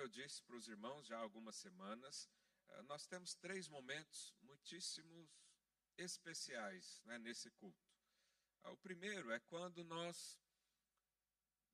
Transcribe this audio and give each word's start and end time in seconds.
eu 0.00 0.08
disse 0.08 0.42
para 0.42 0.56
os 0.56 0.66
irmãos 0.66 1.06
já 1.06 1.18
há 1.18 1.20
algumas 1.20 1.56
semanas, 1.56 2.28
eh, 2.68 2.82
nós 2.82 3.06
temos 3.06 3.34
três 3.34 3.68
momentos 3.68 4.34
muitíssimos 4.40 5.28
especiais 5.98 7.02
né, 7.04 7.18
nesse 7.18 7.50
culto. 7.50 7.90
Ah, 8.62 8.70
o 8.70 8.76
primeiro 8.78 9.30
é 9.30 9.38
quando 9.40 9.84
nós 9.84 10.38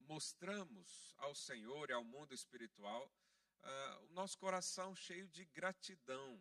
mostramos 0.01 1.15
ao 1.19 1.35
Senhor 1.35 1.89
e 1.91 1.93
ao 1.93 2.05
mundo 2.05 2.35
espiritual 2.35 3.13
uh, 3.63 4.05
o 4.07 4.13
nosso 4.13 4.39
coração 4.39 4.95
cheio 4.95 5.29
de 5.29 5.45
gratidão. 5.47 6.41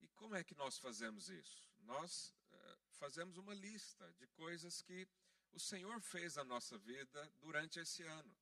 E 0.00 0.08
como 0.08 0.34
é 0.34 0.44
que 0.44 0.54
nós 0.54 0.78
fazemos 0.78 1.28
isso? 1.28 1.64
Nós 1.78 2.34
uh, 2.50 2.78
fazemos 2.90 3.36
uma 3.36 3.54
lista 3.54 4.12
de 4.14 4.26
coisas 4.28 4.82
que 4.82 5.08
o 5.52 5.60
Senhor 5.60 6.00
fez 6.00 6.36
na 6.36 6.44
nossa 6.44 6.76
vida 6.78 7.32
durante 7.40 7.78
esse 7.78 8.02
ano. 8.02 8.36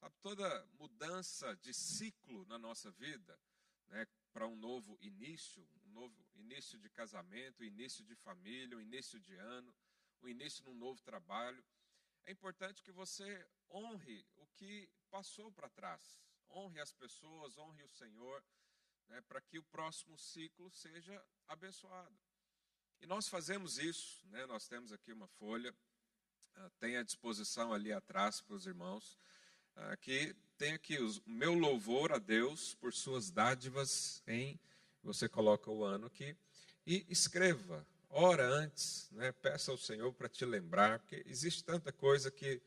Sabe, 0.00 0.16
toda 0.22 0.66
mudança 0.78 1.54
de 1.56 1.74
ciclo 1.74 2.46
na 2.46 2.58
nossa 2.58 2.90
vida, 2.92 3.38
né, 3.88 4.06
para 4.32 4.46
um 4.46 4.56
novo 4.56 4.96
início, 5.02 5.62
um 5.84 5.90
novo 5.90 6.26
início 6.36 6.78
de 6.78 6.88
casamento, 6.88 7.62
início 7.62 8.02
de 8.02 8.14
família, 8.14 8.78
um 8.78 8.80
início 8.80 9.20
de 9.20 9.34
ano, 9.36 9.74
o 10.22 10.24
um 10.24 10.28
início 10.28 10.64
de 10.64 10.70
um 10.70 10.74
novo 10.74 11.02
trabalho, 11.02 11.62
é 12.24 12.32
importante 12.32 12.82
que 12.82 12.90
você 12.90 13.46
honre 13.70 14.26
o 14.36 14.46
que 14.56 14.88
passou 15.10 15.52
para 15.52 15.68
trás, 15.68 16.18
honre 16.48 16.80
as 16.80 16.94
pessoas, 16.94 17.58
honre 17.58 17.82
o 17.82 17.88
Senhor, 17.88 18.42
né, 19.08 19.20
para 19.22 19.42
que 19.42 19.58
o 19.58 19.62
próximo 19.64 20.16
ciclo 20.16 20.70
seja 20.70 21.22
abençoado. 21.46 22.18
E 23.02 23.06
nós 23.06 23.28
fazemos 23.28 23.76
isso, 23.76 24.26
né, 24.28 24.46
nós 24.46 24.66
temos 24.66 24.92
aqui 24.92 25.12
uma 25.12 25.28
folha, 25.28 25.74
uh, 26.56 26.70
tem 26.78 26.96
à 26.96 27.02
disposição 27.02 27.72
ali 27.74 27.92
atrás 27.92 28.40
para 28.40 28.54
os 28.54 28.66
irmãos, 28.66 29.18
que 30.00 30.34
tem 30.58 30.72
aqui 30.72 30.98
o 30.98 31.10
meu 31.26 31.54
louvor 31.54 32.12
a 32.12 32.18
Deus 32.18 32.74
por 32.74 32.92
suas 32.92 33.30
dádivas 33.30 34.22
em, 34.26 34.58
você 35.02 35.28
coloca 35.28 35.70
o 35.70 35.84
ano 35.84 36.06
aqui, 36.06 36.36
e 36.86 37.06
escreva, 37.08 37.86
ora 38.08 38.46
antes, 38.46 39.08
né, 39.12 39.32
peça 39.32 39.70
ao 39.70 39.78
Senhor 39.78 40.12
para 40.12 40.28
te 40.28 40.44
lembrar, 40.44 40.98
porque 40.98 41.22
existe 41.26 41.64
tanta 41.64 41.92
coisa 41.92 42.30
que 42.30 42.60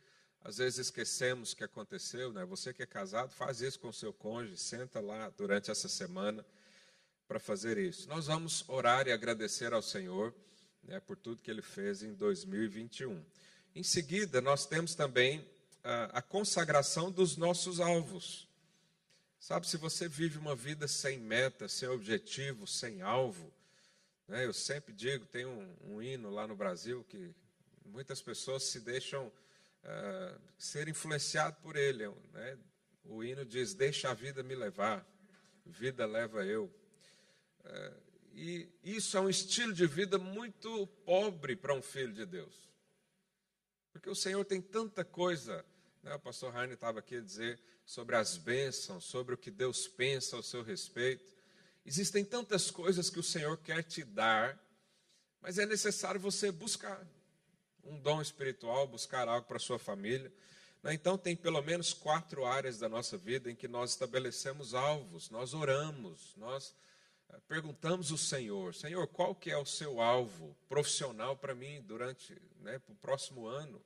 às 0.43 0.57
vezes 0.57 0.79
esquecemos 0.79 1.53
que 1.53 1.63
aconteceu, 1.63 2.33
né? 2.33 2.43
Você 2.45 2.73
que 2.73 2.83
é 2.83 2.85
casado, 2.85 3.31
faz 3.31 3.61
isso 3.61 3.79
com 3.79 3.93
seu 3.93 4.11
cônjuge, 4.11 4.57
senta 4.57 4.99
lá 4.99 5.29
durante 5.29 5.71
essa 5.71 5.87
semana 5.87 6.45
para 7.27 7.39
fazer 7.39 7.77
isso. 7.77 8.09
Nós 8.09 8.27
vamos 8.27 8.67
orar 8.67 9.07
e 9.07 9.11
agradecer 9.11 9.71
ao 9.71 9.81
Senhor 9.81 10.33
né, 10.83 10.99
por 10.99 11.15
tudo 11.15 11.41
que 11.41 11.49
Ele 11.49 11.61
fez 11.61 12.03
em 12.03 12.13
2021. 12.13 13.23
Em 13.73 13.83
seguida, 13.83 14.41
nós 14.41 14.65
temos 14.65 14.95
também 14.95 15.47
a, 15.83 16.19
a 16.19 16.21
consagração 16.21 17.11
dos 17.11 17.37
nossos 17.37 17.79
alvos. 17.79 18.47
Sabe, 19.39 19.67
se 19.67 19.75
você 19.77 20.07
vive 20.07 20.37
uma 20.37 20.55
vida 20.55 20.87
sem 20.87 21.19
meta, 21.19 21.67
sem 21.67 21.89
objetivo, 21.89 22.65
sem 22.65 23.01
alvo, 23.01 23.51
né, 24.27 24.45
eu 24.45 24.53
sempre 24.53 24.93
digo, 24.93 25.25
tem 25.25 25.45
um, 25.45 25.75
um 25.83 26.01
hino 26.01 26.29
lá 26.29 26.47
no 26.47 26.55
Brasil 26.55 27.03
que 27.09 27.35
muitas 27.85 28.21
pessoas 28.21 28.63
se 28.63 28.79
deixam 28.79 29.27
uh, 29.27 30.41
ser 30.57 30.87
influenciado 30.87 31.57
por 31.61 31.75
ele. 31.75 32.07
Né? 32.31 32.57
O 33.03 33.23
hino 33.23 33.45
diz: 33.45 33.73
Deixa 33.73 34.09
a 34.09 34.13
vida 34.13 34.41
me 34.41 34.55
levar, 34.55 35.05
vida 35.65 36.05
leva 36.05 36.45
eu. 36.45 36.73
Uh, 37.65 38.03
e 38.33 38.67
isso 38.83 39.15
é 39.15 39.21
um 39.21 39.29
estilo 39.29 39.73
de 39.73 39.85
vida 39.85 40.17
muito 40.17 40.87
pobre 41.05 41.55
para 41.55 41.75
um 41.75 41.81
filho 41.81 42.13
de 42.13 42.25
Deus. 42.25 42.71
Porque 43.91 44.09
o 44.09 44.15
Senhor 44.15 44.43
tem 44.43 44.59
tanta 44.59 45.03
coisa. 45.03 45.63
Né? 46.03 46.13
O 46.13 46.19
pastor 46.19 46.55
Heine 46.55 46.73
estava 46.73 46.99
aqui 46.99 47.15
a 47.15 47.21
dizer 47.21 47.59
sobre 47.85 48.15
as 48.15 48.37
bênçãos, 48.37 49.05
sobre 49.05 49.33
o 49.33 49.37
que 49.37 49.49
Deus 49.49 49.87
pensa 49.87 50.35
ao 50.35 50.43
seu 50.43 50.61
respeito. 50.61 51.33
Existem 51.85 52.23
tantas 52.23 52.69
coisas 52.69 53.09
que 53.09 53.19
o 53.19 53.23
Senhor 53.23 53.57
quer 53.57 53.83
te 53.83 54.03
dar, 54.03 54.59
mas 55.41 55.57
é 55.57 55.65
necessário 55.65 56.19
você 56.19 56.51
buscar 56.51 57.05
um 57.83 57.99
dom 57.99 58.21
espiritual, 58.21 58.87
buscar 58.87 59.27
algo 59.27 59.47
para 59.47 59.57
a 59.57 59.59
sua 59.59 59.79
família. 59.79 60.31
Né? 60.81 60.93
Então, 60.93 61.17
tem 61.17 61.35
pelo 61.35 61.61
menos 61.61 61.93
quatro 61.93 62.45
áreas 62.45 62.77
da 62.77 62.87
nossa 62.87 63.17
vida 63.17 63.51
em 63.51 63.55
que 63.55 63.67
nós 63.67 63.91
estabelecemos 63.91 64.73
alvos, 64.73 65.29
nós 65.29 65.53
oramos, 65.53 66.33
nós 66.37 66.73
eh, 67.29 67.39
perguntamos 67.47 68.11
ao 68.11 68.17
Senhor, 68.17 68.73
Senhor, 68.73 69.05
qual 69.07 69.35
que 69.35 69.51
é 69.51 69.57
o 69.57 69.65
seu 69.65 69.99
alvo 69.99 70.55
profissional 70.69 71.35
para 71.35 71.53
mim 71.53 71.81
durante 71.81 72.33
né, 72.61 72.81
o 72.87 72.95
próximo 72.95 73.45
ano? 73.45 73.81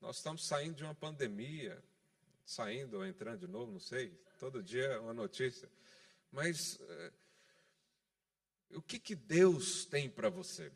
Nós 0.00 0.16
estamos 0.16 0.46
saindo 0.46 0.76
de 0.76 0.84
uma 0.84 0.94
pandemia, 0.94 1.82
saindo 2.44 2.98
ou 2.98 3.06
entrando 3.06 3.40
de 3.40 3.48
novo, 3.48 3.72
não 3.72 3.80
sei, 3.80 4.10
todo 4.38 4.62
dia 4.62 4.84
é 4.84 4.98
uma 4.98 5.14
notícia. 5.14 5.70
Mas 6.32 6.76
uh, 6.76 7.12
o 8.76 8.82
que, 8.82 8.98
que 8.98 9.14
Deus 9.14 9.84
tem 9.84 10.08
para 10.08 10.28
você? 10.28 10.72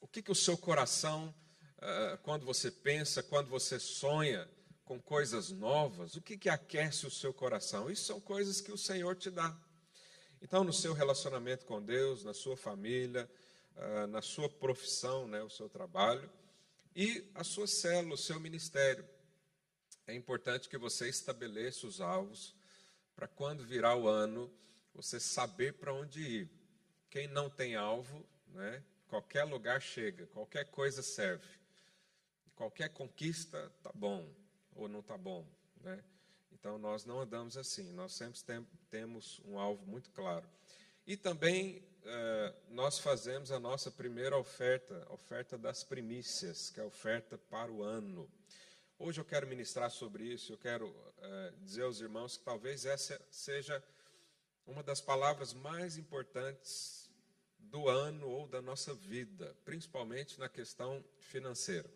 O 0.00 0.06
que, 0.06 0.22
que 0.22 0.32
o 0.32 0.34
seu 0.34 0.58
coração 0.58 1.34
ah, 1.86 2.18
quando 2.22 2.46
você 2.46 2.70
pensa, 2.70 3.22
quando 3.22 3.50
você 3.50 3.78
sonha 3.78 4.48
com 4.86 4.98
coisas 4.98 5.50
novas, 5.50 6.14
o 6.16 6.22
que, 6.22 6.38
que 6.38 6.48
aquece 6.48 7.06
o 7.06 7.10
seu 7.10 7.30
coração? 7.34 7.90
Isso 7.90 8.04
são 8.04 8.18
coisas 8.18 8.58
que 8.58 8.72
o 8.72 8.78
Senhor 8.78 9.14
te 9.16 9.30
dá. 9.30 9.54
Então, 10.40 10.64
no 10.64 10.72
seu 10.72 10.94
relacionamento 10.94 11.66
com 11.66 11.82
Deus, 11.82 12.24
na 12.24 12.32
sua 12.32 12.56
família, 12.56 13.30
uh, 13.76 14.06
na 14.06 14.22
sua 14.22 14.48
profissão, 14.48 15.28
né, 15.28 15.42
o 15.42 15.50
seu 15.50 15.68
trabalho, 15.68 16.30
e 16.94 17.30
a 17.34 17.44
sua 17.44 17.66
célula, 17.66 18.14
o 18.14 18.18
seu 18.18 18.38
ministério. 18.38 19.08
É 20.06 20.14
importante 20.14 20.68
que 20.68 20.78
você 20.78 21.08
estabeleça 21.08 21.86
os 21.86 22.00
alvos 22.00 22.54
para 23.14 23.26
quando 23.26 23.64
virar 23.64 23.96
o 23.96 24.08
ano, 24.08 24.52
você 24.92 25.18
saber 25.18 25.74
para 25.74 25.92
onde 25.92 26.20
ir. 26.20 26.50
Quem 27.08 27.26
não 27.28 27.48
tem 27.48 27.74
alvo, 27.74 28.26
né, 28.48 28.82
qualquer 29.08 29.44
lugar 29.44 29.80
chega, 29.80 30.26
qualquer 30.26 30.66
coisa 30.70 31.02
serve 31.02 31.64
qualquer 32.54 32.88
conquista 32.90 33.70
tá 33.82 33.90
bom 33.94 34.28
ou 34.74 34.88
não 34.88 35.02
tá 35.02 35.16
bom, 35.16 35.46
né? 35.80 36.02
Então 36.52 36.78
nós 36.78 37.04
não 37.04 37.20
andamos 37.20 37.56
assim, 37.56 37.92
nós 37.92 38.14
sempre 38.14 38.40
tem, 38.42 38.66
temos 38.88 39.40
um 39.44 39.58
alvo 39.58 39.84
muito 39.86 40.10
claro. 40.10 40.48
E 41.06 41.16
também 41.16 41.82
nós 42.70 42.98
fazemos 42.98 43.50
a 43.50 43.58
nossa 43.58 43.90
primeira 43.90 44.36
oferta, 44.36 45.06
oferta 45.10 45.56
das 45.56 45.82
primícias, 45.82 46.70
que 46.70 46.80
é 46.80 46.82
a 46.82 46.86
oferta 46.86 47.38
para 47.38 47.70
o 47.72 47.82
ano. 47.82 48.30
Hoje 48.98 49.20
eu 49.20 49.24
quero 49.24 49.46
ministrar 49.46 49.90
sobre 49.90 50.24
isso, 50.24 50.52
eu 50.52 50.58
quero 50.58 50.88
uh, 50.88 51.56
dizer 51.62 51.82
aos 51.82 52.00
irmãos 52.00 52.36
que 52.36 52.44
talvez 52.44 52.84
essa 52.84 53.20
seja 53.30 53.82
uma 54.66 54.82
das 54.82 55.00
palavras 55.00 55.52
mais 55.52 55.96
importantes 55.96 57.10
do 57.58 57.88
ano 57.88 58.28
ou 58.28 58.46
da 58.46 58.62
nossa 58.62 58.94
vida, 58.94 59.54
principalmente 59.64 60.38
na 60.38 60.48
questão 60.48 61.04
financeira. 61.18 61.88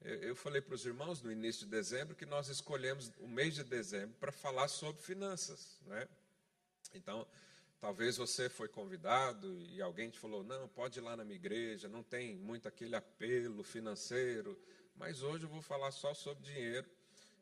Eu 0.00 0.36
falei 0.36 0.60
para 0.60 0.74
os 0.74 0.86
irmãos 0.86 1.20
no 1.22 1.32
início 1.32 1.64
de 1.64 1.70
dezembro 1.70 2.14
que 2.14 2.26
nós 2.26 2.48
escolhemos 2.48 3.10
o 3.18 3.26
mês 3.26 3.54
de 3.54 3.64
dezembro 3.64 4.14
para 4.20 4.30
falar 4.30 4.68
sobre 4.68 5.02
finanças, 5.02 5.78
né? 5.82 6.06
Então, 6.94 7.26
talvez 7.80 8.16
você 8.16 8.48
foi 8.48 8.68
convidado 8.68 9.60
e 9.60 9.80
alguém 9.80 10.10
te 10.10 10.18
falou: 10.18 10.42
não, 10.42 10.68
pode 10.68 10.98
ir 10.98 11.02
lá 11.02 11.16
na 11.16 11.24
minha 11.24 11.36
igreja, 11.36 11.88
não 11.88 12.02
tem 12.02 12.36
muito 12.36 12.68
aquele 12.68 12.96
apelo 12.96 13.62
financeiro, 13.62 14.58
mas 14.96 15.22
hoje 15.22 15.44
eu 15.44 15.50
vou 15.50 15.62
falar 15.62 15.90
só 15.90 16.14
sobre 16.14 16.44
dinheiro 16.44 16.88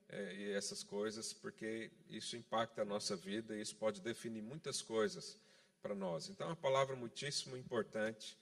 é, 0.08 0.34
e 0.34 0.52
essas 0.52 0.82
coisas, 0.82 1.32
porque 1.32 1.90
isso 2.08 2.36
impacta 2.36 2.82
a 2.82 2.84
nossa 2.84 3.16
vida 3.16 3.56
e 3.56 3.60
isso 3.60 3.76
pode 3.76 4.00
definir 4.00 4.42
muitas 4.42 4.82
coisas 4.82 5.38
para 5.82 5.94
nós. 5.94 6.28
Então, 6.28 6.46
é 6.46 6.50
uma 6.50 6.56
palavra 6.56 6.96
muitíssimo 6.96 7.56
importante 7.56 8.38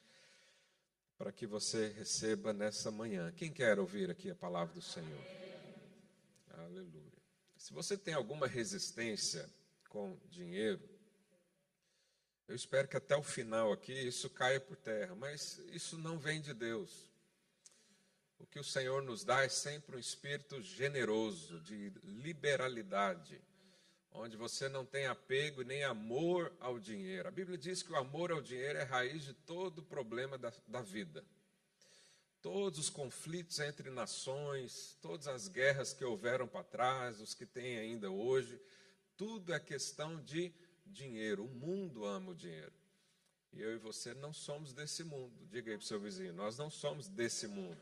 para 1.19 1.33
que 1.33 1.47
você 1.47 1.89
receba 1.89 2.53
nessa 2.53 2.91
manhã. 2.91 3.33
Quem 3.33 3.53
quer 3.53 3.79
ouvir 3.79 4.11
aqui 4.11 4.31
a 4.31 4.35
palavra 4.35 4.75
do 4.75 4.83
Senhor? 4.83 5.25
Aleluia. 6.51 7.13
Se 7.57 7.73
você 7.73 7.97
tem 7.97 8.15
alguma 8.15 8.47
resistência 8.47 9.49
com 9.89 10.19
dinheiro, 10.29 10.81
eu 12.53 12.57
espero 12.57 12.87
que 12.87 12.99
até 12.99 13.17
o 13.17 13.23
final 13.23 13.73
aqui 13.73 13.95
isso 13.95 14.29
caia 14.29 14.61
por 14.61 14.77
terra, 14.77 15.15
mas 15.15 15.59
isso 15.73 15.97
não 15.97 16.19
vem 16.19 16.39
de 16.39 16.53
Deus. 16.53 17.11
O 18.39 18.47
que 18.47 18.61
o 18.61 18.65
Senhor 18.65 19.03
nos 19.03 19.25
dá 19.25 19.43
é 19.43 19.49
sempre 19.49 19.97
um 19.97 19.99
espírito 19.99 20.61
generoso, 20.61 21.59
de 21.61 21.91
liberalidade 22.05 23.41
onde 24.11 24.37
você 24.37 24.69
não 24.69 24.85
tem 24.85 25.07
apego 25.07 25.63
nem 25.63 25.83
amor 25.83 26.55
ao 26.61 26.79
dinheiro. 26.79 27.27
A 27.27 27.31
Bíblia 27.31 27.57
diz 27.57 27.83
que 27.83 27.91
o 27.91 27.97
amor 27.97 28.31
ao 28.31 28.43
dinheiro 28.43 28.79
é 28.79 28.83
raiz 28.83 29.25
de 29.25 29.33
todo 29.33 29.79
o 29.79 29.87
problema 29.87 30.37
da, 30.37 30.53
da 30.69 30.83
vida. 30.83 31.25
Todos 32.43 32.79
os 32.79 32.91
conflitos 32.91 33.61
entre 33.61 33.89
nações, 33.89 34.99
todas 35.01 35.27
as 35.27 35.49
guerras 35.49 35.95
que 35.95 36.05
houveram 36.05 36.47
para 36.47 36.63
trás, 36.63 37.19
os 37.19 37.33
que 37.33 37.47
tem 37.47 37.79
ainda 37.79 38.11
hoje, 38.11 38.61
tudo 39.17 39.55
é 39.55 39.59
questão 39.59 40.23
de 40.23 40.53
dinheiro. 40.93 41.45
O 41.45 41.49
mundo 41.49 42.05
ama 42.05 42.31
o 42.31 42.35
dinheiro. 42.35 42.73
E 43.53 43.61
eu 43.61 43.75
e 43.75 43.79
você 43.79 44.15
não 44.15 44.33
somos 44.33 44.73
desse 44.73 45.03
mundo. 45.03 45.35
Diga 45.51 45.71
aí 45.71 45.77
para 45.77 45.85
o 45.85 45.87
seu 45.87 46.01
vizinho: 46.01 46.33
nós 46.33 46.57
não 46.57 46.71
somos 46.71 47.09
desse 47.09 47.47
mundo. 47.47 47.79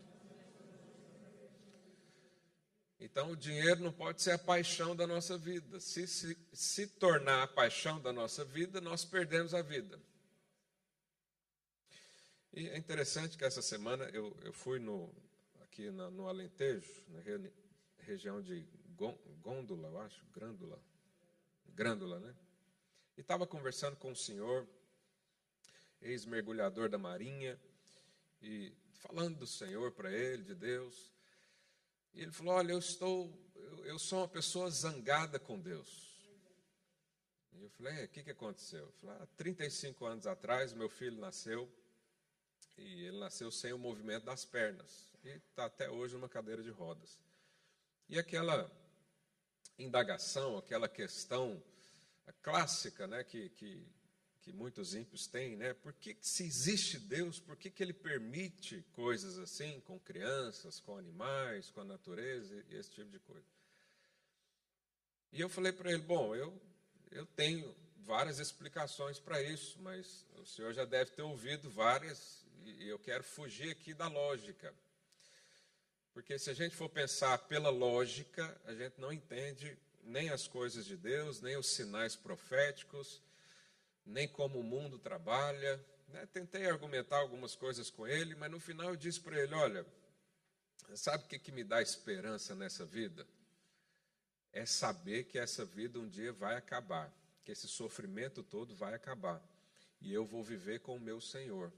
Então, 2.98 3.30
o 3.30 3.36
dinheiro 3.36 3.80
não 3.80 3.92
pode 3.92 4.20
ser 4.20 4.32
a 4.32 4.38
paixão 4.38 4.94
da 4.94 5.06
nossa 5.06 5.38
vida. 5.38 5.80
Se, 5.80 6.06
se, 6.06 6.36
se 6.52 6.86
tornar 6.86 7.42
a 7.42 7.46
paixão 7.46 8.00
da 8.00 8.12
nossa 8.12 8.44
vida, 8.44 8.78
nós 8.78 9.06
perdemos 9.06 9.54
a 9.54 9.62
vida. 9.62 9.98
E 12.52 12.68
é 12.68 12.76
interessante 12.76 13.38
que 13.38 13.44
essa 13.44 13.62
semana 13.62 14.04
eu, 14.12 14.36
eu 14.42 14.52
fui 14.52 14.78
no, 14.78 15.10
aqui 15.62 15.90
na, 15.90 16.10
no 16.10 16.28
Alentejo, 16.28 17.02
na 17.08 17.20
re, 17.20 17.50
região 18.00 18.42
de 18.42 18.66
Gôndola, 19.40 19.88
eu 19.88 19.98
acho, 20.00 20.26
Grândola, 20.34 20.78
Grândola, 21.68 22.18
né? 22.18 22.34
E 23.20 23.22
estava 23.22 23.46
conversando 23.46 23.96
com 23.96 24.12
o 24.12 24.16
senhor, 24.16 24.66
ex-mergulhador 26.00 26.88
da 26.88 26.96
Marinha, 26.96 27.60
e 28.40 28.74
falando 28.94 29.40
do 29.40 29.46
Senhor 29.46 29.92
para 29.92 30.10
ele, 30.10 30.42
de 30.42 30.54
Deus. 30.54 31.12
E 32.14 32.22
ele 32.22 32.32
falou: 32.32 32.54
Olha, 32.54 32.72
eu 32.72 32.78
estou, 32.78 33.30
eu, 33.54 33.84
eu 33.84 33.98
sou 33.98 34.20
uma 34.20 34.28
pessoa 34.28 34.70
zangada 34.70 35.38
com 35.38 35.60
Deus. 35.60 36.18
E 37.52 37.62
eu 37.62 37.68
falei: 37.68 38.06
O 38.06 38.08
que, 38.08 38.22
que 38.22 38.30
aconteceu? 38.30 38.86
Eu 38.86 38.92
falei, 38.92 39.16
há 39.20 39.26
35 39.36 40.06
anos 40.06 40.26
atrás, 40.26 40.72
meu 40.72 40.88
filho 40.88 41.20
nasceu, 41.20 41.70
e 42.78 43.04
ele 43.04 43.18
nasceu 43.18 43.50
sem 43.50 43.74
o 43.74 43.78
movimento 43.78 44.24
das 44.24 44.46
pernas, 44.46 45.10
e 45.22 45.28
está 45.28 45.66
até 45.66 45.90
hoje 45.90 46.14
numa 46.14 46.26
cadeira 46.26 46.62
de 46.62 46.70
rodas. 46.70 47.20
E 48.08 48.18
aquela 48.18 48.72
indagação, 49.78 50.56
aquela 50.56 50.88
questão 50.88 51.62
clássica 52.42 53.06
né, 53.06 53.24
que, 53.24 53.48
que 53.50 53.86
que 54.42 54.52
muitos 54.52 54.94
ímpios 54.94 55.26
têm, 55.26 55.56
né? 55.56 55.74
Por 55.74 55.92
que, 55.92 56.16
se 56.20 56.44
existe 56.44 56.98
Deus, 56.98 57.38
por 57.38 57.56
que, 57.56 57.70
que 57.70 57.82
ele 57.82 57.92
permite 57.92 58.84
coisas 58.92 59.38
assim 59.38 59.80
com 59.80 59.98
crianças, 60.00 60.80
com 60.80 60.96
animais, 60.96 61.70
com 61.70 61.82
a 61.82 61.84
natureza 61.84 62.54
e 62.68 62.76
esse 62.76 62.90
tipo 62.90 63.10
de 63.10 63.18
coisa? 63.18 63.46
E 65.32 65.40
eu 65.40 65.48
falei 65.48 65.72
para 65.72 65.92
ele: 65.92 66.02
bom, 66.02 66.34
eu, 66.34 66.58
eu 67.10 67.26
tenho 67.26 67.74
várias 67.98 68.38
explicações 68.38 69.18
para 69.18 69.42
isso, 69.42 69.78
mas 69.80 70.26
o 70.38 70.46
senhor 70.46 70.72
já 70.72 70.84
deve 70.84 71.10
ter 71.10 71.22
ouvido 71.22 71.70
várias 71.70 72.44
e 72.64 72.88
eu 72.88 72.98
quero 72.98 73.22
fugir 73.22 73.70
aqui 73.70 73.92
da 73.92 74.08
lógica. 74.08 74.74
Porque 76.12 76.38
se 76.38 76.50
a 76.50 76.54
gente 76.54 76.74
for 76.74 76.88
pensar 76.88 77.38
pela 77.38 77.70
lógica, 77.70 78.60
a 78.64 78.74
gente 78.74 79.00
não 79.00 79.12
entende 79.12 79.78
nem 80.10 80.28
as 80.28 80.46
coisas 80.46 80.84
de 80.84 80.96
Deus, 80.96 81.40
nem 81.40 81.56
os 81.56 81.68
sinais 81.68 82.14
proféticos 82.14 83.22
nem 84.10 84.28
como 84.28 84.58
o 84.58 84.64
mundo 84.64 84.98
trabalha. 84.98 85.82
Né? 86.08 86.26
Tentei 86.26 86.66
argumentar 86.66 87.18
algumas 87.18 87.54
coisas 87.54 87.90
com 87.90 88.06
ele, 88.06 88.34
mas 88.34 88.50
no 88.50 88.60
final 88.60 88.90
eu 88.90 88.96
disse 88.96 89.20
para 89.20 89.40
ele: 89.40 89.54
olha, 89.54 89.86
sabe 90.94 91.24
o 91.24 91.28
que, 91.28 91.38
que 91.38 91.52
me 91.52 91.64
dá 91.64 91.80
esperança 91.80 92.54
nessa 92.54 92.84
vida? 92.84 93.26
É 94.52 94.66
saber 94.66 95.24
que 95.24 95.38
essa 95.38 95.64
vida 95.64 95.98
um 95.98 96.08
dia 96.08 96.32
vai 96.32 96.56
acabar, 96.56 97.12
que 97.44 97.52
esse 97.52 97.68
sofrimento 97.68 98.42
todo 98.42 98.74
vai 98.74 98.94
acabar. 98.94 99.40
E 100.00 100.12
eu 100.12 100.24
vou 100.24 100.42
viver 100.42 100.80
com 100.80 100.96
o 100.96 101.00
meu 101.00 101.20
Senhor, 101.20 101.72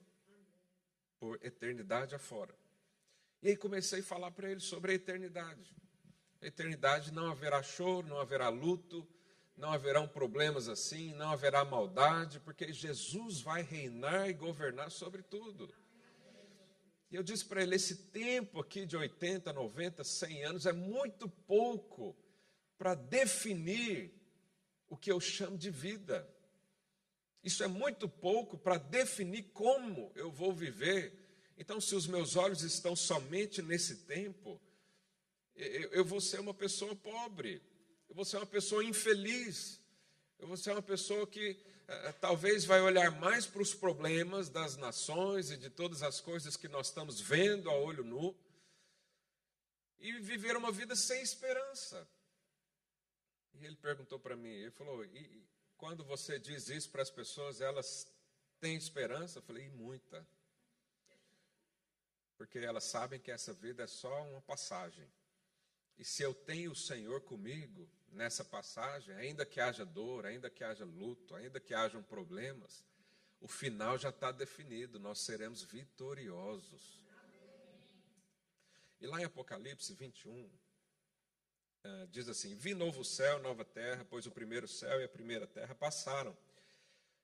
por 1.19 1.39
eternidade 1.45 2.15
afora. 2.15 2.55
E 3.43 3.49
aí 3.49 3.57
comecei 3.57 4.01
a 4.01 4.05
falar 4.05 4.31
para 4.31 4.51
ele 4.51 4.61
sobre 4.61 4.93
a 4.93 4.95
eternidade. 4.95 5.75
A 6.43 6.47
eternidade 6.47 7.13
não 7.13 7.31
haverá 7.31 7.63
choro, 7.63 8.09
não 8.09 8.19
haverá 8.19 8.49
luto, 8.49 9.07
não 9.57 9.71
haverão 9.71 10.09
problemas 10.09 10.69
assim, 10.69 11.15
não 11.15 11.31
haverá 11.31 11.65
maldade, 11.65 12.41
porque 12.41 12.73
Jesus 12.73 13.41
vai 13.41 13.63
reinar 13.63 14.29
e 14.29 14.33
governar 14.33 14.91
sobre 14.91 15.23
tudo. 15.23 15.73
E 17.13 17.15
eu 17.15 17.23
disse 17.23 17.45
para 17.45 17.63
ele: 17.63 17.77
esse 17.77 18.09
tempo 18.09 18.59
aqui 18.59 18.85
de 18.85 18.97
80, 18.97 19.53
90, 19.53 20.03
100 20.03 20.45
anos 20.45 20.67
é 20.67 20.73
muito 20.73 21.29
pouco 21.29 22.17
para 22.77 22.97
definir 22.97 24.13
o 24.89 24.97
que 24.97 25.13
eu 25.13 25.21
chamo 25.21 25.57
de 25.57 25.71
vida. 25.71 26.29
Isso 27.45 27.63
é 27.63 27.69
muito 27.69 28.09
pouco 28.09 28.59
para 28.59 28.79
definir 28.79 29.45
como 29.53 30.11
eu 30.17 30.33
vou 30.33 30.53
viver. 30.53 31.13
Então, 31.57 31.81
se 31.81 31.95
os 31.95 32.09
meus 32.09 32.35
olhos 32.35 32.63
estão 32.63 32.97
somente 32.97 33.63
nesse 33.63 33.99
tempo, 34.07 34.61
eu 35.57 36.05
vou 36.05 36.21
ser 36.21 36.41
uma 36.41 36.55
pessoa 36.55 36.95
pobre 36.97 37.63
eu 38.13 38.15
vou 38.15 38.27
ser 38.27 38.37
uma 38.37 38.47
pessoa 38.47 38.85
infeliz, 38.85 39.81
eu 40.39 40.47
vou 40.47 40.55
ser 40.59 40.73
uma 40.73 40.83
pessoa 40.83 41.27
que 41.27 41.59
eh, 41.89 42.13
talvez 42.21 42.63
vai 42.63 42.79
olhar 42.83 43.11
mais 43.19 43.47
para 43.47 43.63
os 43.63 43.75
problemas 43.75 44.51
das 44.51 44.77
nações 44.77 45.51
e 45.51 45.57
de 45.57 45.71
todas 45.71 46.03
as 46.03 46.21
coisas 46.21 46.55
que 46.55 46.69
nós 46.69 46.89
estamos 46.89 47.23
vendo 47.23 47.71
a 47.71 47.75
olho 47.75 48.05
nu 48.05 48.37
e 49.99 50.13
viver 50.21 50.59
uma 50.59 50.71
vida 50.71 50.95
sem 50.95 51.23
esperança. 51.23 52.07
E 53.55 53.65
ele 53.65 53.77
perguntou 53.77 54.21
para 54.21 54.37
mim, 54.37 54.51
ele 54.51 54.73
falou: 54.73 55.03
e, 55.07 55.43
quando 55.79 56.05
você 56.05 56.39
diz 56.39 56.69
isso 56.69 56.91
para 56.91 57.01
as 57.01 57.11
pessoas, 57.11 57.63
elas 57.63 58.07
têm 58.61 58.77
esperança? 58.77 59.39
Eu 59.39 59.43
falei: 59.43 59.65
e 59.65 59.71
muita. 59.71 60.29
Porque 62.37 62.59
elas 62.59 62.85
sabem 62.85 63.19
que 63.19 63.31
essa 63.31 63.55
vida 63.55 63.85
é 63.85 63.87
só 63.87 64.23
uma 64.29 64.43
passagem. 64.43 65.09
E 65.99 66.05
se 66.05 66.23
eu 66.23 66.35
tenho 66.35 66.73
o 66.73 66.77
Senhor 66.77 67.21
comigo, 67.23 67.89
nessa 68.13 68.45
passagem, 68.45 69.15
ainda 69.15 69.45
que 69.45 69.61
haja 69.61 69.85
dor, 69.85 70.27
ainda 70.27 70.51
que 70.51 70.63
haja 70.63 70.85
luto, 70.85 71.35
ainda 71.35 71.59
que 71.59 71.75
hajam 71.75 72.03
problemas, 72.03 72.85
o 73.41 73.49
final 73.49 73.99
já 73.99 74.11
está 74.11 74.31
definido, 74.31 74.99
nós 74.99 75.21
seremos 75.21 75.63
vitoriosos. 75.63 77.01
E 79.01 79.07
lá 79.07 79.21
em 79.21 79.25
Apocalipse 79.25 79.93
21, 79.95 80.49
eh, 81.85 82.07
diz 82.11 82.29
assim: 82.29 82.55
Vi 82.55 82.73
novo 82.73 83.05
céu, 83.05 83.41
nova 83.41 83.65
terra, 83.65 84.07
pois 84.09 84.27
o 84.27 84.31
primeiro 84.31 84.69
céu 84.69 85.01
e 85.01 85.05
a 85.05 85.09
primeira 85.09 85.47
terra 85.47 85.75
passaram, 85.75 86.37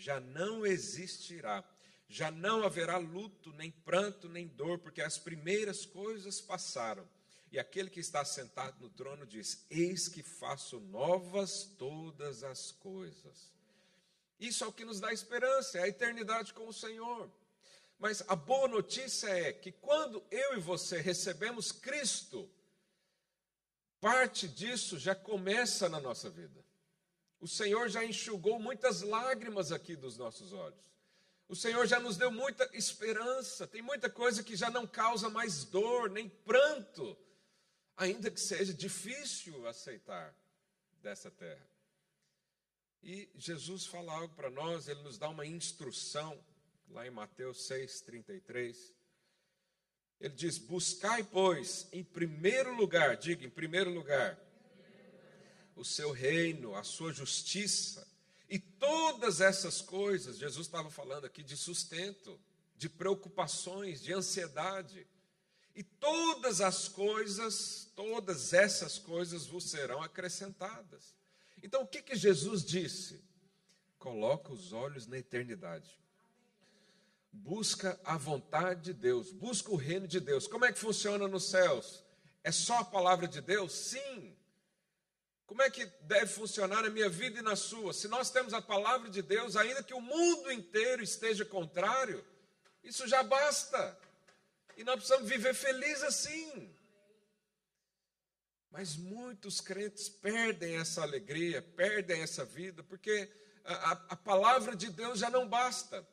já 0.00 0.18
não 0.18 0.66
existirá. 0.66 1.64
Já 2.08 2.28
não 2.28 2.64
haverá 2.64 2.96
luto, 2.96 3.52
nem 3.52 3.70
pranto, 3.70 4.28
nem 4.28 4.48
dor, 4.48 4.80
porque 4.80 5.00
as 5.00 5.16
primeiras 5.16 5.86
coisas 5.86 6.40
passaram. 6.40 7.08
E 7.52 7.58
aquele 7.58 7.88
que 7.88 8.00
está 8.00 8.24
sentado 8.24 8.80
no 8.80 8.88
trono 8.90 9.24
diz: 9.24 9.64
Eis 9.70 10.08
que 10.08 10.22
faço 10.22 10.80
novas 10.80 11.64
todas 11.78 12.42
as 12.42 12.72
coisas. 12.72 13.52
Isso 14.40 14.64
é 14.64 14.66
o 14.66 14.72
que 14.72 14.84
nos 14.84 14.98
dá 14.98 15.12
esperança, 15.12 15.78
é 15.78 15.82
a 15.82 15.88
eternidade 15.88 16.52
com 16.52 16.66
o 16.66 16.72
Senhor. 16.72 17.30
Mas 17.98 18.24
a 18.26 18.34
boa 18.34 18.66
notícia 18.66 19.28
é 19.28 19.52
que 19.52 19.70
quando 19.70 20.24
eu 20.30 20.56
e 20.56 20.60
você 20.60 21.00
recebemos 21.00 21.70
Cristo, 21.70 22.50
parte 24.00 24.48
disso 24.48 24.98
já 24.98 25.14
começa 25.14 25.88
na 25.88 26.00
nossa 26.00 26.30
vida. 26.30 26.64
O 27.40 27.48
Senhor 27.48 27.88
já 27.88 28.04
enxugou 28.04 28.58
muitas 28.58 29.02
lágrimas 29.02 29.72
aqui 29.72 29.96
dos 29.96 30.16
nossos 30.16 30.52
olhos. 30.52 30.78
O 31.48 31.56
Senhor 31.56 31.86
já 31.86 31.98
nos 31.98 32.16
deu 32.16 32.30
muita 32.30 32.68
esperança. 32.72 33.66
Tem 33.66 33.82
muita 33.82 34.08
coisa 34.10 34.42
que 34.42 34.54
já 34.54 34.70
não 34.70 34.86
causa 34.86 35.28
mais 35.28 35.64
dor, 35.64 36.10
nem 36.10 36.28
pranto 36.28 37.16
ainda 38.00 38.30
que 38.30 38.40
seja 38.40 38.72
difícil 38.72 39.66
aceitar 39.68 40.34
dessa 41.02 41.30
terra. 41.30 41.68
E 43.02 43.28
Jesus 43.34 43.84
fala 43.84 44.12
algo 44.12 44.34
para 44.34 44.50
nós, 44.50 44.88
ele 44.88 45.02
nos 45.02 45.18
dá 45.18 45.28
uma 45.28 45.46
instrução, 45.46 46.42
lá 46.88 47.06
em 47.06 47.10
Mateus 47.10 47.68
6,33. 47.68 48.94
Ele 50.18 50.34
diz: 50.34 50.56
Buscai, 50.56 51.22
pois, 51.22 51.88
em 51.92 52.02
primeiro 52.02 52.74
lugar, 52.74 53.18
diga 53.18 53.44
em 53.44 53.50
primeiro 53.50 53.90
lugar, 53.90 54.38
o 55.80 55.84
seu 55.84 56.12
reino, 56.12 56.74
a 56.74 56.84
sua 56.84 57.12
justiça, 57.12 58.06
e 58.48 58.58
todas 58.58 59.40
essas 59.40 59.80
coisas, 59.80 60.38
Jesus 60.38 60.66
estava 60.66 60.90
falando 60.90 61.24
aqui 61.24 61.42
de 61.42 61.56
sustento, 61.56 62.38
de 62.76 62.88
preocupações, 62.88 64.02
de 64.02 64.12
ansiedade 64.12 65.06
e 65.74 65.82
todas 65.82 66.60
as 66.60 66.88
coisas, 66.88 67.90
todas 67.94 68.52
essas 68.52 68.98
coisas 68.98 69.46
vos 69.46 69.64
serão 69.64 70.02
acrescentadas. 70.02 71.14
Então 71.62 71.82
o 71.82 71.86
que, 71.86 72.02
que 72.02 72.16
Jesus 72.16 72.64
disse? 72.64 73.22
Coloca 73.98 74.52
os 74.52 74.72
olhos 74.72 75.06
na 75.06 75.18
eternidade. 75.18 75.90
Busca 77.32 78.00
a 78.04 78.16
vontade 78.18 78.82
de 78.82 78.92
Deus, 78.92 79.30
busca 79.30 79.70
o 79.70 79.76
reino 79.76 80.08
de 80.08 80.18
Deus. 80.18 80.48
Como 80.48 80.64
é 80.64 80.72
que 80.72 80.78
funciona 80.78 81.28
nos 81.28 81.48
céus? 81.48 82.02
É 82.42 82.50
só 82.50 82.78
a 82.78 82.84
palavra 82.84 83.28
de 83.28 83.40
Deus? 83.40 83.72
Sim. 83.72 84.36
Como 85.50 85.62
é 85.62 85.68
que 85.68 85.84
deve 86.02 86.28
funcionar 86.28 86.84
na 86.84 86.90
minha 86.90 87.08
vida 87.08 87.40
e 87.40 87.42
na 87.42 87.56
sua? 87.56 87.92
Se 87.92 88.06
nós 88.06 88.30
temos 88.30 88.54
a 88.54 88.62
palavra 88.62 89.10
de 89.10 89.20
Deus, 89.20 89.56
ainda 89.56 89.82
que 89.82 89.92
o 89.92 90.00
mundo 90.00 90.52
inteiro 90.52 91.02
esteja 91.02 91.44
contrário, 91.44 92.24
isso 92.84 93.08
já 93.08 93.20
basta. 93.24 93.98
E 94.76 94.84
nós 94.84 94.94
precisamos 94.94 95.28
viver 95.28 95.52
felizes 95.52 96.04
assim. 96.04 96.72
Mas 98.70 98.96
muitos 98.96 99.60
crentes 99.60 100.08
perdem 100.08 100.76
essa 100.76 101.02
alegria, 101.02 101.60
perdem 101.60 102.22
essa 102.22 102.44
vida, 102.44 102.84
porque 102.84 103.28
a, 103.64 103.74
a, 103.74 103.92
a, 104.10 104.16
palavra 104.16 104.76
de 104.76 104.88
Deus 104.88 105.18
já 105.18 105.30
não 105.30 105.48
basta. 105.48 106.06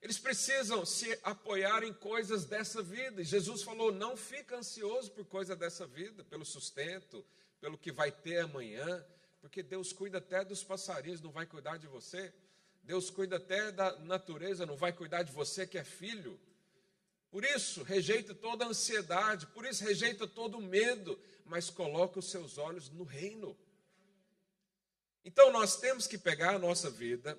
Eles 0.00 0.18
precisam 0.18 0.86
se 0.86 1.12
apoiar 1.22 1.82
em 1.82 1.92
coisas 1.92 2.46
dessa 2.46 2.82
vida. 2.82 3.20
E 3.20 3.26
Jesus 3.26 3.62
falou: 3.62 3.92
não 3.92 4.16
fica 4.16 4.56
ansioso 4.56 5.10
por 5.10 5.26
coisa 5.26 5.54
dessa 5.54 5.86
vida, 5.86 6.24
pelo 6.24 6.46
sustento, 6.46 7.22
pelo 7.60 7.78
que 7.78 7.92
vai 7.92 8.10
ter 8.10 8.38
amanhã, 8.40 9.04
porque 9.40 9.62
Deus 9.62 9.92
cuida 9.92 10.18
até 10.18 10.44
dos 10.44 10.64
passarinhos, 10.64 11.20
não 11.20 11.30
vai 11.30 11.46
cuidar 11.46 11.76
de 11.76 11.86
você. 11.86 12.32
Deus 12.82 13.10
cuida 13.10 13.36
até 13.36 13.72
da 13.72 13.98
natureza, 14.00 14.66
não 14.66 14.76
vai 14.76 14.92
cuidar 14.92 15.22
de 15.22 15.32
você 15.32 15.66
que 15.66 15.78
é 15.78 15.84
filho. 15.84 16.38
Por 17.30 17.44
isso, 17.44 17.82
rejeita 17.82 18.34
toda 18.34 18.64
a 18.64 18.68
ansiedade, 18.68 19.46
por 19.48 19.64
isso, 19.66 19.82
rejeita 19.82 20.26
todo 20.26 20.58
o 20.58 20.62
medo, 20.62 21.18
mas 21.44 21.68
coloca 21.68 22.18
os 22.18 22.30
seus 22.30 22.58
olhos 22.58 22.90
no 22.90 23.04
reino. 23.04 23.56
Então, 25.24 25.50
nós 25.50 25.76
temos 25.76 26.06
que 26.06 26.18
pegar 26.18 26.54
a 26.54 26.58
nossa 26.58 26.90
vida 26.90 27.38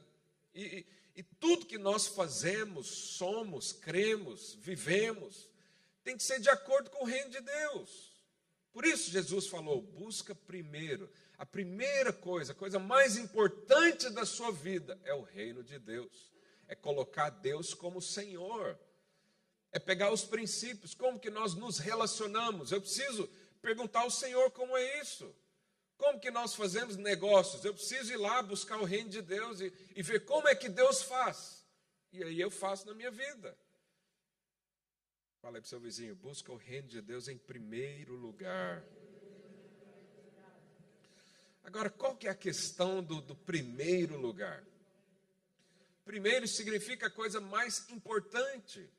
e, 0.53 0.85
e 1.15 1.23
tudo 1.23 1.65
que 1.65 1.77
nós 1.77 2.07
fazemos, 2.07 2.87
somos, 2.87 3.71
cremos, 3.71 4.55
vivemos, 4.55 5.49
tem 6.03 6.17
que 6.17 6.23
ser 6.23 6.39
de 6.39 6.49
acordo 6.49 6.89
com 6.89 7.03
o 7.03 7.07
reino 7.07 7.29
de 7.29 7.39
Deus. 7.39 8.04
Por 8.75 8.85
isso, 8.85 9.09
Jesus 9.09 9.47
falou: 9.47 9.81
busca 9.81 10.35
primeiro, 10.35 11.09
a 11.37 11.45
primeira 11.45 12.11
coisa, 12.11 12.51
a 12.51 12.55
coisa 12.55 12.77
mais 12.77 13.15
importante 13.15 14.09
da 14.09 14.25
sua 14.25 14.51
vida 14.51 14.99
é 15.05 15.13
o 15.13 15.21
reino 15.21 15.63
de 15.63 15.79
Deus, 15.79 16.33
é 16.67 16.75
colocar 16.75 17.29
Deus 17.29 17.73
como 17.73 18.01
Senhor 18.01 18.77
é 19.75 19.79
pegar 19.79 20.09
os 20.09 20.23
princípios, 20.23 20.93
como 20.93 21.19
que 21.19 21.29
nós 21.29 21.53
nos 21.53 21.79
relacionamos. 21.79 22.71
Eu 22.71 22.79
preciso 22.79 23.29
perguntar 23.61 24.03
ao 24.03 24.09
Senhor 24.09 24.49
como 24.51 24.77
é 24.77 25.01
isso. 25.01 25.35
Como 25.97 26.17
que 26.17 26.31
nós 26.31 26.55
fazemos 26.55 26.95
negócios? 26.95 27.65
Eu 27.65 27.73
preciso 27.73 28.13
ir 28.13 28.15
lá 28.15 28.41
buscar 28.41 28.79
o 28.79 28.85
reino 28.85 29.09
de 29.09 29.21
Deus 29.21 29.59
e, 29.59 29.73
e 29.93 30.01
ver 30.01 30.23
como 30.23 30.47
é 30.47 30.55
que 30.55 30.69
Deus 30.69 31.01
faz. 31.01 31.65
E 32.13 32.23
aí 32.23 32.39
eu 32.39 32.49
faço 32.49 32.87
na 32.87 32.93
minha 32.93 33.11
vida. 33.11 33.57
Fala 35.45 35.59
para 35.59 35.65
o 35.67 35.69
seu 35.69 35.79
vizinho, 35.79 36.15
busca 36.15 36.51
o 36.51 36.55
reino 36.55 36.87
de 36.87 36.99
Deus 36.99 37.27
em 37.27 37.37
primeiro 37.37 38.15
lugar. 38.15 38.83
Agora, 41.63 41.87
qual 41.87 42.17
que 42.17 42.27
é 42.27 42.31
a 42.31 42.35
questão 42.35 43.03
do, 43.03 43.21
do 43.21 43.35
primeiro 43.35 44.17
lugar? 44.17 44.65
Primeiro 46.03 46.47
significa 46.47 47.05
a 47.05 47.11
coisa 47.11 47.39
mais 47.39 47.87
importante. 47.91 48.89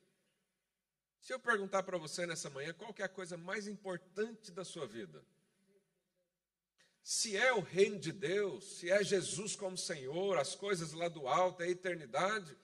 Se 1.20 1.34
eu 1.34 1.40
perguntar 1.40 1.82
para 1.82 1.98
você 1.98 2.24
nessa 2.28 2.48
manhã 2.48 2.72
qual 2.74 2.94
que 2.94 3.02
é 3.02 3.06
a 3.06 3.08
coisa 3.08 3.36
mais 3.36 3.66
importante 3.66 4.52
da 4.52 4.64
sua 4.64 4.86
vida, 4.86 5.20
se 7.02 7.36
é 7.36 7.52
o 7.52 7.60
reino 7.60 7.98
de 7.98 8.12
Deus, 8.12 8.78
se 8.78 8.88
é 8.88 9.02
Jesus 9.02 9.56
como 9.56 9.76
Senhor, 9.76 10.38
as 10.38 10.54
coisas 10.54 10.92
lá 10.92 11.08
do 11.08 11.26
alto, 11.26 11.64
a 11.64 11.68
eternidade, 11.68 12.56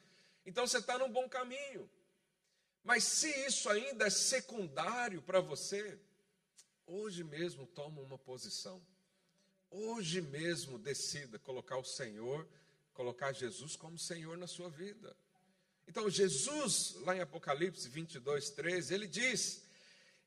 então 0.47 0.69
você 0.69 0.79
está 0.79 0.97
num 0.97 1.11
bom 1.11 1.29
caminho. 1.29 1.91
Mas 2.85 3.05
se 3.05 3.29
isso 3.47 3.69
ainda 3.69 4.07
é 4.07 4.11
secundário 4.11 5.23
para 5.23 5.41
você, 5.41 5.99
hoje 6.87 7.23
mesmo 7.23 7.67
toma 7.67 8.01
uma 8.01 8.19
posição. 8.19 8.83
Hoje 9.71 10.21
mesmo 10.21 10.79
decida 10.79 11.39
colocar 11.39 11.79
o 11.79 11.85
Senhor, 11.85 12.47
colocar 12.93 13.33
Jesus 13.33 13.77
como 13.77 13.99
Senhor 13.99 14.37
na 14.37 14.47
sua 14.47 14.69
vida. 14.69 15.17
Então, 15.87 16.09
Jesus, 16.11 16.97
lá 17.03 17.17
em 17.17 17.21
Apocalipse 17.21 17.89
22, 17.89 18.51
13, 18.51 18.95
ele 18.95 19.07
diz: 19.07 19.63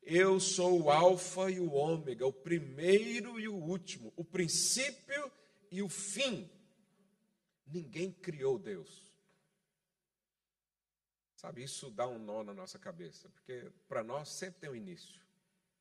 Eu 0.02 0.40
sou 0.40 0.82
o 0.82 0.92
Alfa 0.92 1.50
e 1.52 1.60
o 1.60 1.74
Ômega, 1.74 2.26
o 2.26 2.34
primeiro 2.34 3.40
e 3.40 3.48
o 3.48 3.56
último, 3.56 4.12
o 4.16 4.24
princípio 4.24 5.32
e 5.72 5.82
o 5.82 5.90
fim. 5.90 6.50
Ninguém 7.68 8.12
criou 8.12 8.58
Deus. 8.58 9.06
Sabe, 11.36 11.64
isso 11.64 11.92
dá 11.92 12.08
um 12.08 12.18
nó 12.18 12.44
na 12.44 12.54
nossa 12.54 12.80
cabeça, 12.80 13.30
porque 13.30 13.72
para 13.88 14.04
nós 14.04 14.30
sempre 14.30 14.62
tem 14.62 14.70
um 14.70 14.76
início. 14.76 15.22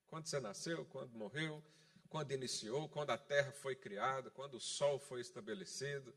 Quando 0.08 0.26
você 0.26 0.40
nasceu, 0.40 0.84
quando 0.86 1.12
morreu, 1.12 1.62
quando 2.08 2.32
iniciou, 2.32 2.88
quando 2.88 3.10
a 3.10 3.18
terra 3.18 3.52
foi 3.52 3.74
criada, 3.74 4.30
quando 4.30 4.54
o 4.54 4.60
sol 4.60 4.98
foi 4.98 5.20
estabelecido 5.20 6.14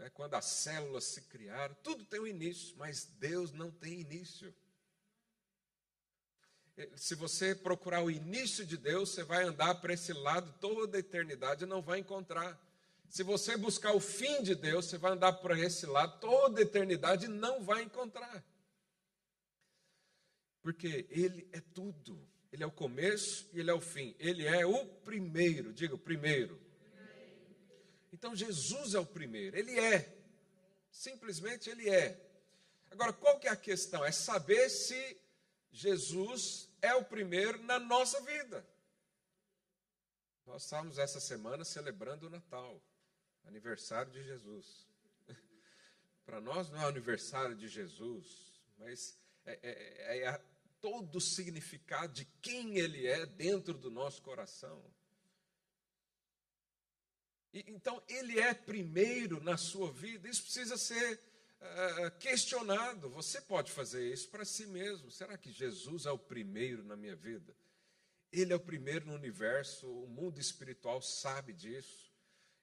né, 0.00 0.10
quando 0.14 0.34
as 0.34 0.46
células 0.46 1.04
se 1.04 1.20
criaram, 1.22 1.76
tudo 1.82 2.04
tem 2.06 2.18
um 2.18 2.26
início, 2.26 2.74
mas 2.78 3.04
Deus 3.18 3.52
não 3.52 3.70
tem 3.70 4.00
início. 4.00 4.52
Se 6.96 7.14
você 7.14 7.54
procurar 7.54 8.02
o 8.02 8.10
início 8.10 8.64
de 8.64 8.78
Deus, 8.78 9.10
você 9.10 9.22
vai 9.22 9.44
andar 9.44 9.74
para 9.74 9.92
esse 9.92 10.14
lado 10.14 10.54
toda 10.58 10.96
a 10.96 11.00
eternidade 11.00 11.64
e 11.64 11.66
não 11.66 11.82
vai 11.82 11.98
encontrar. 11.98 12.58
Se 13.10 13.22
você 13.22 13.58
buscar 13.58 13.92
o 13.92 14.00
fim 14.00 14.42
de 14.42 14.54
Deus, 14.54 14.86
você 14.86 14.96
vai 14.96 15.12
andar 15.12 15.34
para 15.34 15.58
esse 15.58 15.84
lado 15.84 16.18
toda 16.18 16.60
a 16.60 16.62
eternidade 16.62 17.26
e 17.26 17.28
não 17.28 17.62
vai 17.62 17.82
encontrar. 17.82 18.42
Porque 20.62 21.06
Ele 21.10 21.48
é 21.52 21.60
tudo. 21.60 22.28
Ele 22.52 22.62
é 22.62 22.66
o 22.66 22.72
começo 22.72 23.48
e 23.52 23.60
Ele 23.60 23.70
é 23.70 23.74
o 23.74 23.80
fim. 23.80 24.14
Ele 24.18 24.46
é 24.46 24.66
o 24.66 24.86
primeiro, 24.86 25.72
diga 25.72 25.94
o 25.94 25.98
primeiro. 25.98 26.60
Então 28.12 28.34
Jesus 28.34 28.94
é 28.94 28.98
o 28.98 29.06
primeiro, 29.06 29.56
ele 29.56 29.78
é. 29.78 30.16
Simplesmente 30.90 31.70
ele 31.70 31.88
é. 31.88 32.20
Agora, 32.90 33.12
qual 33.12 33.38
que 33.38 33.46
é 33.46 33.50
a 33.50 33.56
questão? 33.56 34.04
É 34.04 34.10
saber 34.10 34.68
se 34.68 35.16
Jesus 35.70 36.68
é 36.82 36.94
o 36.94 37.04
primeiro 37.04 37.62
na 37.62 37.78
nossa 37.78 38.20
vida. 38.22 38.66
Nós 40.44 40.64
estávamos 40.64 40.98
essa 40.98 41.20
semana 41.20 41.64
celebrando 41.64 42.26
o 42.26 42.30
Natal, 42.30 42.82
aniversário 43.44 44.10
de 44.10 44.24
Jesus. 44.24 44.88
Para 46.26 46.40
nós 46.40 46.68
não 46.70 46.82
é 46.82 46.84
aniversário 46.86 47.54
de 47.54 47.68
Jesus, 47.68 48.60
mas 48.76 49.16
é, 49.44 49.58
é, 49.62 50.18
é, 50.18 50.24
é 50.24 50.40
todo 50.80 51.16
o 51.16 51.20
significado 51.20 52.12
de 52.12 52.24
quem 52.40 52.78
Ele 52.78 53.06
é 53.06 53.26
dentro 53.26 53.74
do 53.74 53.90
nosso 53.90 54.22
coração. 54.22 54.82
E, 57.52 57.64
então, 57.68 58.02
ele 58.08 58.38
é 58.38 58.54
primeiro 58.54 59.42
na 59.42 59.56
sua 59.56 59.92
vida, 59.92 60.28
isso 60.28 60.42
precisa 60.42 60.76
ser 60.76 61.20
uh, 61.60 62.18
questionado. 62.18 63.10
Você 63.10 63.40
pode 63.40 63.72
fazer 63.72 64.12
isso 64.12 64.28
para 64.28 64.44
si 64.44 64.66
mesmo. 64.66 65.10
Será 65.10 65.36
que 65.36 65.50
Jesus 65.50 66.06
é 66.06 66.10
o 66.10 66.18
primeiro 66.18 66.84
na 66.84 66.96
minha 66.96 67.16
vida? 67.16 67.54
Ele 68.32 68.52
é 68.52 68.56
o 68.56 68.60
primeiro 68.60 69.06
no 69.06 69.14
universo, 69.14 69.90
o 69.90 70.06
mundo 70.06 70.40
espiritual 70.40 71.02
sabe 71.02 71.52
disso. 71.52 72.10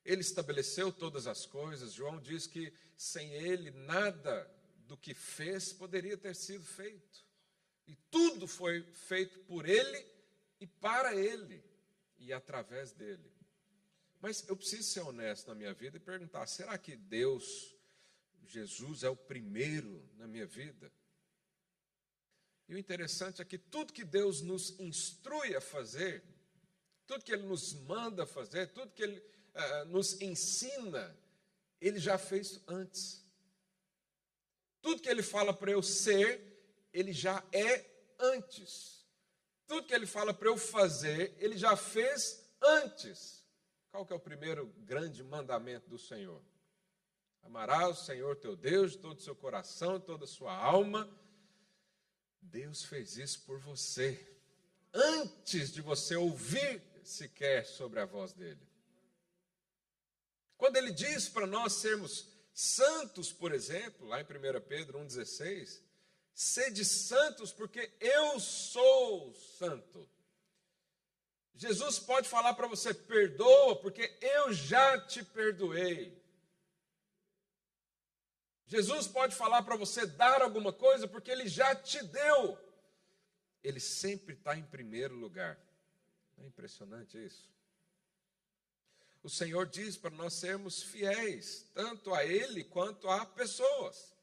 Ele 0.06 0.22
estabeleceu 0.22 0.92
todas 0.92 1.28
as 1.28 1.46
coisas. 1.46 1.92
João 1.92 2.20
diz 2.22 2.48
que 2.48 2.74
sem 2.96 3.34
ele 3.34 3.72
nada 3.72 4.50
do 4.88 4.98
que 4.98 5.14
fez 5.14 5.74
poderia 5.74 6.18
ter 6.18 6.36
sido 6.36 6.64
feito. 6.64 7.26
E 7.86 7.96
tudo 8.10 8.48
foi 8.48 8.82
feito 8.82 9.40
por 9.42 9.68
ele 9.68 10.06
e 10.60 10.66
para 10.66 11.16
ele 11.16 11.64
e 12.18 12.34
através 12.34 12.92
dele. 12.92 13.32
Mas 14.20 14.48
eu 14.48 14.58
preciso 14.58 14.84
ser 14.84 15.02
honesto 15.02 15.48
na 15.48 15.56
minha 15.56 15.74
vida 15.74 15.98
e 15.98 16.00
perguntar: 16.00 16.48
será 16.48 16.78
que 16.78 16.96
Deus, 16.96 17.76
Jesus, 18.46 19.04
é 19.04 19.10
o 19.10 19.16
primeiro 19.16 20.04
na 20.18 20.28
minha 20.28 20.46
vida? 20.46 20.92
E 22.68 22.74
o 22.74 22.78
interessante 22.78 23.42
é 23.42 23.46
que 23.46 23.58
tudo 23.58 23.94
que 23.94 24.04
Deus 24.04 24.42
nos 24.42 24.78
instrui 24.80 25.56
a 25.56 25.62
fazer, 25.62 26.24
tudo 27.06 27.24
que 27.24 27.32
Ele 27.32 27.44
nos 27.44 27.74
manda 27.74 28.26
fazer, 28.26 28.68
tudo 28.74 28.92
que 28.92 29.04
Ele 29.04 29.20
uh, 29.20 29.86
nos 29.86 30.20
ensina, 30.20 31.16
Ele 31.80 32.00
já 32.00 32.18
fez 32.18 32.60
antes. 32.68 33.27
Tudo 34.88 35.02
que 35.02 35.10
Ele 35.10 35.22
fala 35.22 35.54
para 35.54 35.70
eu 35.70 35.84
ser, 35.84 36.42
Ele 36.94 37.12
já 37.12 37.44
é 37.52 37.86
antes. 38.18 39.06
Tudo 39.68 39.86
que 39.86 39.94
Ele 39.94 40.06
fala 40.06 40.34
para 40.34 40.48
eu 40.48 40.58
fazer, 40.58 41.36
Ele 41.40 41.58
já 41.58 41.76
fez 41.76 42.50
antes. 42.62 43.46
Qual 43.92 44.06
que 44.06 44.14
é 44.14 44.16
o 44.16 44.20
primeiro 44.20 44.68
grande 44.86 45.22
mandamento 45.26 45.90
do 45.90 45.98
Senhor? 46.00 46.42
Amarás 47.44 48.00
o 48.00 48.06
Senhor 48.06 48.38
teu 48.38 48.56
Deus 48.56 48.94
de 48.94 49.00
todo 49.00 49.18
o 49.18 49.22
seu 49.22 49.36
coração, 49.36 50.00
toda 50.00 50.24
a 50.24 50.28
sua 50.28 50.56
alma. 50.56 51.06
Deus 52.42 52.86
fez 52.86 53.18
isso 53.18 53.42
por 53.42 53.60
você, 53.60 54.18
antes 54.94 55.74
de 55.74 55.82
você 55.82 56.16
ouvir 56.16 56.82
sequer 57.04 57.66
sobre 57.66 58.00
a 58.00 58.06
voz 58.06 58.32
dele. 58.32 58.66
Quando 60.56 60.78
ele 60.78 60.94
diz 60.94 61.28
para 61.28 61.46
nós 61.46 61.74
sermos 61.74 62.37
santos, 62.58 63.32
por 63.32 63.54
exemplo, 63.54 64.08
lá 64.08 64.20
em 64.20 64.24
1 64.24 64.28
Pedro 64.68 64.98
1,16, 65.00 65.80
sede 66.34 66.84
santos 66.84 67.52
porque 67.52 67.92
eu 68.00 68.40
sou 68.40 69.32
santo. 69.36 70.10
Jesus 71.54 72.00
pode 72.00 72.28
falar 72.28 72.56
para 72.56 72.66
você: 72.66 72.96
perdoa, 72.96 73.80
porque 73.80 74.12
eu 74.20 74.52
já 74.54 75.00
te 75.00 75.24
perdoei. 75.24 76.20
Jesus 78.66 79.08
pode 79.08 79.36
falar 79.36 79.62
para 79.62 79.76
você 79.76 80.08
dar 80.08 80.42
alguma 80.42 80.74
coisa, 80.74 81.08
porque 81.08 81.30
ele 81.30 81.48
já 81.48 81.76
te 81.76 82.04
deu. 82.04 82.58
Ele 83.64 83.80
sempre 83.80 84.34
está 84.34 84.58
em 84.58 84.64
primeiro 84.64 85.14
lugar. 85.14 85.60
É 86.40 86.46
impressionante 86.46 87.24
isso. 87.24 87.50
O 89.28 89.30
Senhor 89.30 89.66
diz 89.68 89.98
para 89.98 90.12
nós 90.12 90.36
sermos 90.36 90.82
fiéis, 90.82 91.70
tanto 91.74 92.14
a 92.14 92.24
Ele 92.24 92.64
quanto 92.64 93.10
a 93.10 93.26
pessoas. 93.26 94.16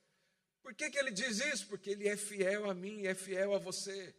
Por 0.63 0.73
que, 0.73 0.89
que 0.89 0.99
Ele 0.99 1.11
diz 1.11 1.41
isso? 1.41 1.67
Porque 1.67 1.91
Ele 1.91 2.09
é 2.09 2.17
fiel 2.17 2.71
a 2.71 2.73
mim 2.73 3.05
é 3.05 3.15
fiel 3.15 3.55
a 3.55 3.59
você. 3.59 4.15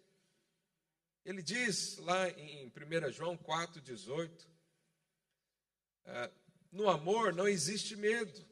Ele 1.26 1.42
diz 1.42 1.98
lá 1.98 2.30
em 2.30 2.68
1 2.68 3.12
João 3.12 3.36
4,18: 3.36 4.30
ah, 6.06 6.32
no 6.72 6.88
amor 6.88 7.34
não 7.34 7.48
existe 7.48 7.96
medo. 7.96 8.46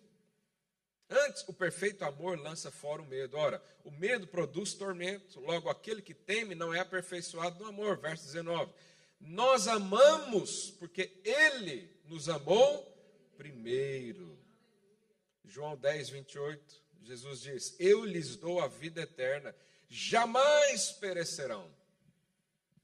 Antes, 1.07 1.47
o 1.47 1.53
perfeito 1.53 2.03
amor 2.03 2.39
lança 2.39 2.71
fora 2.71 3.03
o 3.03 3.05
medo. 3.05 3.37
Ora, 3.37 3.63
o 3.83 3.91
medo 3.91 4.25
produz 4.25 4.73
tormento, 4.73 5.39
logo 5.39 5.69
aquele 5.69 6.01
que 6.01 6.15
teme 6.15 6.55
não 6.55 6.73
é 6.73 6.79
aperfeiçoado 6.79 7.59
no 7.59 7.69
amor. 7.69 7.99
Verso 7.99 8.25
19. 8.25 8.73
Nós 9.25 9.67
amamos 9.67 10.71
porque 10.71 11.21
Ele 11.23 11.89
nos 12.05 12.27
amou 12.27 12.91
primeiro. 13.37 14.37
João 15.45 15.77
10, 15.77 16.09
28, 16.09 16.83
Jesus 17.03 17.41
diz: 17.41 17.75
Eu 17.79 18.03
lhes 18.03 18.35
dou 18.35 18.59
a 18.59 18.67
vida 18.67 19.01
eterna, 19.01 19.55
jamais 19.87 20.91
perecerão, 20.91 21.73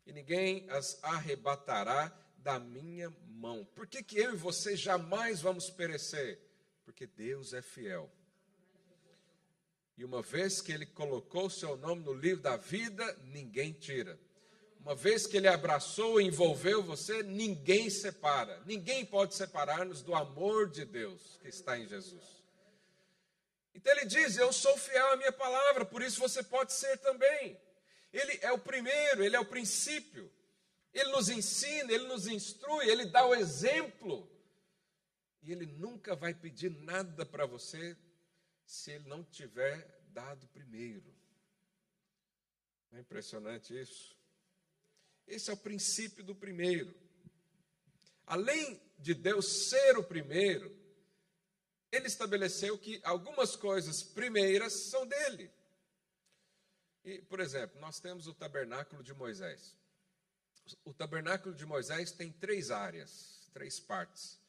e 0.05 0.13
ninguém 0.13 0.69
as 0.69 0.97
arrebatará 1.03 2.15
da 2.37 2.57
minha 2.57 3.13
mão. 3.27 3.65
Por 3.75 3.85
que, 3.85 4.01
que 4.01 4.17
eu 4.17 4.33
e 4.33 4.37
você 4.37 4.77
jamais 4.77 5.41
vamos 5.41 5.69
perecer? 5.69 6.39
Porque 6.85 7.05
Deus 7.05 7.53
é 7.53 7.61
fiel. 7.61 8.09
E 9.97 10.05
uma 10.05 10.21
vez 10.21 10.61
que 10.61 10.71
Ele 10.71 10.85
colocou 10.85 11.47
o 11.47 11.51
seu 11.51 11.75
nome 11.75 12.03
no 12.03 12.13
livro 12.13 12.41
da 12.41 12.55
vida, 12.55 13.13
ninguém 13.25 13.73
tira. 13.73 14.17
Uma 14.79 14.95
vez 14.95 15.27
que 15.27 15.37
Ele 15.37 15.47
abraçou 15.47 16.19
e 16.19 16.25
envolveu 16.25 16.81
você, 16.81 17.21
ninguém 17.21 17.89
separa. 17.89 18.61
Ninguém 18.65 19.05
pode 19.05 19.35
separar-nos 19.35 20.01
do 20.01 20.15
amor 20.15 20.69
de 20.69 20.85
Deus 20.85 21.37
que 21.41 21.49
está 21.49 21.77
em 21.77 21.85
Jesus. 21.85 22.23
Então 23.73 23.91
Ele 23.93 24.05
diz: 24.05 24.37
Eu 24.37 24.51
sou 24.53 24.77
fiel 24.77 25.11
à 25.11 25.17
minha 25.17 25.31
palavra, 25.31 25.85
por 25.85 26.01
isso 26.01 26.19
você 26.19 26.41
pode 26.41 26.73
ser 26.73 26.97
também. 26.97 27.59
Ele 28.11 28.39
é 28.41 28.51
o 28.51 28.57
primeiro, 28.57 29.23
Ele 29.23 29.35
é 29.35 29.39
o 29.39 29.45
princípio. 29.45 30.31
Ele 30.93 31.11
nos 31.11 31.29
ensina, 31.29 31.91
Ele 31.91 32.07
nos 32.07 32.25
instrui, 32.25 32.89
Ele 32.89 33.05
dá 33.05 33.25
o 33.25 33.35
exemplo. 33.35 34.29
E 35.41 35.51
Ele 35.51 35.65
nunca 35.65 36.15
vai 36.15 36.33
pedir 36.33 36.71
nada 36.71 37.25
para 37.25 37.45
você 37.45 37.97
se 38.65 38.91
Ele 38.91 39.07
não 39.07 39.23
tiver 39.23 40.01
dado 40.07 40.47
primeiro. 40.47 41.13
É 42.91 42.99
impressionante 42.99 43.79
isso? 43.79 44.18
Esse 45.29 45.51
é 45.51 45.53
o 45.53 45.57
princípio 45.57 46.23
do 46.23 46.35
primeiro. 46.35 46.93
Além 48.25 48.81
de 48.97 49.13
Deus 49.13 49.69
ser 49.69 49.97
o 49.97 50.03
primeiro, 50.03 50.75
ele 51.91 52.07
estabeleceu 52.07 52.77
que 52.77 52.99
algumas 53.03 53.55
coisas 53.55 54.03
primeiras 54.03 54.73
são 54.89 55.07
dele. 55.07 55.51
E, 57.03 57.21
por 57.21 57.39
exemplo, 57.39 57.79
nós 57.79 57.99
temos 57.99 58.27
o 58.27 58.33
tabernáculo 58.33 59.03
de 59.03 59.13
Moisés. 59.13 59.75
O 60.83 60.93
tabernáculo 60.93 61.55
de 61.55 61.65
Moisés 61.65 62.11
tem 62.11 62.31
três 62.31 62.71
áreas, 62.71 63.49
três 63.53 63.79
partes. 63.79 64.39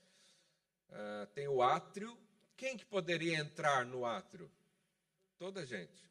Uh, 0.88 1.26
tem 1.34 1.46
o 1.46 1.62
átrio. 1.62 2.16
Quem 2.56 2.76
que 2.76 2.84
poderia 2.84 3.38
entrar 3.38 3.86
no 3.86 4.04
átrio? 4.04 4.50
Toda 5.38 5.64
gente. 5.64 6.10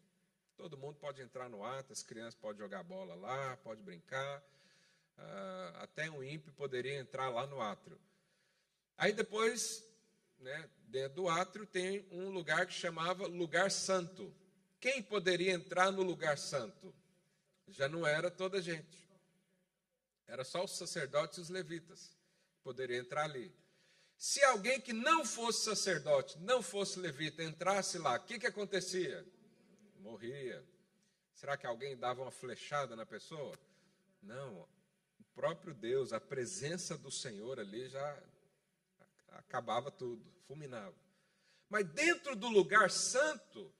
Todo 0.55 0.77
mundo 0.77 0.97
pode 0.97 1.21
entrar 1.21 1.49
no 1.49 1.63
átrio, 1.63 1.93
as 1.93 2.03
crianças 2.03 2.35
podem 2.35 2.59
jogar 2.59 2.83
bola 2.83 3.15
lá, 3.15 3.55
pode 3.57 3.81
brincar 3.81 4.43
até 5.75 6.09
um 6.09 6.23
ímpio 6.23 6.53
poderia 6.53 6.99
entrar 6.99 7.29
lá 7.29 7.45
no 7.47 7.61
átrio. 7.61 7.99
Aí 8.97 9.13
depois, 9.13 9.83
né, 10.39 10.69
dentro 10.87 11.15
do 11.15 11.29
átrio, 11.29 11.65
tem 11.65 12.05
um 12.11 12.29
lugar 12.29 12.65
que 12.65 12.73
chamava 12.73 13.27
lugar 13.27 13.71
santo. 13.71 14.33
Quem 14.79 15.01
poderia 15.01 15.51
entrar 15.51 15.91
no 15.91 16.03
lugar 16.03 16.37
santo? 16.37 16.93
Já 17.67 17.87
não 17.87 18.05
era 18.05 18.31
toda 18.31 18.57
a 18.57 18.61
gente. 18.61 18.97
Era 20.27 20.43
só 20.43 20.63
os 20.63 20.77
sacerdotes 20.77 21.37
e 21.37 21.41
os 21.41 21.49
levitas 21.49 22.15
que 22.51 22.59
poderiam 22.61 23.01
entrar 23.01 23.23
ali. 23.23 23.53
Se 24.17 24.43
alguém 24.43 24.81
que 24.81 24.93
não 24.93 25.23
fosse 25.23 25.63
sacerdote, 25.63 26.37
não 26.39 26.61
fosse 26.61 26.99
levita, 26.99 27.41
entrasse 27.41 27.97
lá, 27.97 28.17
o 28.17 28.23
que, 28.23 28.37
que 28.37 28.47
acontecia? 28.47 29.25
Morria. 29.99 30.63
Será 31.33 31.55
que 31.55 31.65
alguém 31.65 31.95
dava 31.95 32.21
uma 32.21 32.31
flechada 32.31 32.97
na 32.97 33.05
pessoa? 33.05 33.57
Não, 34.21 34.67
próprio 35.39 35.73
Deus, 35.73 36.11
a 36.11 36.19
presença 36.19 36.97
do 36.97 37.09
Senhor 37.09 37.61
ali 37.61 37.87
já 37.87 38.23
acabava 39.29 39.89
tudo, 39.89 40.21
fulminava. 40.45 40.93
Mas 41.69 41.87
dentro 41.87 42.35
do 42.35 42.49
lugar 42.49 42.91
santo, 42.91 43.73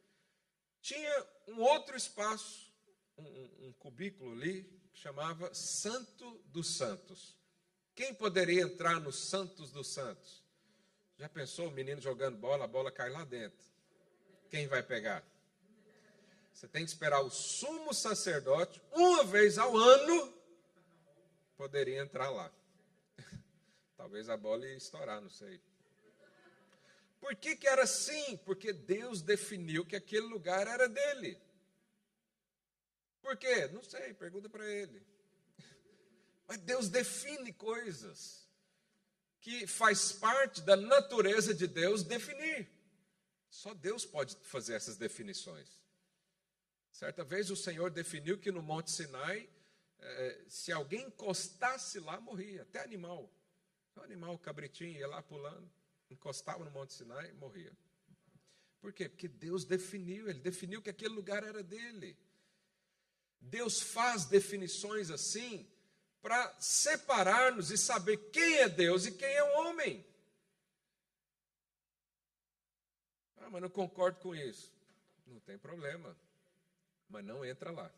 tinha 0.82 1.28
um 1.50 1.60
outro 1.60 1.98
espaço, 1.98 2.72
um, 3.18 3.68
um 3.68 3.74
cubículo 3.74 4.32
ali, 4.32 4.64
que 4.94 5.00
chamava 5.02 5.54
Santo 5.54 6.42
dos 6.46 6.78
Santos. 6.78 7.36
Quem 7.94 8.14
poderia 8.14 8.62
entrar 8.62 9.02
no 9.02 9.12
Santos 9.12 9.70
dos 9.70 9.90
Santos? 9.90 10.42
Já 11.18 11.28
pensou 11.28 11.68
o 11.68 11.72
menino 11.72 12.00
jogando 12.00 12.38
bola, 12.38 12.64
a 12.64 12.70
bola 12.70 12.90
cai 12.90 13.10
lá 13.10 13.26
dentro? 13.26 13.68
Quem 14.50 14.66
vai 14.66 14.82
pegar? 14.82 15.26
Você 16.54 16.70
tem 16.70 16.86
que 16.86 16.92
esperar 16.92 17.20
o 17.20 17.30
sumo 17.30 17.94
sacerdote, 17.94 18.82
uma 18.94 19.26
vez 19.26 19.58
ao 19.58 19.76
ano, 19.76 20.39
poderia 21.60 22.00
entrar 22.00 22.30
lá. 22.30 22.50
Talvez 23.98 24.30
a 24.30 24.38
bola 24.38 24.66
ia 24.66 24.78
estourar, 24.78 25.20
não 25.20 25.30
sei. 25.30 25.62
Por 27.20 27.36
que, 27.36 27.54
que 27.58 27.68
era 27.68 27.84
assim? 27.84 28.38
Porque 28.46 28.72
Deus 28.72 29.22
definiu 29.22 29.86
que 29.86 29.98
aquele 29.98 30.26
lugar 30.28 30.66
era 30.68 30.88
dele. 30.88 31.38
Por 33.22 33.36
quê? 33.36 33.68
Não 33.74 33.84
sei, 33.84 34.14
pergunta 34.14 34.48
para 34.48 34.66
ele. 34.66 35.06
Mas 36.48 36.60
Deus 36.60 36.88
define 36.88 37.52
coisas 37.52 38.48
que 39.42 39.68
faz 39.68 40.14
parte 40.14 40.62
da 40.62 40.78
natureza 40.78 41.54
de 41.54 41.68
Deus 41.68 42.04
definir. 42.04 42.70
Só 43.50 43.74
Deus 43.74 44.06
pode 44.06 44.38
fazer 44.44 44.76
essas 44.76 44.96
definições. 44.96 45.84
Certa 46.90 47.26
vez 47.26 47.52
o 47.52 47.56
Senhor 47.58 47.92
definiu 47.92 48.38
que 48.38 48.50
no 48.50 48.62
Monte 48.62 48.92
Sinai 48.92 49.50
é, 50.02 50.46
se 50.48 50.72
alguém 50.72 51.08
encostasse 51.08 52.00
lá, 52.00 52.20
morria, 52.20 52.62
até 52.62 52.82
animal. 52.82 53.30
O 53.96 54.02
animal, 54.02 54.34
o 54.34 54.40
cabritinho, 54.40 54.98
ia 54.98 55.08
lá 55.08 55.22
pulando, 55.22 55.70
encostava 56.10 56.64
no 56.64 56.72
Monte 56.72 56.94
Sinai 56.94 57.30
e 57.30 57.34
morria. 57.34 57.76
Por 58.80 58.94
quê? 58.94 59.10
Porque 59.10 59.28
Deus 59.28 59.66
definiu, 59.66 60.30
Ele 60.30 60.40
definiu 60.40 60.82
que 60.82 60.90
aquele 60.90 61.14
lugar 61.14 61.44
era 61.44 61.62
dele. 61.62 62.18
Deus 63.42 63.82
faz 63.82 64.26
definições 64.26 65.10
assim 65.10 65.70
para 66.22 66.54
separar-nos 66.60 67.72
e 67.72 67.78
saber 67.78 68.18
quem 68.32 68.58
é 68.58 68.70
Deus 68.70 69.06
e 69.06 69.12
quem 69.12 69.28
é 69.28 69.44
o 69.44 69.60
homem. 69.60 70.06
Ah, 73.38 73.50
mas 73.50 73.62
não 73.62 73.70
concordo 73.70 74.20
com 74.20 74.36
isso. 74.36 74.72
Não 75.26 75.40
tem 75.42 75.58
problema. 75.58 76.16
Mas 77.08 77.24
não 77.26 77.44
entra 77.44 77.72
lá. 77.72 77.92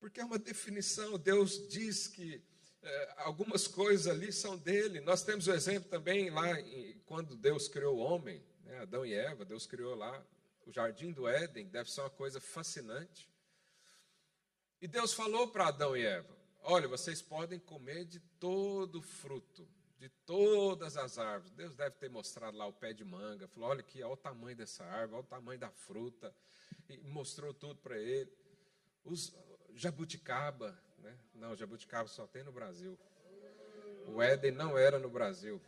Porque 0.00 0.18
é 0.18 0.24
uma 0.24 0.38
definição, 0.38 1.18
Deus 1.18 1.68
diz 1.68 2.08
que 2.08 2.42
é, 2.82 3.14
algumas 3.18 3.68
coisas 3.68 4.06
ali 4.06 4.32
são 4.32 4.56
dele. 4.56 5.00
Nós 5.00 5.22
temos 5.22 5.46
o 5.46 5.52
exemplo 5.52 5.90
também 5.90 6.30
lá, 6.30 6.58
em, 6.58 6.98
quando 7.04 7.36
Deus 7.36 7.68
criou 7.68 7.98
o 7.98 8.00
homem, 8.00 8.42
né, 8.64 8.78
Adão 8.78 9.04
e 9.04 9.12
Eva, 9.12 9.44
Deus 9.44 9.66
criou 9.66 9.94
lá 9.94 10.26
o 10.66 10.72
jardim 10.72 11.12
do 11.12 11.28
Éden, 11.28 11.68
deve 11.68 11.90
ser 11.90 12.00
uma 12.00 12.10
coisa 12.10 12.40
fascinante. 12.40 13.28
E 14.80 14.88
Deus 14.88 15.12
falou 15.12 15.48
para 15.48 15.68
Adão 15.68 15.94
e 15.94 16.04
Eva: 16.04 16.34
Olha, 16.62 16.88
vocês 16.88 17.20
podem 17.20 17.58
comer 17.58 18.06
de 18.06 18.20
todo 18.38 19.02
fruto, 19.02 19.68
de 19.98 20.08
todas 20.24 20.96
as 20.96 21.18
árvores. 21.18 21.52
Deus 21.52 21.74
deve 21.74 21.96
ter 21.96 22.08
mostrado 22.08 22.56
lá 22.56 22.66
o 22.66 22.72
pé 22.72 22.94
de 22.94 23.04
manga, 23.04 23.46
falou: 23.48 23.68
Olha 23.68 23.80
aqui, 23.80 24.02
olha 24.02 24.14
o 24.14 24.16
tamanho 24.16 24.56
dessa 24.56 24.82
árvore, 24.84 25.16
olha 25.16 25.24
o 25.24 25.28
tamanho 25.28 25.60
da 25.60 25.70
fruta, 25.70 26.34
e 26.88 26.96
mostrou 26.98 27.52
tudo 27.52 27.78
para 27.80 27.98
ele. 27.98 28.32
Os, 29.04 29.34
jabuticaba. 29.74 30.78
Né? 30.98 31.16
Não, 31.34 31.56
jabuticaba 31.56 32.08
só 32.08 32.26
tem 32.26 32.42
no 32.42 32.52
Brasil. 32.52 32.98
O 34.06 34.20
Éden 34.22 34.52
não 34.52 34.76
era 34.76 34.98
no 34.98 35.08
Brasil. 35.08 35.60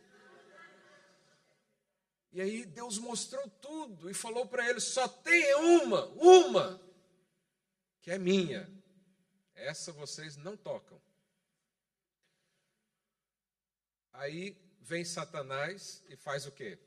E 2.32 2.40
aí 2.40 2.64
Deus 2.64 2.98
mostrou 2.98 3.46
tudo 3.60 4.10
e 4.10 4.14
falou 4.14 4.46
para 4.46 4.68
ele: 4.68 4.80
só 4.80 5.06
tem 5.06 5.54
uma, 5.54 6.06
uma, 6.06 6.80
que 8.00 8.10
é 8.10 8.18
minha. 8.18 8.68
Essa 9.54 9.92
vocês 9.92 10.36
não 10.36 10.56
tocam. 10.56 11.00
Aí 14.12 14.56
vem 14.80 15.04
Satanás 15.04 16.02
e 16.08 16.16
faz 16.16 16.46
o 16.46 16.52
quê? 16.52 16.78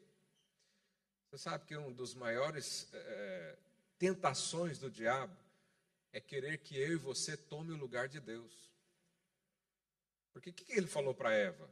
Você 1.29 1.37
sabe 1.37 1.65
que 1.65 1.77
um 1.77 1.91
dos 1.91 2.13
maiores 2.13 2.87
é, 2.93 3.57
tentações 3.97 4.79
do 4.79 4.89
diabo 4.89 5.35
é 6.15 6.21
querer 6.21 6.59
que 6.59 6.77
eu 6.77 6.93
e 6.93 6.95
você 6.95 7.35
tome 7.35 7.73
o 7.73 7.77
lugar 7.77 8.07
de 8.07 8.21
Deus. 8.21 8.53
Porque 10.31 10.49
o 10.49 10.53
que, 10.53 10.71
ele 10.71 10.87
falou 10.87 11.13
para 11.13 11.33
Eva? 11.33 11.69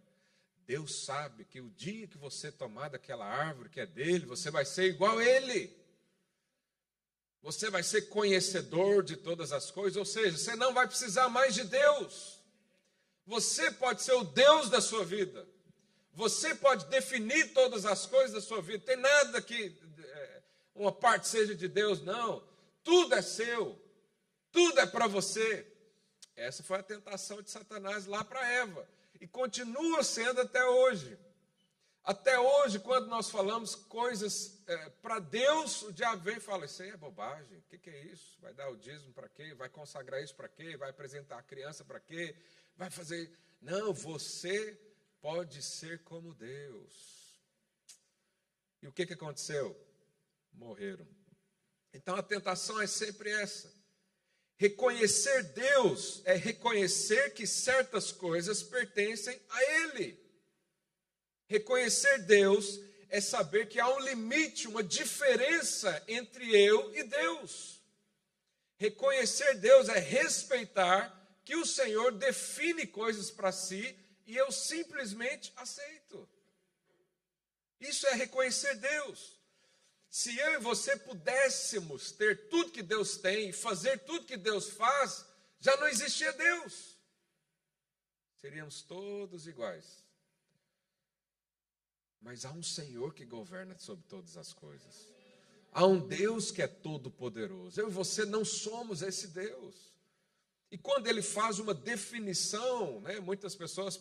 Deus 0.65 1.06
sabe 1.06 1.45
que 1.45 1.62
o 1.62 1.69
dia 1.69 2.10
que 2.10 2.17
você 2.17 2.51
tomar 2.51 2.89
daquela 2.89 3.25
árvore 3.25 3.69
que 3.69 3.79
é 3.79 3.86
dele, 3.86 4.25
você 4.25 4.51
vai 4.51 4.65
ser 4.65 4.84
igual 4.84 5.17
a 5.17 5.23
ele. 5.23 5.73
Você 7.41 7.69
vai 7.69 7.84
ser 7.84 8.10
conhecedor 8.10 9.01
de 9.01 9.15
todas 9.15 9.53
as 9.53 9.71
coisas, 9.71 9.95
ou 9.95 10.03
seja, 10.03 10.38
você 10.38 10.58
não 10.58 10.73
vai 10.73 10.88
precisar 10.88 11.29
mais 11.29 11.56
de 11.56 11.63
Deus. 11.63 12.41
Você 13.25 13.71
pode 13.71 14.01
ser 14.01 14.13
o 14.13 14.25
Deus 14.25 14.69
da 14.69 14.82
sua 14.82 15.06
vida. 15.06 15.47
Você 16.12 16.53
pode 16.53 16.86
definir 16.88 17.53
todas 17.53 17.86
as 17.86 18.06
coisas 18.06 18.34
da 18.34 18.41
sua 18.41 18.62
vida. 18.62 18.84
Tem 18.84 18.97
nada 18.97 19.41
que 19.41 19.73
é, 19.97 20.41
uma 20.75 20.91
parte 20.91 21.29
seja 21.29 21.56
de 21.56 21.69
Deus, 21.69 22.01
não. 22.01 22.45
Tudo 22.84 23.15
é 23.15 23.21
seu. 23.21 23.82
Tudo 24.54 24.80
é 24.80 24.86
para 24.86 25.08
você. 25.08 25.68
Essa 26.36 26.63
foi 26.63 26.78
a 26.78 26.84
tentação 26.84 27.42
de 27.42 27.50
Satanás 27.50 28.06
lá 28.06 28.24
para 28.24 28.48
Eva. 28.48 28.88
E 29.20 29.28
continua 29.28 30.04
sendo 30.04 30.39
até 30.42 30.63
hoje. 30.66 31.18
Até 32.04 32.38
hoje, 32.38 32.80
quando 32.80 33.08
nós 33.08 33.30
falamos 33.30 33.74
coisas 33.76 34.62
é, 34.68 34.89
para 35.02 35.20
Deus, 35.20 35.82
o 35.84 35.92
diabo 35.92 36.22
vem 36.22 36.38
e 36.38 36.39
fala: 36.39 36.66
Isso 36.66 36.84
aí 36.84 36.89
é 36.89 36.98
bobagem. 36.98 37.58
O 37.58 37.62
que, 37.63 37.80
que, 37.80 37.89
é 37.89 38.06
isso? 38.06 38.38
Vai 38.42 38.54
dar 38.54 38.70
o 38.70 38.78
dízimo 38.78 39.12
para 39.13 39.28
quê? 39.28 39.54
Vai 39.56 39.70
consagrar 39.70 40.22
isso 40.22 40.36
para 40.36 40.50
quê? 40.50 40.78
Vai 40.78 40.92
apresentar 40.92 41.39
a 41.39 41.44
criança 41.44 41.84
para 41.84 42.00
quê? 42.00 42.36
Vai 42.76 42.89
fazer. 42.89 43.32
Não, 43.62 43.94
você 43.94 44.78
pode 45.20 45.63
ser 45.63 46.04
como 46.04 46.34
Deus. 46.36 47.42
E 48.82 48.88
o 48.88 48.92
que, 48.92 49.06
que 49.06 49.13
aconteceu? 49.13 49.76
Morreram. 50.52 51.08
Então 51.92 52.16
a 52.16 52.22
tentação 52.22 52.80
é 52.82 52.86
sempre 52.86 53.32
essa. 53.32 53.83
Reconhecer 54.56 55.44
Deus 55.54 56.22
é 56.26 56.36
reconhecer 56.36 57.34
que 57.34 57.46
certas 57.46 58.12
coisas 58.12 58.63
pertencem 58.63 59.39
a 59.50 59.63
Ele. 59.63 60.20
Reconhecer 61.48 62.20
Deus 62.20 62.80
é 63.10 63.20
saber 63.20 63.68
que 63.68 63.80
há 63.80 63.88
um 63.88 64.00
limite, 64.00 64.68
uma 64.68 64.84
diferença 64.84 66.04
entre 66.08 66.50
eu 66.56 66.96
e 66.96 67.04
Deus. 67.04 67.82
Reconhecer 68.78 69.56
Deus 69.60 69.88
é 69.89 70.00
respeitar 70.00 71.20
que 71.46 71.56
o 71.56 71.66
Senhor 71.66 72.12
define 72.13 72.88
coisas 72.88 73.30
para 73.30 73.52
si 73.52 73.96
e 74.26 74.36
eu 74.36 74.52
simplesmente 74.52 75.52
aceito. 75.56 76.28
Isso 77.80 78.08
é 78.08 78.13
reconhecer 78.13 78.76
Deus. 78.76 79.39
Se 80.13 80.38
eu 80.38 80.54
e 80.54 80.58
você 80.60 80.95
pudéssemos 80.95 82.12
ter 82.12 82.47
tudo 82.47 82.69
que 82.69 82.84
Deus 82.84 83.17
tem 83.17 83.52
fazer 83.52 83.97
tudo 84.06 84.28
que 84.28 84.38
Deus 84.38 84.69
faz, 84.69 85.26
já 85.60 85.76
não 85.78 85.88
existia 85.88 86.32
Deus. 86.34 86.99
Seríamos 88.39 88.84
todos 88.84 89.47
iguais. 89.47 90.06
Mas 92.21 92.45
há 92.45 92.52
um 92.52 92.62
Senhor 92.62 93.15
que 93.15 93.26
governa 93.26 93.76
sobre 93.80 94.06
todas 94.06 94.38
as 94.38 94.54
coisas. 94.54 95.10
Há 95.71 95.84
um 95.84 96.08
Deus 96.08 96.52
que 96.52 96.62
é 96.62 96.67
todo 96.67 97.10
poderoso. 97.10 97.82
Eu 97.82 97.88
e 97.88 97.91
você 97.91 98.23
não 98.23 98.45
somos 98.45 99.02
esse 99.02 99.30
Deus. 99.30 99.97
E 100.69 100.78
quando 100.78 101.08
ele 101.08 101.23
faz 101.23 101.58
uma 101.58 101.73
definição, 101.73 103.02
né, 103.02 103.19
muitas 103.19 103.56
pessoas 103.56 103.99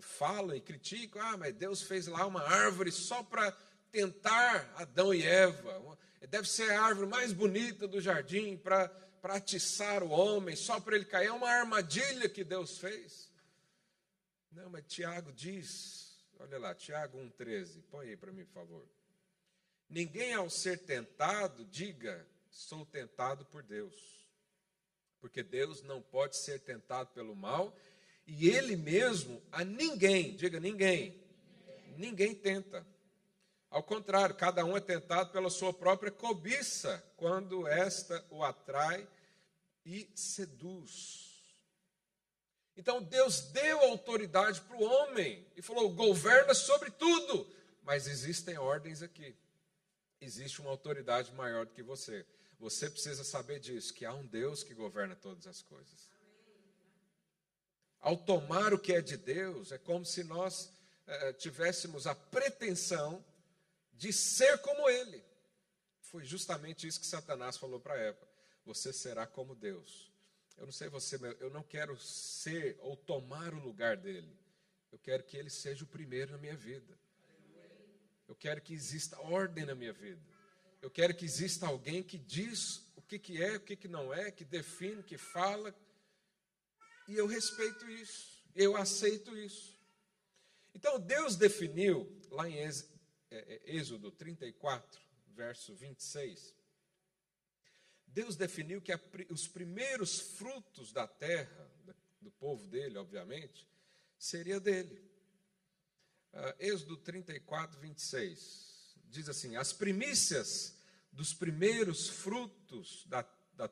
falam 0.00 0.56
e 0.56 0.60
criticam, 0.60 1.22
ah, 1.22 1.36
mas 1.36 1.54
Deus 1.54 1.82
fez 1.82 2.08
lá 2.08 2.26
uma 2.26 2.42
árvore 2.42 2.90
só 2.90 3.22
para 3.22 3.56
tentar 3.92 4.72
Adão 4.76 5.14
e 5.14 5.22
Eva. 5.22 5.98
Deve 6.28 6.48
ser 6.48 6.70
a 6.72 6.82
árvore 6.82 7.06
mais 7.06 7.32
bonita 7.32 7.86
do 7.86 8.00
jardim 8.00 8.56
para 8.56 8.90
atiçar 9.24 10.02
o 10.02 10.10
homem, 10.10 10.56
só 10.56 10.80
para 10.80 10.96
ele 10.96 11.04
cair. 11.04 11.26
É 11.26 11.32
uma 11.32 11.50
armadilha 11.50 12.28
que 12.28 12.42
Deus 12.42 12.78
fez. 12.78 13.30
Não, 14.50 14.70
mas 14.70 14.84
Tiago 14.86 15.32
diz, 15.32 16.18
olha 16.38 16.58
lá, 16.58 16.74
Tiago 16.74 17.18
1,13, 17.18 17.82
põe 17.90 18.08
aí 18.08 18.16
para 18.16 18.32
mim, 18.32 18.44
por 18.46 18.54
favor. 18.54 18.88
Ninguém 19.88 20.32
ao 20.32 20.48
ser 20.48 20.78
tentado 20.78 21.64
diga, 21.66 22.26
sou 22.50 22.86
tentado 22.86 23.44
por 23.44 23.62
Deus. 23.62 24.26
Porque 25.20 25.42
Deus 25.42 25.82
não 25.82 26.02
pode 26.02 26.36
ser 26.36 26.60
tentado 26.60 27.10
pelo 27.10 27.36
mal 27.36 27.76
e 28.26 28.48
ele 28.48 28.76
mesmo 28.76 29.42
a 29.52 29.64
ninguém, 29.64 30.34
diga 30.34 30.58
ninguém, 30.58 31.22
ninguém 31.96 32.34
tenta. 32.34 32.86
Ao 33.72 33.82
contrário, 33.82 34.34
cada 34.34 34.62
um 34.66 34.76
é 34.76 34.80
tentado 34.80 35.30
pela 35.32 35.48
sua 35.48 35.72
própria 35.72 36.12
cobiça, 36.12 37.02
quando 37.16 37.66
esta 37.66 38.22
o 38.28 38.44
atrai 38.44 39.08
e 39.82 40.10
seduz. 40.14 41.56
Então 42.76 43.02
Deus 43.02 43.40
deu 43.40 43.80
autoridade 43.80 44.60
para 44.60 44.76
o 44.76 44.84
homem 44.84 45.46
e 45.56 45.62
falou: 45.62 45.90
governa 45.90 46.52
sobre 46.52 46.90
tudo. 46.90 47.50
Mas 47.82 48.06
existem 48.06 48.58
ordens 48.58 49.00
aqui. 49.00 49.34
Existe 50.20 50.60
uma 50.60 50.70
autoridade 50.70 51.32
maior 51.32 51.64
do 51.64 51.72
que 51.72 51.82
você. 51.82 52.26
Você 52.60 52.90
precisa 52.90 53.24
saber 53.24 53.58
disso, 53.58 53.94
que 53.94 54.04
há 54.04 54.12
um 54.12 54.26
Deus 54.26 54.62
que 54.62 54.74
governa 54.74 55.16
todas 55.16 55.46
as 55.46 55.62
coisas. 55.62 56.10
Ao 58.00 58.18
tomar 58.18 58.74
o 58.74 58.78
que 58.78 58.92
é 58.92 59.00
de 59.00 59.16
Deus, 59.16 59.72
é 59.72 59.78
como 59.78 60.04
se 60.04 60.22
nós 60.24 60.70
eh, 61.06 61.32
tivéssemos 61.32 62.06
a 62.06 62.14
pretensão 62.14 63.24
de 64.02 64.12
ser 64.12 64.58
como 64.58 64.90
Ele. 64.90 65.22
Foi 66.00 66.24
justamente 66.24 66.88
isso 66.88 66.98
que 66.98 67.06
Satanás 67.06 67.56
falou 67.56 67.78
para 67.78 67.96
Eva: 67.96 68.28
Você 68.64 68.92
será 68.92 69.28
como 69.28 69.54
Deus. 69.54 70.10
Eu 70.56 70.66
não 70.66 70.72
sei 70.72 70.88
você, 70.88 71.16
eu 71.38 71.50
não 71.50 71.62
quero 71.62 71.96
ser 71.96 72.76
ou 72.80 72.96
tomar 72.96 73.54
o 73.54 73.60
lugar 73.60 73.96
dele. 73.96 74.36
Eu 74.90 74.98
quero 74.98 75.22
que 75.22 75.36
ele 75.36 75.48
seja 75.48 75.84
o 75.84 75.86
primeiro 75.86 76.32
na 76.32 76.38
minha 76.38 76.56
vida. 76.56 76.98
Eu 78.26 78.34
quero 78.34 78.60
que 78.60 78.74
exista 78.74 79.20
ordem 79.20 79.64
na 79.64 79.74
minha 79.74 79.92
vida. 79.92 80.20
Eu 80.82 80.90
quero 80.90 81.14
que 81.14 81.24
exista 81.24 81.68
alguém 81.68 82.02
que 82.02 82.18
diz 82.18 82.82
o 82.96 83.02
que, 83.02 83.20
que 83.20 83.40
é, 83.40 83.56
o 83.56 83.60
que, 83.60 83.76
que 83.76 83.88
não 83.88 84.12
é, 84.12 84.32
que 84.32 84.44
define, 84.44 85.02
que 85.04 85.16
fala, 85.16 85.72
e 87.06 87.14
eu 87.14 87.26
respeito 87.26 87.88
isso, 87.88 88.42
eu 88.54 88.76
aceito 88.76 89.36
isso. 89.36 89.80
Então 90.74 90.98
Deus 90.98 91.36
definiu, 91.36 92.20
lá 92.30 92.48
em 92.48 92.58
é, 93.32 93.60
é, 93.64 93.76
Êxodo 93.76 94.10
34, 94.10 95.00
verso 95.28 95.74
26, 95.74 96.54
Deus 98.06 98.36
definiu 98.36 98.82
que 98.82 98.92
os 99.30 99.48
primeiros 99.48 100.20
frutos 100.20 100.92
da 100.92 101.06
terra, 101.06 101.70
do 102.20 102.30
povo 102.30 102.66
dele, 102.68 102.98
obviamente, 102.98 103.66
seria 104.18 104.60
dele. 104.60 105.10
Uh, 106.34 106.54
Êxodo 106.60 106.98
34, 106.98 107.80
26, 107.80 108.98
diz 109.06 109.28
assim: 109.30 109.56
As 109.56 109.72
primícias 109.72 110.76
dos 111.10 111.32
primeiros 111.32 112.08
frutos 112.08 113.06
da, 113.06 113.26
da, 113.54 113.70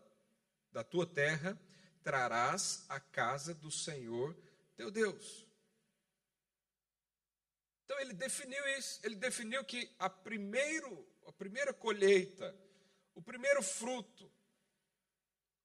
da 0.72 0.82
tua 0.82 1.06
terra 1.06 1.60
trarás 2.02 2.86
à 2.88 2.98
casa 2.98 3.54
do 3.54 3.70
Senhor 3.70 4.34
teu 4.74 4.90
Deus. 4.90 5.46
Então 7.90 8.00
ele 8.00 8.12
definiu 8.12 8.64
isso, 8.78 9.00
ele 9.02 9.16
definiu 9.16 9.64
que 9.64 9.90
a, 9.98 10.08
primeiro, 10.08 11.04
a 11.26 11.32
primeira 11.32 11.74
colheita, 11.74 12.54
o 13.16 13.20
primeiro 13.20 13.64
fruto, 13.64 14.30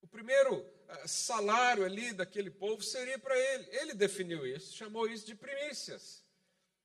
o 0.01 0.07
primeiro 0.07 0.55
uh, 0.55 1.07
salário 1.07 1.85
ali 1.85 2.13
daquele 2.13 2.49
povo 2.49 2.81
seria 2.81 3.19
para 3.19 3.37
ele. 3.37 3.67
Ele 3.73 3.93
definiu 3.93 4.43
isso, 4.43 4.75
chamou 4.75 5.07
isso 5.07 5.23
de 5.23 5.35
primícias. 5.35 6.25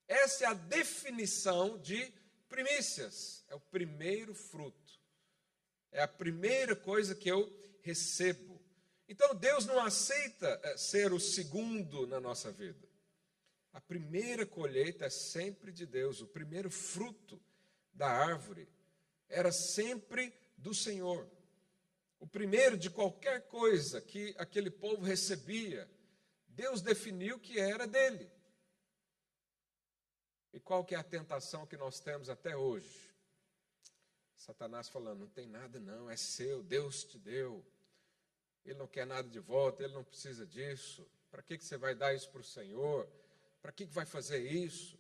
Essa 0.07 0.44
é 0.44 0.46
a 0.48 0.53
definição 0.53 1.79
de 1.79 2.12
primícias. 2.46 3.42
É 3.48 3.55
o 3.55 3.61
primeiro 3.61 4.35
fruto. 4.35 5.00
É 5.90 6.03
a 6.03 6.09
primeira 6.09 6.76
coisa 6.76 7.14
que 7.14 7.31
eu 7.31 7.50
recebo. 7.81 8.61
Então 9.09 9.35
Deus 9.35 9.64
não 9.64 9.81
aceita 9.81 10.61
eh, 10.62 10.76
ser 10.76 11.14
o 11.14 11.18
segundo 11.18 12.07
na 12.07 12.20
nossa 12.20 12.53
vida. 12.53 12.89
A 13.72 13.80
primeira 13.80 14.44
colheita 14.44 15.06
é 15.06 15.11
sempre 15.11 15.72
de 15.72 15.87
Deus, 15.87 16.20
o 16.20 16.26
primeiro 16.26 16.70
fruto 16.70 17.40
da 17.92 18.09
árvore 18.09 18.68
era 19.28 19.52
sempre 19.52 20.35
do 20.56 20.74
Senhor. 20.74 21.28
O 22.18 22.26
primeiro 22.26 22.76
de 22.76 22.90
qualquer 22.90 23.46
coisa 23.46 24.00
que 24.00 24.35
aquele 24.38 24.70
povo 24.70 25.02
recebia, 25.02 25.88
Deus 26.48 26.83
definiu 26.83 27.38
que 27.38 27.59
era 27.59 27.87
dele. 27.87 28.30
E 30.52 30.59
qual 30.59 30.85
que 30.85 30.94
é 30.94 30.98
a 30.98 31.04
tentação 31.04 31.66
que 31.66 31.76
nós 31.76 32.00
temos 32.00 32.28
até 32.28 32.56
hoje? 32.56 33.11
Satanás 34.35 34.88
falando, 34.88 35.20
não 35.20 35.28
tem 35.28 35.46
nada 35.46 35.78
não, 35.78 36.11
é 36.11 36.16
seu, 36.16 36.62
Deus 36.62 37.04
te 37.04 37.18
deu. 37.18 37.64
ele 38.64 38.78
não 38.78 38.87
quer 38.87 39.06
nada 39.06 39.28
de 39.28 39.38
volta, 39.38 39.85
ele 39.85 39.94
não 39.94 40.02
precisa 40.02 40.46
disso. 40.46 41.06
Para 41.30 41.42
que, 41.42 41.56
que 41.56 41.64
você 41.64 41.76
vai 41.76 41.94
dar 41.94 42.14
isso 42.14 42.28
para 42.30 42.40
o 42.40 42.44
Senhor? 42.44 43.09
Para 43.61 43.73
que, 43.73 43.87
que 43.87 43.92
vai 43.92 44.07
fazer 44.07 44.38
isso? 44.38 44.99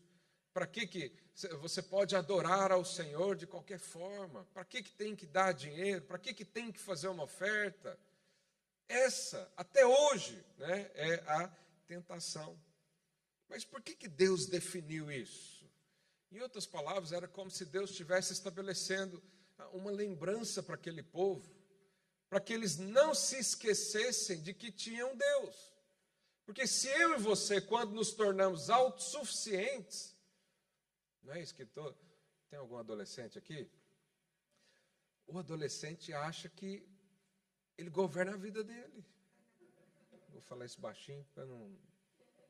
Para 0.52 0.66
que, 0.66 0.86
que 0.86 1.12
você 1.60 1.82
pode 1.82 2.16
adorar 2.16 2.72
ao 2.72 2.84
Senhor 2.84 3.36
de 3.36 3.46
qualquer 3.46 3.78
forma? 3.78 4.44
Para 4.52 4.64
que, 4.64 4.82
que 4.82 4.92
tem 4.92 5.14
que 5.14 5.26
dar 5.26 5.52
dinheiro? 5.52 6.02
Para 6.02 6.18
que, 6.18 6.34
que 6.34 6.44
tem 6.44 6.72
que 6.72 6.80
fazer 6.80 7.08
uma 7.08 7.22
oferta? 7.22 7.98
Essa, 8.88 9.50
até 9.56 9.86
hoje, 9.86 10.44
né, 10.58 10.90
é 10.94 11.14
a 11.26 11.48
tentação. 11.86 12.58
Mas 13.48 13.64
por 13.64 13.80
que, 13.80 13.94
que 13.94 14.08
Deus 14.08 14.46
definiu 14.46 15.10
isso? 15.10 15.64
Em 16.32 16.40
outras 16.40 16.66
palavras, 16.66 17.12
era 17.12 17.26
como 17.26 17.50
se 17.50 17.64
Deus 17.64 17.90
estivesse 17.90 18.32
estabelecendo 18.32 19.22
uma 19.72 19.90
lembrança 19.90 20.62
para 20.62 20.74
aquele 20.74 21.02
povo, 21.02 21.48
para 22.28 22.40
que 22.40 22.52
eles 22.52 22.76
não 22.76 23.14
se 23.14 23.38
esquecessem 23.38 24.40
de 24.40 24.54
que 24.54 24.70
tinham 24.70 25.16
Deus. 25.16 25.69
Porque 26.50 26.66
se 26.66 26.88
eu 26.88 27.14
e 27.14 27.16
você, 27.16 27.60
quando 27.60 27.92
nos 27.92 28.10
tornamos 28.10 28.70
autossuficientes, 28.70 30.16
não 31.22 31.32
é 31.32 31.40
escritor? 31.40 31.94
Tem 32.48 32.58
algum 32.58 32.76
adolescente 32.76 33.38
aqui? 33.38 33.70
O 35.28 35.38
adolescente 35.38 36.12
acha 36.12 36.48
que 36.48 36.84
ele 37.78 37.88
governa 37.88 38.32
a 38.32 38.36
vida 38.36 38.64
dele. 38.64 39.04
Vou 40.30 40.40
falar 40.40 40.64
isso 40.64 40.80
baixinho 40.80 41.24
para 41.32 41.46
não, 41.46 41.78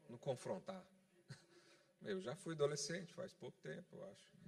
não 0.09 0.17
confrontar. 0.17 0.83
Eu 2.01 2.23
já 2.23 2.35
fui 2.35 2.55
adolescente 2.55 3.13
faz 3.13 3.35
pouco 3.35 3.61
tempo, 3.61 3.97
eu 3.97 4.05
acho. 4.07 4.40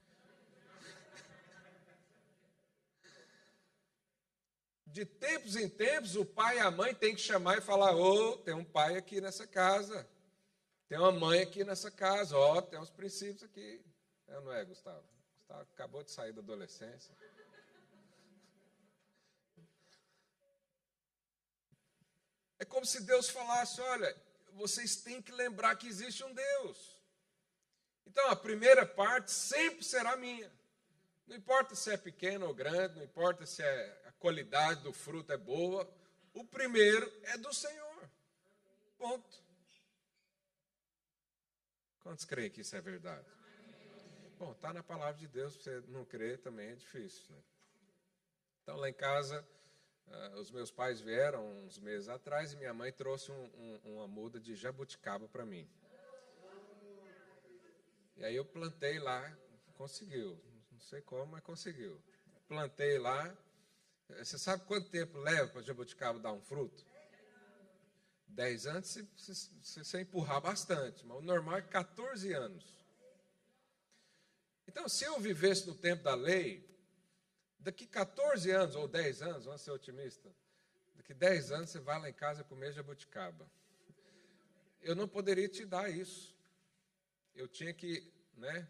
De 4.87 5.05
tempos 5.07 5.57
em 5.57 5.69
tempos, 5.69 6.17
o 6.17 6.25
pai 6.25 6.57
e 6.57 6.61
a 6.61 6.71
mãe 6.71 6.95
têm 6.95 7.15
que 7.15 7.21
chamar 7.21 7.59
e 7.59 7.63
falar: 7.63 7.95
Ô, 7.95 8.33
oh, 8.33 8.37
tem 8.39 8.55
um 8.55 8.65
pai 8.65 8.97
aqui 8.97 9.21
nessa 9.21 9.47
casa, 9.47 10.09
tem 10.89 10.99
uma 10.99 11.13
mãe 11.13 11.41
aqui 11.41 11.65
nessa 11.65 11.91
casa, 11.91 12.37
ó, 12.37 12.59
oh, 12.59 12.63
tem 12.63 12.79
uns 12.79 12.91
princípios 12.91 13.43
aqui. 13.43 13.83
É 14.29 14.41
não 14.41 14.53
é, 14.53 14.65
Gustavo? 14.65 15.05
Gustavo 15.39 15.63
acabou 15.73 16.03
de 16.03 16.11
sair 16.11 16.33
da 16.33 16.41
adolescência. 16.41 17.15
É 22.59 22.65
como 22.65 22.87
se 22.87 23.03
Deus 23.03 23.29
falasse: 23.29 23.81
olha, 23.81 24.17
vocês 24.53 24.97
têm 24.97 25.21
que 25.21 25.33
lembrar 25.33 25.77
que 25.77 25.89
existe 25.89 26.23
um 26.23 26.33
Deus. 26.33 27.01
Então 28.07 28.29
a 28.29 28.37
primeira 28.37 28.87
parte 28.87 29.31
sempre 29.31 29.83
será 29.83 30.17
minha. 30.17 30.53
Não 31.27 31.37
importa 31.37 31.75
se 31.75 31.91
é 31.91 31.97
pequeno 31.97 32.47
ou 32.47 32.55
grande, 32.55 32.97
não 32.97 33.05
importa 33.05 33.47
se 33.47 33.63
é, 33.63 34.12
qualidade 34.23 34.85
do 34.85 34.93
fruto 34.93 35.33
é 35.33 35.37
boa, 35.37 35.93
o 36.33 36.45
primeiro 36.45 37.13
é 37.25 37.37
do 37.37 37.53
Senhor. 37.53 38.09
Ponto. 38.97 39.43
Quantos 41.99 42.25
creem 42.25 42.49
que 42.49 42.61
isso 42.61 42.77
é 42.77 42.81
verdade? 42.81 43.27
Bom, 44.39 44.53
está 44.53 44.73
na 44.73 44.83
palavra 44.83 45.15
de 45.15 45.27
Deus, 45.27 45.57
você 45.57 45.83
não 45.89 46.05
crer 46.05 46.39
também 46.39 46.69
é 46.71 46.75
difícil. 46.77 47.35
Né? 47.35 47.43
Então, 48.63 48.77
lá 48.77 48.89
em 48.89 48.95
casa, 48.95 49.45
uh, 50.07 50.39
os 50.39 50.53
meus 50.53 50.71
pais 50.71 51.01
vieram 51.01 51.45
uns 51.65 51.81
meses 51.81 52.09
atrás 52.09 52.53
e 52.53 52.57
minha 52.57 52.73
mãe 52.73 52.93
trouxe 52.93 53.33
um, 53.33 53.51
um, 53.85 53.95
uma 53.97 54.07
muda 54.07 54.39
de 54.39 54.55
jabuticaba 54.55 55.27
para 55.29 55.45
mim. 55.45 55.69
E 58.17 58.25
aí 58.25 58.37
eu 58.37 58.45
plantei 58.45 59.01
lá, 59.01 59.37
conseguiu. 59.75 60.41
Não 60.71 60.81
sei 60.81 61.01
como, 61.01 61.33
mas 61.33 61.43
conseguiu. 61.43 62.01
Plantei 62.47 62.99
lá. 62.99 63.37
Você 64.19 64.39
sabe 64.39 64.65
quanto 64.65 64.91
tempo 64.91 65.19
leva 65.19 65.49
para 65.49 65.63
jabuticaba 65.63 66.19
dar 66.19 66.33
um 66.33 66.41
fruto? 66.41 66.85
Dez 68.29 68.67
anos, 68.67 68.89
se 69.17 69.85
você 69.85 70.01
empurrar 70.01 70.41
bastante, 70.41 71.05
mas 71.05 71.19
o 71.19 71.21
normal 71.21 71.59
é 71.59 71.63
14 71.63 72.33
anos. 72.33 72.65
Então, 74.67 74.89
se 74.89 75.05
eu 75.05 75.21
vivesse 75.21 75.67
no 75.67 75.75
tempo 75.75 76.03
da 76.03 76.15
lei, 76.15 76.67
daqui 77.59 77.87
14 77.87 78.51
anos 78.51 78.75
ou 78.75 78.89
10 78.89 79.23
anos, 79.23 79.45
vamos 79.45 79.61
ser 79.61 79.71
otimista, 79.71 80.35
daqui 80.95 81.13
10 81.13 81.53
anos 81.53 81.71
você 81.71 81.79
vai 81.79 82.01
lá 82.01 82.09
em 82.09 82.15
casa 82.15 82.43
comer 82.45 82.73
jabuticaba. 82.73 83.47
Eu 84.81 84.97
não 84.97 85.07
poderia 85.07 85.49
te 85.49 85.65
dar 85.65 85.91
isso. 85.91 86.35
Eu 87.35 87.47
tinha 87.47 87.73
que 87.73 88.11
né, 88.37 88.67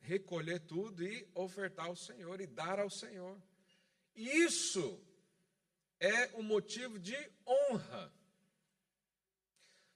recolher 0.00 0.60
tudo 0.60 1.02
e 1.04 1.28
ofertar 1.34 1.86
ao 1.86 1.96
Senhor 1.96 2.40
e 2.40 2.46
dar 2.46 2.78
ao 2.78 2.88
Senhor. 2.88 3.36
Isso 4.16 4.98
é 6.00 6.34
um 6.36 6.42
motivo 6.42 6.98
de 6.98 7.16
honra. 7.46 8.12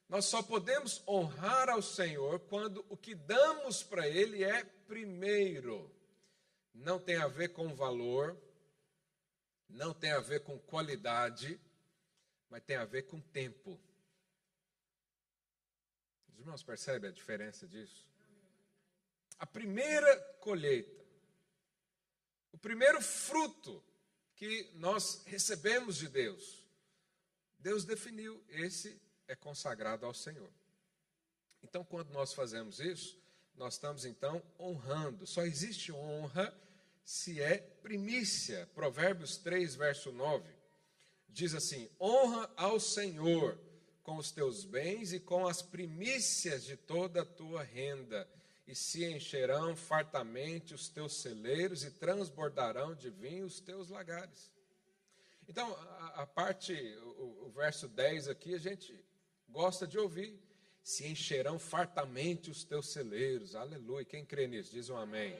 Nós 0.09 0.27
só 0.27 0.43
podemos 0.43 1.03
honrar 1.09 1.71
ao 1.71 1.81
Senhor 1.81 2.41
quando 2.41 2.85
o 2.89 2.97
que 2.97 3.15
damos 3.15 3.83
para 3.83 4.07
Ele 4.07 4.45
é 4.45 4.65
primeiro. 4.65 5.91
Não 6.75 6.99
tem 6.99 7.17
a 7.17 7.29
ver 7.29 7.51
com 7.51 7.75
valor, 7.75 8.37
não 9.69 9.95
tem 9.95 10.11
a 10.11 10.21
ver 10.21 10.41
com 10.41 10.59
qualidade, 10.59 11.61
mas 12.51 12.63
tem 12.63 12.77
a 12.77 12.85
ver 12.85 13.05
com 13.05 13.21
tempo. 13.21 13.81
Os 16.29 16.39
irmãos 16.39 16.63
percebem 16.63 17.09
a 17.09 17.13
diferença 17.13 17.67
disso? 17.67 18.07
A 19.39 19.47
primeira 19.47 20.21
colheita, 20.41 21.07
o 22.53 22.59
primeiro 22.59 23.01
fruto 23.01 23.83
que 24.41 24.71
nós 24.77 25.21
recebemos 25.27 25.99
de 25.99 26.09
Deus, 26.09 26.65
Deus 27.59 27.85
definiu, 27.85 28.43
esse 28.49 28.99
é 29.29 29.37
consagrado 29.37 30.07
ao 30.07 30.15
Senhor. 30.15 30.51
Então, 31.63 31.85
quando 31.85 32.09
nós 32.09 32.33
fazemos 32.33 32.81
isso, 32.81 33.21
nós 33.55 33.75
estamos 33.75 34.07
então 34.07 34.43
honrando. 34.59 35.27
Só 35.27 35.43
existe 35.43 35.93
honra 35.93 36.59
se 37.05 37.39
é 37.43 37.59
primícia. 37.59 38.67
Provérbios 38.75 39.37
3, 39.37 39.75
verso 39.75 40.11
9, 40.11 40.49
diz 41.29 41.55
assim: 41.55 41.91
Honra 42.01 42.51
ao 42.57 42.81
Senhor 42.81 43.59
com 44.03 44.17
os 44.17 44.33
teus 44.33 44.65
bens 44.65 45.13
e 45.13 45.21
com 45.21 45.47
as 45.47 45.61
primícias 45.61 46.65
de 46.65 46.79
toda 46.79 47.21
a 47.21 47.27
tua 47.27 47.63
renda, 47.63 48.27
e 48.71 48.75
se 48.77 49.05
encherão 49.05 49.75
fartamente 49.75 50.73
os 50.73 50.89
teus 50.89 51.21
celeiros 51.21 51.83
e 51.83 51.91
transbordarão 51.91 52.95
de 52.95 53.11
vinho 53.11 53.45
os 53.45 53.59
teus 53.59 53.89
lagares. 53.89 54.49
Então, 55.49 55.75
a, 55.75 56.23
a 56.23 56.27
parte, 56.27 56.73
o, 57.19 57.47
o 57.47 57.51
verso 57.51 57.89
10 57.89 58.29
aqui, 58.29 58.55
a 58.55 58.59
gente 58.59 59.05
gosta 59.49 59.89
de 59.89 59.99
ouvir. 59.99 60.41
Se 60.85 61.05
encherão 61.05 61.59
fartamente 61.59 62.49
os 62.49 62.63
teus 62.63 62.93
celeiros, 62.93 63.57
aleluia. 63.57 64.05
Quem 64.05 64.25
crê 64.25 64.47
nisso, 64.47 64.71
diz 64.71 64.89
um 64.89 64.97
amém. 64.97 65.37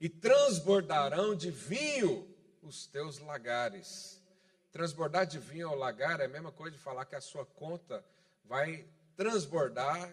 E 0.00 0.08
transbordarão 0.08 1.36
de 1.36 1.52
vinho 1.52 2.28
os 2.60 2.88
teus 2.88 3.20
lagares. 3.20 4.20
Transbordar 4.72 5.26
de 5.26 5.38
vinho 5.38 5.68
ao 5.68 5.76
lagar 5.76 6.18
é 6.18 6.24
a 6.24 6.28
mesma 6.28 6.50
coisa 6.50 6.76
de 6.76 6.82
falar 6.82 7.04
que 7.04 7.14
a 7.14 7.20
sua 7.20 7.46
conta 7.46 8.04
vai 8.44 8.84
transbordar, 9.14 10.12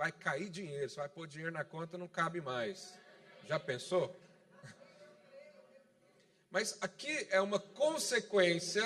vai 0.00 0.10
cair 0.10 0.48
dinheiro. 0.48 0.88
Você 0.88 0.96
vai 0.96 1.08
pôr 1.08 1.26
dinheiro 1.26 1.52
na 1.52 1.64
conta, 1.64 1.98
não 1.98 2.08
cabe 2.08 2.40
mais. 2.40 2.98
Já 3.46 3.60
pensou? 3.60 4.18
Mas 6.50 6.76
aqui 6.80 7.28
é 7.30 7.40
uma 7.40 7.60
consequência, 7.60 8.82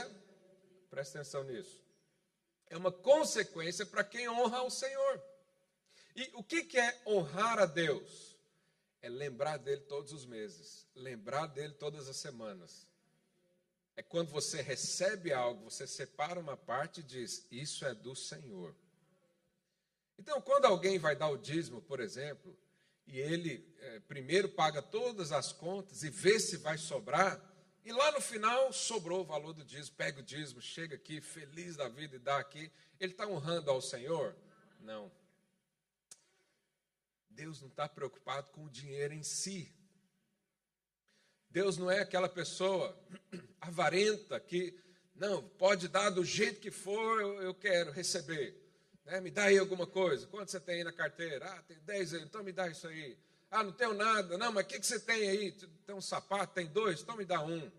presta 0.91 1.21
atenção 1.21 1.45
nisso 1.45 1.85
é 2.75 2.77
uma 2.77 2.91
consequência 2.91 3.87
para 3.87 4.03
quem 4.03 4.29
honra 4.29 4.59
ao 4.59 4.69
Senhor. 4.69 5.23
E 6.17 6.29
o 6.35 6.43
que 6.43 6.79
é 6.79 7.03
honrar 7.07 7.61
a 7.61 7.67
Deus? 7.67 8.37
É 9.01 9.09
lembrar 9.09 9.59
dele 9.59 9.83
todos 9.83 10.13
os 10.13 10.27
meses, 10.27 10.85
lembrar 10.95 11.47
dele 11.47 11.75
todas 11.75 12.09
as 12.09 12.17
semanas. 12.17 12.89
É 13.97 14.03
quando 14.03 14.31
você 14.31 14.61
recebe 14.61 15.33
algo, 15.33 15.71
você 15.71 15.87
separa 15.87 16.41
uma 16.41 16.57
parte 16.57 16.99
e 16.99 17.05
diz: 17.05 17.47
Isso 17.49 17.85
é 17.85 17.95
do 17.95 18.17
Senhor. 18.17 18.75
Então, 20.19 20.41
quando 20.41 20.65
alguém 20.65 20.99
vai 20.99 21.17
dar 21.17 21.29
o 21.29 21.37
dízimo, 21.37 21.83
por 21.83 22.01
exemplo, 22.01 22.57
e 23.07 23.19
ele 23.19 23.75
é, 23.79 24.01
primeiro 24.01 24.49
paga 24.49 24.81
todas 24.81 25.33
as 25.33 25.53
contas 25.53 26.03
e 26.03 26.11
vê 26.11 26.39
se 26.39 26.57
vai 26.57 26.79
sobrar, 26.79 27.41
e 27.85 27.93
lá 27.93 28.13
no 28.13 28.21
final 28.21 28.73
sobrou 28.73 29.21
o 29.21 29.27
valor 29.27 29.53
do 29.53 29.65
dízimo, 29.65 29.97
pega 29.97 30.21
o 30.21 30.23
dízimo, 30.23 30.63
chega 30.63 30.97
aqui 30.97 31.21
feliz 31.21 31.77
da 31.77 31.87
vida 31.87 32.17
e 32.17 32.19
dá 32.19 32.39
aqui. 32.39 32.73
Ele 32.99 33.13
está 33.13 33.27
honrando 33.27 33.71
ao 33.71 33.83
Senhor? 33.83 34.35
Não. 34.81 35.13
Deus 37.29 37.61
não 37.61 37.69
está 37.69 37.87
preocupado 37.87 38.51
com 38.53 38.65
o 38.65 38.71
dinheiro 38.71 39.13
em 39.13 39.23
si. 39.23 39.71
Deus 41.51 41.77
não 41.77 41.91
é 41.91 42.01
aquela 42.01 42.29
pessoa 42.29 42.99
avarenta 43.61 44.41
que, 44.41 44.77
não, 45.15 45.47
pode 45.51 45.87
dar 45.87 46.09
do 46.09 46.25
jeito 46.25 46.61
que 46.61 46.71
for, 46.71 47.21
eu, 47.21 47.43
eu 47.43 47.55
quero 47.55 47.91
receber. 47.93 48.64
Né? 49.05 49.21
Me 49.21 49.31
dá 49.31 49.45
aí 49.45 49.59
alguma 49.59 49.87
coisa. 49.87 50.27
Quanto 50.27 50.51
você 50.51 50.61
tem 50.61 50.77
aí 50.77 50.85
na 50.85 50.93
carteira? 50.93 51.47
Ah, 51.47 51.63
tem 51.63 51.79
10 51.79 52.15
aí, 52.15 52.23
então 52.23 52.43
me 52.43 52.53
dá 52.53 52.69
isso 52.69 52.87
aí. 52.87 53.17
Ah, 53.51 53.63
não 53.63 53.73
tenho 53.73 53.95
nada. 53.95 54.37
Não, 54.37 54.53
mas 54.53 54.65
o 54.65 54.69
que, 54.69 54.81
que 54.81 54.87
você 54.87 54.99
tem 54.99 55.29
aí? 55.29 55.53
Tem 55.87 55.95
um 55.95 56.01
sapato? 56.01 56.55
Tem 56.55 56.67
dois? 56.67 57.03
Então 57.03 57.17
me 57.17 57.25
dá 57.25 57.41
um. 57.41 57.71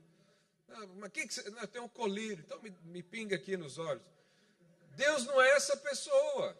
Não, 0.67 0.87
mas 0.95 1.11
que, 1.11 1.27
que 1.27 1.33
você. 1.33 1.49
Não, 1.49 1.67
tem 1.67 1.81
um 1.81 1.89
colírio, 1.89 2.43
então 2.45 2.61
me, 2.61 2.73
me 2.85 3.03
pinga 3.03 3.35
aqui 3.35 3.57
nos 3.57 3.77
olhos. 3.77 4.03
Deus 4.95 5.25
não 5.25 5.41
é 5.41 5.49
essa 5.51 5.75
pessoa. 5.77 6.57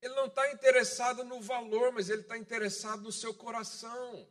Ele 0.00 0.14
não 0.14 0.26
está 0.26 0.50
interessado 0.52 1.24
no 1.24 1.40
valor, 1.40 1.92
mas 1.92 2.08
ele 2.08 2.22
está 2.22 2.38
interessado 2.38 3.02
no 3.02 3.12
seu 3.12 3.34
coração. 3.34 4.26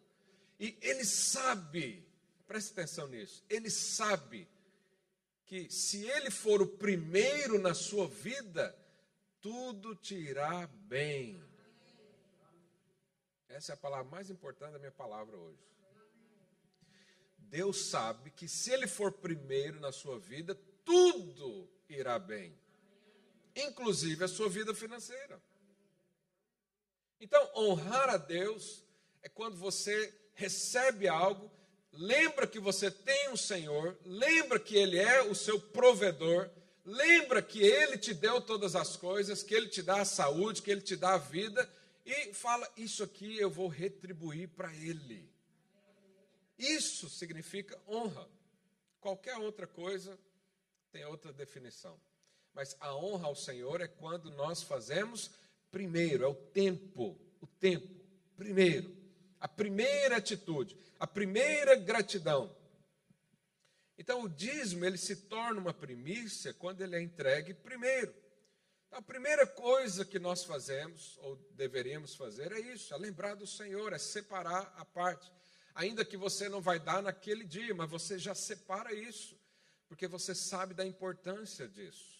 E 0.60 0.77
ele 0.81 1.05
sabe, 1.05 2.05
preste 2.47 2.71
atenção 2.71 3.07
nisso, 3.07 3.43
ele 3.49 3.69
sabe 3.69 4.47
que 5.45 5.69
se 5.69 6.05
ele 6.05 6.31
for 6.31 6.62
o 6.62 6.67
primeiro 6.67 7.60
na 7.60 7.73
sua 7.73 8.07
vida, 8.07 8.75
tudo 9.41 9.95
te 9.95 10.15
irá 10.15 10.67
bem. 10.67 11.43
Essa 13.50 13.71
é 13.71 13.76
a 13.76 13.78
palavra 13.78 14.10
mais 14.12 14.30
importante 14.30 14.73
da 14.73 14.80
minha 14.80 14.91
palavra 14.91 15.36
hoje. 15.38 15.67
Deus 17.38 17.86
sabe 17.86 18.30
que 18.32 18.47
se 18.47 18.71
ele 18.71 18.88
for 18.88 19.12
primeiro 19.12 19.80
na 19.80 19.91
sua 19.91 20.19
vida, 20.19 20.54
tudo 20.84 21.69
irá 21.88 22.19
bem, 22.19 22.58
inclusive 23.56 24.23
a 24.23 24.28
sua 24.28 24.50
vida 24.50 24.73
financeira. 24.73 25.41
Então, 27.19 27.50
honrar 27.56 28.10
a 28.10 28.17
Deus 28.17 28.84
é 29.23 29.30
quando 29.30 29.58
você 29.58 30.13
recebe 30.34 31.08
algo, 31.08 31.50
lembra 31.91 32.45
que 32.45 32.60
você 32.60 32.91
tem 32.91 33.30
um 33.30 33.38
Senhor, 33.38 33.97
lembra 34.06 34.60
que 34.60 34.76
Ele 34.76 35.00
é 35.00 35.23
o 35.23 35.34
seu 35.34 35.60
provedor, 35.60 36.50
lembra 36.88 37.41
que 37.41 37.60
Ele 37.60 37.97
te 37.97 38.13
deu 38.13 38.41
todas 38.41 38.76
as 38.76 38.95
coisas, 38.95 39.43
que 39.43 39.54
Ele 39.54 39.67
te 39.67 39.84
dá 39.84 40.02
a 40.02 40.06
saúde, 40.06 40.62
que 40.62 40.71
Ele 40.71 40.82
te 40.82 40.95
dá 40.95 41.15
a 41.15 41.17
vida, 41.17 41.69
e 42.06 42.34
fala: 42.34 42.67
Isso 42.78 43.04
aqui 43.04 43.38
eu 43.38 43.50
vou 43.50 43.67
retribuir 43.67 44.47
para 44.47 44.73
Ele. 44.73 45.30
Isso 46.58 47.10
significa 47.10 47.78
honra. 47.88 48.28
Qualquer 49.02 49.38
outra 49.38 49.67
coisa 49.67 50.17
tem 50.91 51.06
outra 51.06 51.34
definição. 51.34 52.00
Mas 52.54 52.76
a 52.80 52.95
honra 52.95 53.28
ao 53.28 53.36
Senhor 53.36 53.82
é 53.82 53.88
quando 53.88 54.32
nós 54.32 54.63
fazemos 54.63 55.30
primeiro, 55.69 56.23
é 56.23 56.28
o 56.28 56.34
tempo, 56.34 57.19
o 57.41 57.45
tempo, 57.45 57.93
primeiro. 58.36 58.95
A 59.39 59.47
primeira 59.47 60.17
atitude, 60.17 60.76
a 61.00 61.06
primeira 61.06 61.76
gratidão. 61.76 62.56
Então 63.97 64.23
o 64.23 64.29
dízimo 64.29 64.86
ele 64.86 64.97
se 64.97 65.15
torna 65.15 65.60
uma 65.60 65.73
primícia 65.73 66.53
quando 66.53 66.81
ele 66.81 66.95
é 66.95 67.01
entregue 67.01 67.53
primeiro. 67.53 68.13
Então, 68.88 68.99
a 68.99 69.01
primeira 69.01 69.45
coisa 69.45 70.05
que 70.05 70.17
nós 70.17 70.43
fazemos, 70.45 71.17
ou 71.21 71.36
deveríamos 71.51 72.15
fazer, 72.15 72.51
é 72.51 72.60
isso: 72.60 72.93
é 72.93 72.97
lembrar 72.97 73.36
do 73.36 73.45
Senhor, 73.45 73.93
é 73.93 73.97
separar 73.97 74.73
a 74.77 74.86
parte. 74.86 75.31
Ainda 75.75 76.03
que 76.03 76.17
você 76.17 76.49
não 76.49 76.62
vai 76.62 76.79
dar 76.79 77.03
naquele 77.03 77.43
dia, 77.43 77.73
mas 77.75 77.89
você 77.89 78.17
já 78.17 78.33
separa 78.33 78.93
isso, 78.93 79.38
porque 79.88 80.07
você 80.07 80.33
sabe 80.33 80.73
da 80.73 80.86
importância 80.86 81.67
disso. 81.67 82.17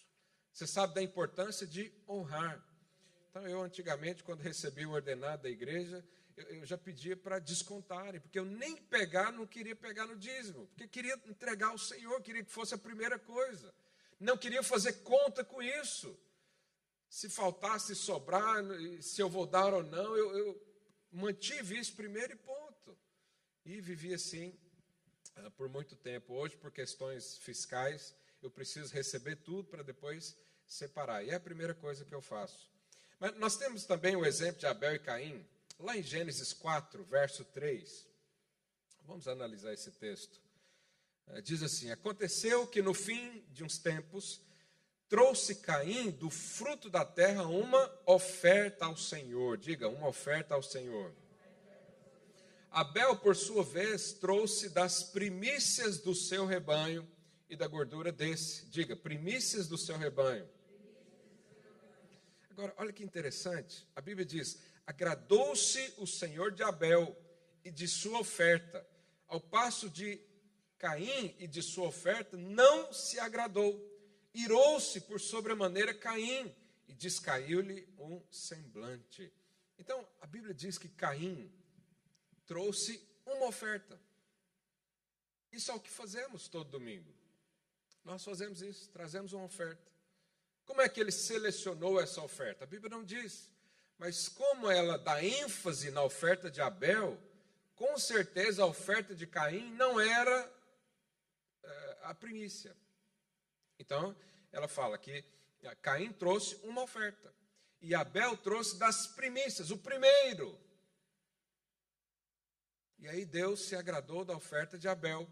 Você 0.52 0.68
sabe 0.68 0.94
da 0.94 1.02
importância 1.02 1.66
de 1.66 1.92
honrar. 2.08 2.64
Então, 3.30 3.48
eu 3.48 3.62
antigamente, 3.62 4.24
quando 4.24 4.42
recebi 4.42 4.86
o 4.86 4.92
ordenado 4.92 5.44
da 5.44 5.50
igreja, 5.50 6.04
eu, 6.38 6.66
já 6.66 6.78
pedia 6.78 7.18
para 7.18 7.40
descontarem, 7.40 8.22
porque 8.22 8.38
eu 8.38 8.46
nem 8.46 8.76
pegar, 8.76 9.32
não 9.32 9.48
queria 9.48 9.76
pegar 9.76 10.06
no 10.06 10.16
dízimo, 10.16 10.68
porque 10.68 10.88
queria 10.88 11.20
entregar 11.26 11.70
ao 11.70 11.78
Senhor, 11.78 12.22
queria 12.22 12.44
que 12.44 12.52
fosse 12.52 12.74
a 12.74 12.78
primeira 12.78 13.18
coisa. 13.18 13.74
Não 14.20 14.38
queria 14.38 14.64
fazer 14.64 14.94
conta 15.04 15.44
com 15.44 15.62
isso 15.62 16.18
se 17.10 17.30
faltar, 17.30 17.80
se 17.80 17.96
sobrar, 17.96 18.64
se 19.02 19.22
eu 19.22 19.30
vou 19.30 19.46
dar 19.46 19.74
ou 19.74 19.84
não, 19.84 20.16
eu, 20.16 20.38
eu 20.38 20.68
mantive 21.12 21.78
isso 21.78 21.96
primeiro 21.96 22.34
e 22.34 22.36
ponto. 22.36 22.98
E 23.66 23.82
vivi 23.82 24.14
assim 24.14 24.58
uh, 25.38 25.52
por 25.52 25.70
muito 25.70 25.96
tempo. 25.96 26.34
Hoje, 26.34 26.58
por 26.58 26.72
questões 26.72 27.38
fiscais, 27.38 28.16
eu 28.42 28.52
preciso 28.52 28.94
receber 28.94 29.38
tudo 29.38 29.70
para 29.70 29.84
depois 29.84 30.38
separar. 30.66 31.24
E 31.24 31.30
é 31.30 31.36
a 31.36 31.40
primeira 31.40 31.74
coisa 31.74 32.06
que 32.06 32.14
eu 32.14 32.22
faço. 32.22 32.70
Mas 33.20 33.36
nós 33.38 33.58
temos 33.58 33.86
também 33.86 34.16
o 34.16 34.26
exemplo 34.26 34.60
de 34.60 34.68
Abel 34.68 34.96
e 34.96 35.00
Caim, 35.00 35.46
lá 35.80 35.98
em 35.98 36.04
Gênesis 36.04 36.54
4, 36.54 37.04
verso 37.04 37.44
3. 37.46 38.08
Vamos 39.06 39.28
analisar 39.28 39.74
esse 39.74 39.92
texto. 39.92 40.42
Uh, 41.28 41.42
diz 41.42 41.62
assim: 41.64 41.92
Aconteceu 41.92 42.68
que 42.68 42.82
no 42.82 42.94
fim 42.94 43.44
de 43.52 43.64
uns 43.64 43.78
tempos 43.78 44.42
trouxe 45.08 45.56
Caim 45.56 46.12
do 46.12 46.30
fruto 46.30 46.90
da 46.90 47.06
terra 47.06 47.44
uma 47.44 48.02
oferta 48.06 48.86
ao 48.86 48.98
Senhor. 48.98 49.58
Diga, 49.58 49.88
uma 49.88 50.08
oferta 50.08 50.56
ao 50.56 50.64
Senhor. 50.64 51.14
Abel, 52.70 53.18
por 53.18 53.36
sua 53.36 53.64
vez, 53.64 54.14
trouxe 54.14 54.70
das 54.70 55.04
primícias 55.04 56.00
do 56.00 56.14
seu 56.14 56.46
rebanho 56.46 57.08
e 57.50 57.56
da 57.56 57.68
gordura 57.68 58.12
desse. 58.12 58.66
Diga, 58.66 58.96
primícias 58.96 59.68
do 59.68 59.78
seu 59.78 59.98
rebanho. 59.98 60.48
Agora, 62.50 62.74
olha 62.78 62.92
que 62.92 63.04
interessante. 63.04 63.88
A 63.96 64.02
Bíblia 64.02 64.26
diz: 64.26 64.60
agradou-se 64.88 65.94
o 65.98 66.08
Senhor 66.08 66.52
de 66.52 66.64
Abel 66.64 67.16
e 67.64 67.70
de 67.70 67.88
sua 67.88 68.20
oferta, 68.20 68.84
ao 69.28 69.40
passo 69.40 69.90
de 69.90 70.20
Caim 70.80 71.36
e 71.38 71.48
de 71.48 71.62
sua 71.62 71.88
oferta 71.88 72.36
não 72.38 72.92
se 72.92 73.20
agradou 73.20 73.98
irou-se 74.38 75.02
por 75.02 75.20
sobremaneira 75.20 75.94
Caim 75.94 76.56
e 76.88 76.94
descaiu-lhe 76.94 77.88
um 77.98 78.22
semblante. 78.32 79.34
Então, 79.80 80.08
a 80.22 80.28
Bíblia 80.28 80.54
diz 80.54 80.78
que 80.78 80.88
Caim 80.90 81.52
trouxe 82.46 83.02
uma 83.26 83.48
oferta. 83.48 84.00
Isso 85.52 85.72
é 85.72 85.74
o 85.74 85.80
que 85.80 85.90
fazemos 85.90 86.48
todo 86.48 86.70
domingo. 86.70 87.12
Nós 88.04 88.24
fazemos 88.24 88.62
isso, 88.62 88.90
trazemos 88.90 89.34
uma 89.34 89.44
oferta. 89.44 89.92
Como 90.66 90.82
é 90.82 90.88
que 90.88 91.00
ele 91.00 91.12
selecionou 91.12 92.00
essa 92.00 92.22
oferta? 92.22 92.64
A 92.64 92.68
Bíblia 92.68 92.90
não 92.90 93.04
diz. 93.04 93.52
Mas 93.98 94.30
como 94.30 94.70
ela 94.70 94.98
dá 94.98 95.24
ênfase 95.24 95.90
na 95.92 96.04
oferta 96.04 96.52
de 96.52 96.62
Abel, 96.62 97.18
com 97.76 97.98
certeza 97.98 98.64
a 98.64 98.68
oferta 98.68 99.16
de 99.16 99.26
Caim 99.26 99.72
não 99.74 100.00
era 100.00 100.54
é, 101.64 101.98
a 102.04 102.14
primícia. 102.14 102.76
Então, 103.80 104.16
ela 104.52 104.68
fala 104.68 104.98
que 104.98 105.24
Caim 105.82 106.12
trouxe 106.14 106.56
uma 106.64 106.84
oferta 106.84 107.34
e 107.82 107.94
Abel 107.94 108.36
trouxe 108.38 108.78
das 108.78 109.08
primícias, 109.08 109.72
o 109.72 109.78
primeiro. 109.78 110.60
E 113.00 113.08
aí 113.08 113.26
Deus 113.26 113.62
se 113.62 113.76
agradou 113.76 114.26
da 114.26 114.36
oferta 114.36 114.78
de 114.78 114.88
Abel, 114.88 115.28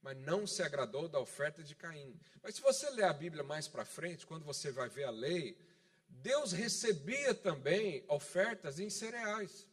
mas 0.00 0.16
não 0.18 0.46
se 0.46 0.62
agradou 0.62 1.08
da 1.08 1.18
oferta 1.18 1.62
de 1.62 1.74
Caim. 1.74 2.18
Mas 2.42 2.54
se 2.54 2.60
você 2.60 2.88
ler 2.90 3.04
a 3.04 3.12
Bíblia 3.12 3.42
mais 3.42 3.66
para 3.66 3.84
frente, 3.84 4.26
quando 4.26 4.44
você 4.44 4.70
vai 4.70 4.88
ver 4.88 5.04
a 5.04 5.10
lei, 5.10 5.58
Deus 6.10 6.52
recebia 6.52 7.34
também 7.34 8.04
ofertas 8.08 8.78
em 8.78 8.90
cereais. 8.90 9.66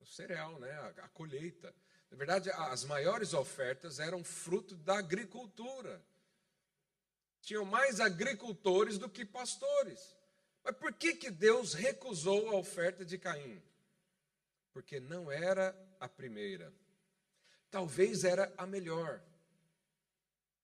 O 0.00 0.06
cereal, 0.06 0.58
né? 0.58 0.70
a, 0.70 1.04
a 1.04 1.08
colheita. 1.08 1.74
Na 2.10 2.16
verdade, 2.16 2.50
as 2.50 2.84
maiores 2.84 3.32
ofertas 3.32 3.98
eram 3.98 4.22
fruto 4.22 4.76
da 4.76 4.98
agricultura 4.98 6.02
tinham 7.40 7.64
mais 7.64 8.00
agricultores 8.00 8.98
do 8.98 9.08
que 9.08 9.24
pastores. 9.24 10.16
Mas 10.62 10.76
por 10.76 10.92
que, 10.92 11.14
que 11.14 11.30
Deus 11.30 11.74
recusou 11.74 12.50
a 12.50 12.56
oferta 12.56 13.04
de 13.04 13.18
Caim? 13.18 13.62
Porque 14.72 15.00
não 15.00 15.30
era 15.30 15.74
a 15.98 16.08
primeira. 16.08 16.72
Talvez 17.70 18.24
era 18.24 18.52
a 18.56 18.66
melhor. 18.66 19.22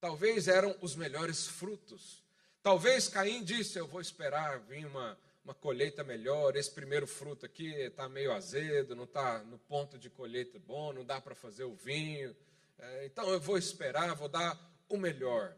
Talvez 0.00 0.48
eram 0.48 0.76
os 0.80 0.94
melhores 0.94 1.46
frutos. 1.46 2.22
Talvez 2.64 3.11
Caim 3.11 3.44
disse: 3.44 3.79
Eu 3.79 3.87
vou 3.87 4.00
esperar 4.00 4.59
vir 4.61 4.87
uma, 4.87 5.18
uma 5.44 5.53
colheita 5.53 6.03
melhor. 6.03 6.57
Esse 6.57 6.70
primeiro 6.70 7.07
fruto 7.07 7.44
aqui 7.44 7.70
está 7.74 8.09
meio 8.09 8.33
azedo, 8.33 8.96
não 8.96 9.05
está 9.05 9.40
no 9.40 9.59
ponto 9.59 9.98
de 9.98 10.09
colheita 10.09 10.59
bom, 10.59 10.90
não 10.90 11.05
dá 11.05 11.20
para 11.20 11.35
fazer 11.35 11.64
o 11.64 11.74
vinho. 11.74 12.35
É, 12.79 13.05
então 13.05 13.29
eu 13.29 13.38
vou 13.38 13.59
esperar, 13.59 14.14
vou 14.14 14.31
dar 14.31 14.59
o 14.88 14.97
melhor. 14.97 15.55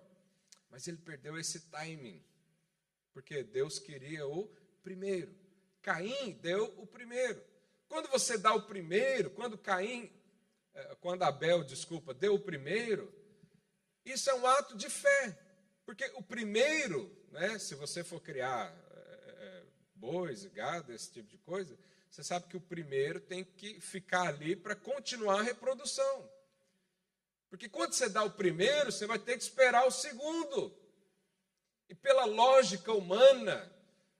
Mas 0.68 0.88
ele 0.88 0.96
perdeu 0.96 1.38
esse 1.38 1.70
timing, 1.70 2.20
porque 3.12 3.44
Deus 3.44 3.78
queria 3.78 4.26
o 4.26 4.50
primeiro. 4.82 5.32
Caim 5.82 6.32
deu 6.42 6.74
o 6.76 6.88
primeiro. 6.88 7.40
Quando 7.88 8.08
você 8.08 8.36
dá 8.36 8.52
o 8.52 8.62
primeiro, 8.62 9.30
quando 9.30 9.56
Caim, 9.56 10.10
eh, 10.74 10.96
quando 11.00 11.22
Abel, 11.22 11.62
desculpa, 11.62 12.12
deu 12.12 12.34
o 12.34 12.40
primeiro, 12.40 13.14
isso 14.04 14.28
é 14.28 14.34
um 14.34 14.44
ato 14.44 14.76
de 14.76 14.90
fé. 14.90 15.45
Porque 15.86 16.04
o 16.16 16.22
primeiro, 16.22 17.10
né, 17.30 17.58
se 17.60 17.76
você 17.76 18.02
for 18.02 18.20
criar 18.20 18.74
é, 18.90 19.62
bois, 19.94 20.44
gado, 20.46 20.92
esse 20.92 21.12
tipo 21.12 21.28
de 21.28 21.38
coisa, 21.38 21.78
você 22.10 22.24
sabe 22.24 22.48
que 22.48 22.56
o 22.56 22.60
primeiro 22.60 23.20
tem 23.20 23.44
que 23.44 23.80
ficar 23.80 24.26
ali 24.26 24.56
para 24.56 24.74
continuar 24.74 25.38
a 25.40 25.42
reprodução. 25.44 26.28
Porque 27.48 27.68
quando 27.68 27.92
você 27.92 28.08
dá 28.08 28.24
o 28.24 28.30
primeiro, 28.30 28.90
você 28.90 29.06
vai 29.06 29.18
ter 29.18 29.36
que 29.36 29.44
esperar 29.44 29.86
o 29.86 29.90
segundo. 29.92 30.76
E 31.88 31.94
pela 31.94 32.24
lógica 32.24 32.92
humana, 32.92 33.72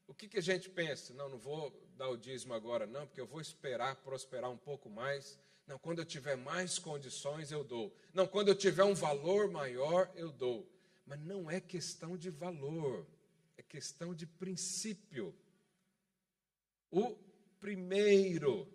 o 0.07 0.15
que, 0.15 0.29
que 0.29 0.39
a 0.39 0.43
gente 0.43 0.71
pensa? 0.71 1.13
Não, 1.15 1.29
não 1.29 1.39
vou 1.39 1.73
dar 1.97 2.09
o 2.09 2.17
dízimo 2.17 2.55
agora, 2.55 2.87
não, 2.87 3.07
porque 3.07 3.21
eu 3.21 3.27
vou 3.27 3.41
esperar 3.41 3.97
prosperar 3.97 4.51
um 4.51 4.57
pouco 4.57 4.89
mais. 4.89 5.37
Não, 5.67 5.79
quando 5.81 5.99
eu 5.99 6.05
tiver 6.05 6.37
mais 6.37 6.79
condições, 6.79 7.51
eu 7.51 7.65
dou. 7.65 7.93
Não, 8.15 8.25
quando 8.25 8.49
eu 8.49 8.55
tiver 8.55 8.85
um 8.85 8.95
valor 8.95 9.51
maior, 9.51 10.09
eu 10.15 10.31
dou. 10.31 10.76
Mas 11.07 11.21
não 11.21 11.49
é 11.49 11.61
questão 11.61 12.17
de 12.17 12.29
valor, 12.29 13.07
é 13.57 13.63
questão 13.63 14.13
de 14.13 14.27
princípio. 14.27 15.35
O 16.91 17.17
primeiro. 17.61 18.69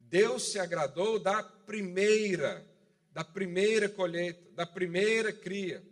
Deus 0.00 0.50
se 0.52 0.58
agradou 0.58 1.18
da 1.18 1.42
primeira, 1.42 2.64
da 3.12 3.24
primeira 3.24 3.88
colheita, 3.88 4.50
da 4.52 4.66
primeira 4.66 5.32
cria, 5.32 5.84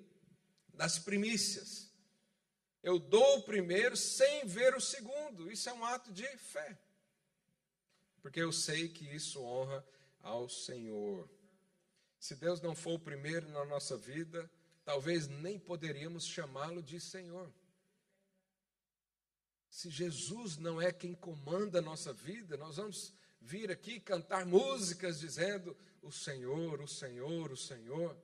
das 0.72 0.98
primícias. 0.98 1.92
Eu 2.82 2.98
dou 2.98 3.38
o 3.38 3.42
primeiro 3.42 3.96
sem 3.96 4.46
ver 4.46 4.74
o 4.74 4.80
segundo. 4.80 5.50
Isso 5.50 5.68
é 5.68 5.72
um 5.72 5.84
ato 5.84 6.12
de 6.12 6.26
fé. 6.36 6.78
Porque 8.20 8.40
eu 8.40 8.52
sei 8.52 8.88
que 8.88 9.04
isso 9.04 9.42
honra 9.42 9.84
ao 10.20 10.48
Senhor. 10.48 11.28
Se 12.18 12.34
Deus 12.34 12.60
não 12.60 12.74
for 12.74 12.94
o 12.94 12.98
primeiro 12.98 13.48
na 13.50 13.64
nossa 13.64 13.96
vida, 13.96 14.50
talvez 14.84 15.26
nem 15.26 15.58
poderíamos 15.58 16.26
chamá-lo 16.26 16.82
de 16.82 17.00
Senhor. 17.00 17.52
Se 19.68 19.90
Jesus 19.90 20.56
não 20.56 20.80
é 20.80 20.92
quem 20.92 21.14
comanda 21.14 21.78
a 21.78 21.82
nossa 21.82 22.12
vida, 22.12 22.56
nós 22.56 22.76
vamos 22.76 23.12
vir 23.40 23.70
aqui 23.70 23.98
cantar 23.98 24.46
músicas 24.46 25.18
dizendo: 25.18 25.76
O 26.00 26.12
Senhor, 26.12 26.80
o 26.80 26.86
Senhor, 26.86 27.50
o 27.50 27.56
Senhor. 27.56 28.16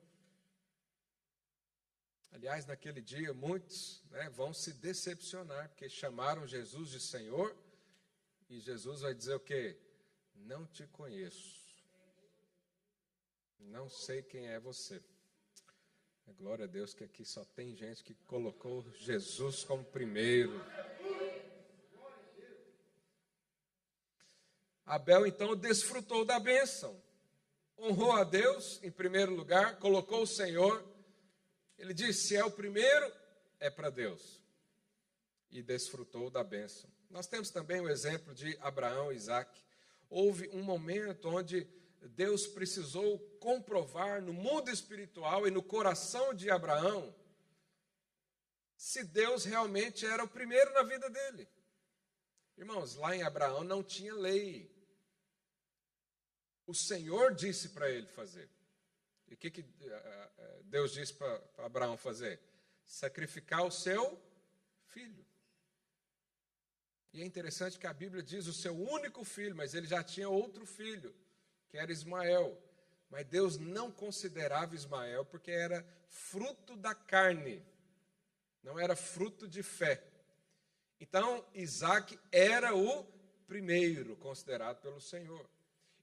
Aliás, 2.30 2.64
naquele 2.64 3.00
dia, 3.00 3.34
muitos 3.34 4.02
né, 4.10 4.30
vão 4.30 4.54
se 4.54 4.72
decepcionar, 4.74 5.68
porque 5.70 5.88
chamaram 5.88 6.46
Jesus 6.46 6.90
de 6.90 7.00
Senhor, 7.00 7.56
e 8.48 8.60
Jesus 8.60 9.00
vai 9.00 9.12
dizer 9.12 9.34
o 9.34 9.40
quê? 9.40 9.76
Não 10.34 10.64
te 10.66 10.86
conheço. 10.86 11.60
Não 13.58 13.90
sei 13.90 14.22
quem 14.22 14.46
é 14.46 14.60
você. 14.60 15.02
Glória 16.38 16.64
a 16.64 16.68
Deus 16.68 16.94
que 16.94 17.04
aqui 17.04 17.24
só 17.24 17.44
tem 17.44 17.74
gente 17.74 18.04
que 18.04 18.14
colocou 18.26 18.84
Jesus 18.98 19.64
como 19.64 19.84
primeiro. 19.84 20.64
Abel 24.86 25.26
então 25.26 25.56
desfrutou 25.56 26.24
da 26.24 26.38
bênção, 26.38 27.00
honrou 27.78 28.12
a 28.12 28.24
Deus 28.24 28.82
em 28.82 28.90
primeiro 28.90 29.34
lugar, 29.34 29.78
colocou 29.78 30.22
o 30.22 30.26
Senhor. 30.26 30.84
Ele 31.78 31.92
disse: 31.92 32.28
se 32.28 32.36
é 32.36 32.44
o 32.44 32.50
primeiro, 32.50 33.12
é 33.58 33.68
para 33.70 33.90
Deus. 33.90 34.42
E 35.50 35.62
desfrutou 35.62 36.30
da 36.30 36.44
bênção. 36.44 36.88
Nós 37.10 37.26
temos 37.26 37.50
também 37.50 37.80
o 37.80 37.88
exemplo 37.88 38.34
de 38.34 38.56
Abraão 38.60 39.12
e 39.12 39.16
Isaac. 39.16 39.60
Houve 40.08 40.48
um 40.52 40.62
momento 40.62 41.28
onde 41.28 41.66
Deus 42.08 42.46
precisou 42.46 43.18
comprovar 43.38 44.22
no 44.22 44.32
mundo 44.32 44.70
espiritual 44.70 45.46
e 45.46 45.50
no 45.50 45.62
coração 45.62 46.32
de 46.32 46.50
Abraão 46.50 47.14
se 48.76 49.04
Deus 49.04 49.44
realmente 49.44 50.06
era 50.06 50.24
o 50.24 50.28
primeiro 50.28 50.72
na 50.72 50.82
vida 50.82 51.10
dele. 51.10 51.46
Irmãos, 52.56 52.94
lá 52.94 53.14
em 53.14 53.22
Abraão 53.22 53.62
não 53.62 53.82
tinha 53.82 54.14
lei, 54.14 54.74
o 56.66 56.74
Senhor 56.74 57.34
disse 57.34 57.70
para 57.70 57.90
ele 57.90 58.06
fazer. 58.06 58.48
E 59.28 59.34
o 59.34 59.36
que, 59.36 59.50
que 59.50 59.60
eh, 59.60 60.30
eh, 60.38 60.60
Deus 60.64 60.92
disse 60.92 61.12
para 61.12 61.42
Abraão 61.58 61.96
fazer? 61.96 62.40
Sacrificar 62.86 63.64
o 63.64 63.70
seu 63.70 64.18
filho. 64.86 65.26
E 67.12 67.20
é 67.20 67.24
interessante 67.24 67.78
que 67.78 67.86
a 67.86 67.92
Bíblia 67.92 68.22
diz 68.22 68.46
o 68.46 68.52
seu 68.52 68.74
único 68.74 69.24
filho, 69.24 69.54
mas 69.54 69.74
ele 69.74 69.86
já 69.86 70.02
tinha 70.02 70.28
outro 70.28 70.64
filho, 70.64 71.14
que 71.70 71.78
era 71.78 71.92
Ismael. 71.92 72.60
Mas 73.08 73.26
Deus 73.26 73.58
não 73.58 73.90
considerava 73.90 74.74
Ismael 74.74 75.24
porque 75.24 75.50
era 75.50 75.86
fruto 76.08 76.76
da 76.76 76.94
carne, 76.94 77.64
não 78.62 78.78
era 78.78 78.94
fruto 78.94 79.48
de 79.48 79.62
fé. 79.62 80.02
Então, 81.00 81.44
Isaac 81.54 82.18
era 82.30 82.76
o 82.76 83.04
primeiro 83.46 84.16
considerado 84.16 84.80
pelo 84.80 85.00
Senhor. 85.00 85.48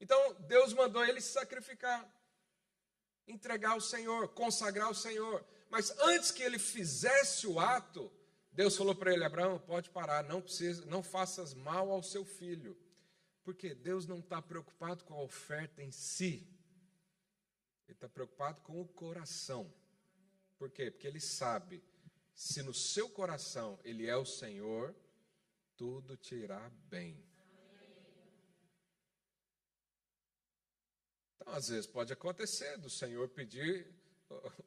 Então, 0.02 0.34
Deus 0.48 0.74
mandou 0.74 1.04
ele 1.06 1.22
se 1.22 1.32
sacrificar, 1.32 2.06
entregar 3.28 3.72
ao 3.72 3.82
Senhor, 3.82 4.28
consagrar 4.30 4.88
ao 4.88 4.94
Senhor. 4.94 5.46
Mas 5.70 5.92
antes 6.00 6.32
que 6.32 6.44
ele 6.44 6.58
fizesse 6.60 7.46
o 7.48 7.60
ato, 7.60 8.12
Deus 8.52 8.76
falou 8.76 8.96
para 8.96 9.14
ele: 9.14 9.24
Abraão, 9.24 9.60
pode 9.60 9.90
parar, 9.90 10.24
não 10.24 10.42
precisa, 10.42 10.86
não 10.86 11.04
faças 11.04 11.54
mal 11.54 11.92
ao 11.92 12.02
seu 12.02 12.26
filho. 12.26 12.78
Porque 13.48 13.74
Deus 13.74 14.06
não 14.06 14.20
está 14.20 14.42
preocupado 14.42 15.06
com 15.06 15.14
a 15.14 15.22
oferta 15.22 15.82
em 15.82 15.90
si, 15.90 16.46
Ele 17.88 17.94
está 17.94 18.10
preocupado 18.10 18.60
com 18.60 18.82
o 18.82 18.86
coração. 18.86 19.74
Por 20.58 20.70
quê? 20.70 20.92
Porque 20.92 21.08
Ele 21.08 21.22
sabe, 21.22 21.82
se 22.36 22.62
no 22.62 22.74
seu 22.74 23.10
coração 23.10 23.80
Ele 23.86 24.06
é 24.06 24.18
o 24.18 24.26
Senhor, 24.26 24.94
tudo 25.78 26.18
te 26.18 26.36
irá 26.36 26.70
bem. 26.90 27.26
Então, 31.36 31.54
às 31.54 31.70
vezes 31.70 31.88
pode 31.88 32.12
acontecer 32.12 32.78
do 32.80 32.90
Senhor 32.90 33.30
pedir 33.30 33.88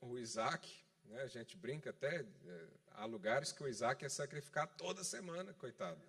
o 0.00 0.18
Isaac, 0.18 0.82
né? 1.04 1.20
a 1.20 1.26
gente 1.26 1.54
brinca 1.54 1.90
até, 1.90 2.22
é, 2.22 2.68
há 2.92 3.04
lugares 3.04 3.52
que 3.52 3.62
o 3.62 3.68
Isaac 3.68 4.02
é 4.06 4.08
sacrificar 4.08 4.66
toda 4.78 5.04
semana, 5.04 5.52
coitado. 5.52 6.00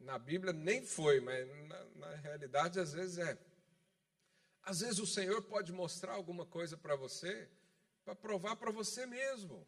Na 0.00 0.18
Bíblia 0.18 0.52
nem 0.52 0.84
foi, 0.84 1.20
mas 1.20 1.46
na, 1.68 1.84
na 1.96 2.14
realidade 2.16 2.80
às 2.80 2.92
vezes 2.92 3.18
é. 3.18 3.38
Às 4.62 4.80
vezes 4.80 4.98
o 4.98 5.06
Senhor 5.06 5.42
pode 5.42 5.72
mostrar 5.72 6.12
alguma 6.12 6.44
coisa 6.44 6.76
para 6.76 6.96
você, 6.96 7.48
para 8.04 8.14
provar 8.14 8.56
para 8.56 8.70
você 8.70 9.06
mesmo 9.06 9.66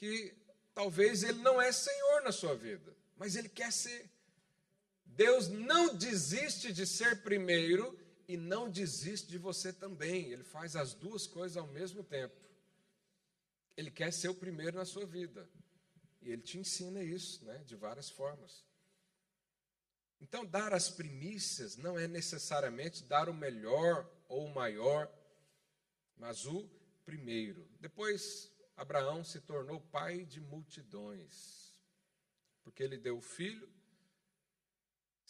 que 0.00 0.34
talvez 0.72 1.22
Ele 1.22 1.42
não 1.42 1.60
é 1.60 1.70
Senhor 1.70 2.22
na 2.22 2.32
sua 2.32 2.56
vida, 2.56 2.96
mas 3.18 3.36
Ele 3.36 3.50
quer 3.50 3.70
ser. 3.70 4.10
Deus 5.04 5.46
não 5.48 5.94
desiste 5.94 6.72
de 6.72 6.86
ser 6.86 7.22
primeiro 7.22 7.98
e 8.26 8.34
não 8.34 8.70
desiste 8.70 9.28
de 9.28 9.36
você 9.36 9.74
também. 9.74 10.30
Ele 10.30 10.42
faz 10.42 10.74
as 10.74 10.94
duas 10.94 11.26
coisas 11.26 11.58
ao 11.58 11.66
mesmo 11.66 12.02
tempo. 12.02 12.34
Ele 13.76 13.90
quer 13.90 14.10
ser 14.10 14.30
o 14.30 14.34
primeiro 14.34 14.78
na 14.78 14.86
sua 14.86 15.04
vida. 15.04 15.46
E 16.20 16.30
ele 16.30 16.42
te 16.42 16.58
ensina 16.58 17.02
isso, 17.02 17.44
né, 17.44 17.58
de 17.64 17.74
várias 17.76 18.10
formas. 18.10 18.64
Então, 20.20 20.44
dar 20.44 20.74
as 20.74 20.90
primícias 20.90 21.76
não 21.76 21.98
é 21.98 22.06
necessariamente 22.06 23.04
dar 23.04 23.28
o 23.28 23.34
melhor 23.34 24.08
ou 24.28 24.46
o 24.46 24.54
maior, 24.54 25.10
mas 26.16 26.44
o 26.44 26.68
primeiro. 27.04 27.66
Depois, 27.80 28.52
Abraão 28.76 29.24
se 29.24 29.40
tornou 29.40 29.80
pai 29.80 30.26
de 30.26 30.40
multidões, 30.40 31.80
porque 32.62 32.82
ele 32.82 32.98
deu 32.98 33.16
o 33.16 33.22
filho 33.22 33.68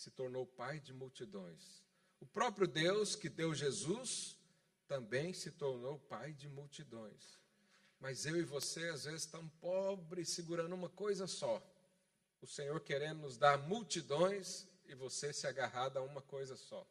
se 0.00 0.10
tornou 0.10 0.46
pai 0.46 0.80
de 0.80 0.94
multidões. 0.94 1.84
O 2.20 2.26
próprio 2.26 2.66
Deus 2.66 3.14
que 3.14 3.28
deu 3.28 3.54
Jesus 3.54 4.38
também 4.88 5.34
se 5.34 5.50
tornou 5.50 5.98
pai 5.98 6.32
de 6.32 6.48
multidões. 6.48 7.38
Mas 8.00 8.24
eu 8.24 8.36
e 8.38 8.42
você, 8.42 8.88
às 8.88 9.04
vezes, 9.04 9.22
estamos 9.22 9.52
pobres, 9.60 10.30
segurando 10.30 10.74
uma 10.74 10.88
coisa 10.88 11.26
só. 11.26 11.62
O 12.40 12.46
Senhor 12.46 12.80
querendo 12.80 13.20
nos 13.20 13.36
dar 13.36 13.58
multidões 13.58 14.66
e 14.86 14.94
você 14.94 15.32
se 15.34 15.46
agarrado 15.46 15.98
a 15.98 16.02
uma 16.02 16.22
coisa 16.22 16.56
só. 16.56 16.86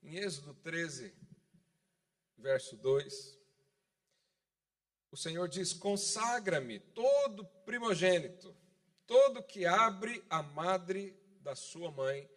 Em 0.00 0.16
Êxodo 0.16 0.54
13, 0.54 1.12
verso 2.38 2.76
2, 2.76 3.38
o 5.10 5.16
Senhor 5.16 5.48
diz: 5.48 5.72
consagra-me 5.72 6.78
todo 6.78 7.44
primogênito, 7.64 8.56
todo 9.06 9.42
que 9.42 9.66
abre 9.66 10.24
a 10.30 10.40
madre 10.40 11.16
da 11.40 11.56
sua 11.56 11.90
mãe 11.90 12.30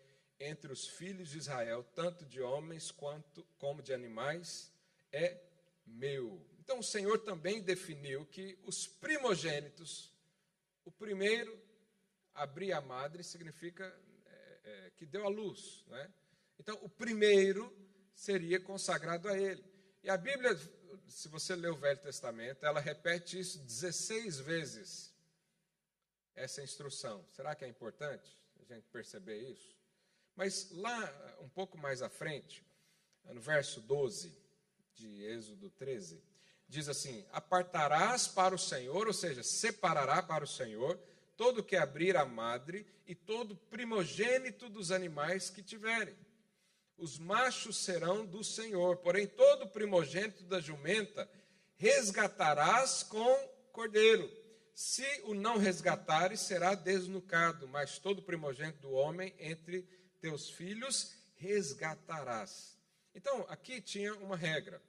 entre 0.43 0.71
os 0.71 0.87
filhos 0.87 1.29
de 1.29 1.37
Israel, 1.37 1.83
tanto 1.95 2.25
de 2.25 2.41
homens 2.41 2.91
quanto 2.91 3.43
como 3.57 3.81
de 3.81 3.93
animais, 3.93 4.71
é 5.11 5.39
meu. 5.85 6.41
Então 6.59 6.79
o 6.79 6.83
Senhor 6.83 7.19
também 7.19 7.61
definiu 7.61 8.25
que 8.25 8.57
os 8.63 8.87
primogênitos, 8.87 10.11
o 10.85 10.91
primeiro, 10.91 11.57
abrir 12.33 12.73
a 12.73 12.81
madre 12.81 13.23
significa 13.23 13.85
é, 14.25 14.59
é, 14.63 14.91
que 14.91 15.05
deu 15.05 15.25
a 15.25 15.29
luz, 15.29 15.83
né? 15.87 16.11
Então 16.59 16.77
o 16.81 16.89
primeiro 16.89 17.71
seria 18.15 18.59
consagrado 18.59 19.27
a 19.27 19.37
ele. 19.37 19.63
E 20.03 20.09
a 20.09 20.17
Bíblia 20.17 20.57
se 21.07 21.27
você 21.27 21.55
ler 21.55 21.71
o 21.71 21.75
Velho 21.75 21.99
Testamento, 21.99 22.65
ela 22.65 22.79
repete 22.79 23.39
isso 23.39 23.59
16 23.59 24.39
vezes, 24.39 25.13
essa 26.35 26.61
instrução. 26.61 27.25
Será 27.31 27.55
que 27.55 27.65
é 27.65 27.67
importante 27.67 28.37
a 28.59 28.63
gente 28.63 28.87
perceber 28.89 29.37
isso? 29.37 29.75
Mas 30.35 30.71
lá, 30.71 31.37
um 31.41 31.49
pouco 31.49 31.77
mais 31.77 32.01
à 32.01 32.09
frente, 32.09 32.65
no 33.25 33.39
verso 33.39 33.81
12 33.81 34.35
de 34.93 35.23
Êxodo 35.23 35.69
13, 35.69 36.21
diz 36.67 36.89
assim: 36.89 37.25
Apartarás 37.31 38.27
para 38.27 38.55
o 38.55 38.59
Senhor, 38.59 39.07
ou 39.07 39.13
seja, 39.13 39.43
separará 39.43 40.21
para 40.23 40.43
o 40.43 40.47
Senhor, 40.47 40.99
todo 41.37 41.63
que 41.63 41.75
abrir 41.75 42.17
a 42.17 42.25
madre 42.25 42.85
e 43.05 43.13
todo 43.13 43.55
primogênito 43.55 44.69
dos 44.69 44.91
animais 44.91 45.49
que 45.49 45.61
tiverem. 45.61 46.15
Os 46.97 47.17
machos 47.17 47.77
serão 47.77 48.25
do 48.25 48.43
Senhor, 48.43 48.97
porém 48.97 49.27
todo 49.27 49.67
primogênito 49.67 50.43
da 50.43 50.59
jumenta 50.59 51.29
resgatarás 51.75 53.03
com 53.03 53.35
cordeiro. 53.71 54.29
Se 54.73 55.05
o 55.25 55.33
não 55.33 55.57
resgatares, 55.57 56.39
será 56.39 56.73
desnucado, 56.73 57.67
mas 57.67 57.99
todo 57.99 58.23
primogênito 58.23 58.79
do 58.79 58.91
homem 58.91 59.33
entre 59.37 59.87
teus 60.23 60.49
filhos 60.49 61.11
resgatarás. 61.35 62.79
Então, 63.13 63.45
aqui 63.49 63.81
tinha 63.81 64.15
uma 64.15 64.37
regra. 64.37 64.81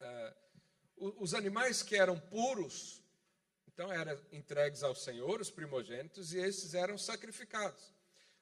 Uh, 0.00 1.14
os 1.22 1.34
animais 1.34 1.82
que 1.82 1.94
eram 1.94 2.18
puros, 2.18 3.02
então 3.68 3.92
eram 3.92 4.18
entregues 4.32 4.82
ao 4.82 4.94
Senhor, 4.94 5.42
os 5.42 5.50
primogênitos, 5.50 6.32
e 6.32 6.38
esses 6.38 6.72
eram 6.72 6.96
sacrificados. 6.96 7.92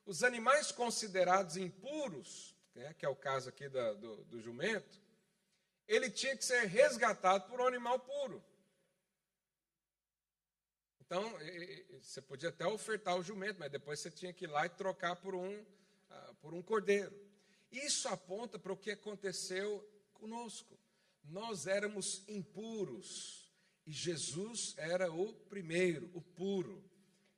Os 0.06 0.22
animais 0.22 0.70
considerados 0.70 1.56
impuros, 1.56 2.54
né, 2.76 2.94
que 2.94 3.04
é 3.04 3.08
o 3.08 3.16
caso 3.16 3.48
aqui 3.48 3.68
da, 3.68 3.92
do, 3.94 4.24
do 4.26 4.40
jumento, 4.40 5.02
ele 5.88 6.08
tinha 6.08 6.36
que 6.36 6.44
ser 6.44 6.64
resgatado 6.66 7.48
por 7.48 7.60
um 7.60 7.66
animal 7.66 7.98
puro. 7.98 8.40
Então, 11.00 11.24
você 12.00 12.22
podia 12.22 12.50
até 12.50 12.66
ofertar 12.66 13.16
o 13.16 13.22
jumento, 13.22 13.58
mas 13.58 13.72
depois 13.72 13.98
você 13.98 14.12
tinha 14.12 14.32
que 14.32 14.44
ir 14.44 14.48
lá 14.48 14.64
e 14.66 14.70
trocar 14.70 15.16
por 15.16 15.34
um, 15.34 15.66
por 16.40 16.54
um 16.54 16.62
cordeiro. 16.62 17.14
Isso 17.70 18.08
aponta 18.08 18.58
para 18.58 18.72
o 18.72 18.76
que 18.76 18.90
aconteceu 18.90 19.86
conosco. 20.14 20.78
Nós 21.24 21.66
éramos 21.66 22.22
impuros 22.28 23.52
e 23.86 23.92
Jesus 23.92 24.74
era 24.76 25.12
o 25.12 25.32
primeiro, 25.32 26.10
o 26.14 26.20
puro. 26.20 26.84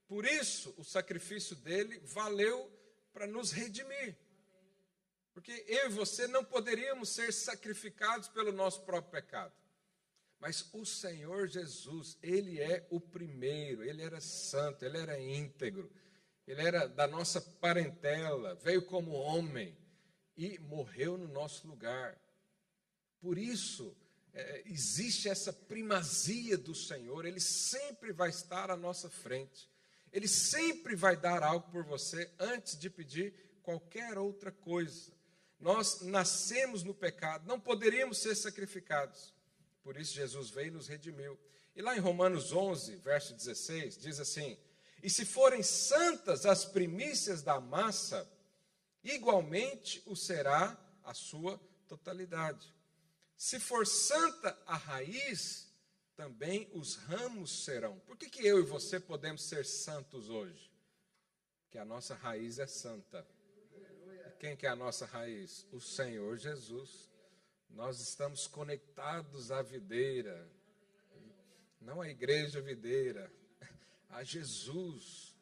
Por 0.06 0.24
isso, 0.24 0.74
o 0.76 0.84
sacrifício 0.84 1.54
dele 1.56 1.98
valeu 2.00 2.70
para 3.12 3.26
nos 3.26 3.52
redimir. 3.52 4.16
Porque 5.32 5.64
eu 5.68 5.86
e 5.86 5.92
você 5.92 6.26
não 6.26 6.44
poderíamos 6.44 7.08
ser 7.10 7.32
sacrificados 7.32 8.28
pelo 8.28 8.52
nosso 8.52 8.82
próprio 8.82 9.22
pecado. 9.22 9.54
Mas 10.40 10.68
o 10.72 10.84
Senhor 10.84 11.46
Jesus, 11.46 12.18
ele 12.22 12.60
é 12.60 12.86
o 12.90 12.98
primeiro, 12.98 13.84
ele 13.84 14.02
era 14.02 14.20
santo, 14.20 14.84
ele 14.84 14.98
era 14.98 15.20
íntegro, 15.20 15.90
ele 16.50 16.62
era 16.62 16.88
da 16.88 17.06
nossa 17.06 17.40
parentela, 17.40 18.56
veio 18.56 18.82
como 18.82 19.12
homem 19.12 19.76
e 20.36 20.58
morreu 20.58 21.16
no 21.16 21.28
nosso 21.28 21.68
lugar. 21.68 22.20
Por 23.20 23.38
isso, 23.38 23.96
é, 24.32 24.64
existe 24.66 25.28
essa 25.28 25.52
primazia 25.52 26.58
do 26.58 26.74
Senhor, 26.74 27.24
ele 27.24 27.38
sempre 27.38 28.12
vai 28.12 28.30
estar 28.30 28.68
à 28.68 28.76
nossa 28.76 29.08
frente, 29.08 29.70
ele 30.12 30.26
sempre 30.26 30.96
vai 30.96 31.16
dar 31.16 31.44
algo 31.44 31.70
por 31.70 31.84
você 31.84 32.28
antes 32.36 32.76
de 32.76 32.90
pedir 32.90 33.32
qualquer 33.62 34.18
outra 34.18 34.50
coisa. 34.50 35.12
Nós 35.60 36.00
nascemos 36.00 36.82
no 36.82 36.92
pecado, 36.92 37.46
não 37.46 37.60
poderíamos 37.60 38.18
ser 38.18 38.34
sacrificados. 38.34 39.32
Por 39.84 39.96
isso 39.96 40.14
Jesus 40.14 40.50
veio 40.50 40.68
e 40.68 40.72
nos 40.72 40.88
redimiu. 40.88 41.38
E 41.76 41.80
lá 41.80 41.96
em 41.96 42.00
Romanos 42.00 42.52
11, 42.52 42.96
verso 42.96 43.34
16, 43.34 43.98
diz 43.98 44.18
assim: 44.18 44.58
E 45.02 45.08
se 45.08 45.24
forem 45.24 45.62
santas 45.62 46.44
as 46.44 46.64
primícias 46.64 47.42
da 47.42 47.60
massa, 47.60 48.28
igualmente 49.02 50.02
o 50.06 50.14
será 50.14 50.76
a 51.02 51.14
sua 51.14 51.58
totalidade. 51.88 52.72
Se 53.36 53.58
for 53.58 53.86
santa 53.86 54.56
a 54.66 54.76
raiz, 54.76 55.70
também 56.14 56.70
os 56.74 56.96
ramos 56.96 57.64
serão. 57.64 57.98
Por 58.00 58.16
que, 58.16 58.28
que 58.28 58.46
eu 58.46 58.60
e 58.60 58.62
você 58.62 59.00
podemos 59.00 59.42
ser 59.42 59.64
santos 59.64 60.28
hoje? 60.28 60.70
Que 61.70 61.78
a 61.78 61.84
nossa 61.84 62.14
raiz 62.14 62.58
é 62.58 62.66
santa. 62.66 63.26
Quem 64.38 64.56
que 64.56 64.66
é 64.66 64.68
a 64.68 64.76
nossa 64.76 65.06
raiz? 65.06 65.66
O 65.72 65.80
Senhor 65.80 66.36
Jesus. 66.36 67.08
Nós 67.70 68.00
estamos 68.00 68.46
conectados 68.46 69.50
à 69.50 69.62
videira, 69.62 70.50
não 71.80 72.00
à 72.00 72.08
igreja 72.08 72.60
videira, 72.60 73.32
a 74.10 74.22
Jesus. 74.22 75.34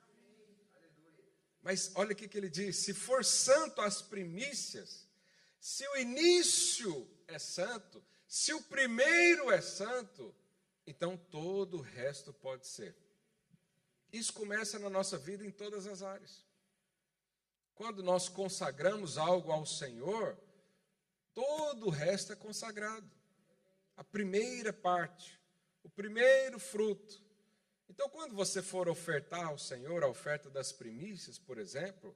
Mas 1.63 1.93
olha 1.95 2.13
o 2.13 2.17
que 2.17 2.37
ele 2.37 2.49
diz: 2.49 2.77
se 2.77 2.95
for 2.95 3.25
santo 3.25 3.81
as 3.81 4.01
primícias, 4.01 5.07
se 5.61 5.87
o 5.89 5.97
início 5.97 7.09
é 7.27 7.39
santo, 7.39 8.03
se 8.27 8.53
o 8.55 8.63
primeiro 8.63 9.51
é 9.51 9.61
santo, 9.61 10.35
então 10.87 11.17
todo 11.17 11.79
o 11.79 11.83
resto 11.83 12.33
pode 12.33 12.67
ser. 12.67 12.97
Isso 14.13 14.33
começa 14.33 14.79
na 14.79 14.89
nossa 14.89 15.19
vida 15.19 15.45
em 15.45 15.51
todas 15.51 15.87
as 15.87 16.03
áreas. 16.03 16.47
Quando 17.75 18.03
nós 18.03 18.29
consagramos 18.29 19.19
algo 19.19 19.53
ao 19.53 19.67
Senhor, 19.67 20.37
todo 21.35 21.87
o 21.87 21.91
resto 21.91 22.33
é 22.33 22.37
consagrado. 22.37 23.09
A 23.97 24.03
primeira 24.03 24.73
parte, 24.73 25.41
o 25.83 25.89
primeiro 25.89 26.59
fruto. 26.59 27.28
Então, 27.99 28.09
quando 28.11 28.33
você 28.33 28.63
for 28.63 28.89
ofertar 28.89 29.47
ao 29.47 29.59
Senhor 29.59 30.05
a 30.05 30.09
oferta 30.09 30.49
das 30.49 30.71
primícias, 30.71 31.37
por 31.37 31.59
exemplo, 31.59 32.15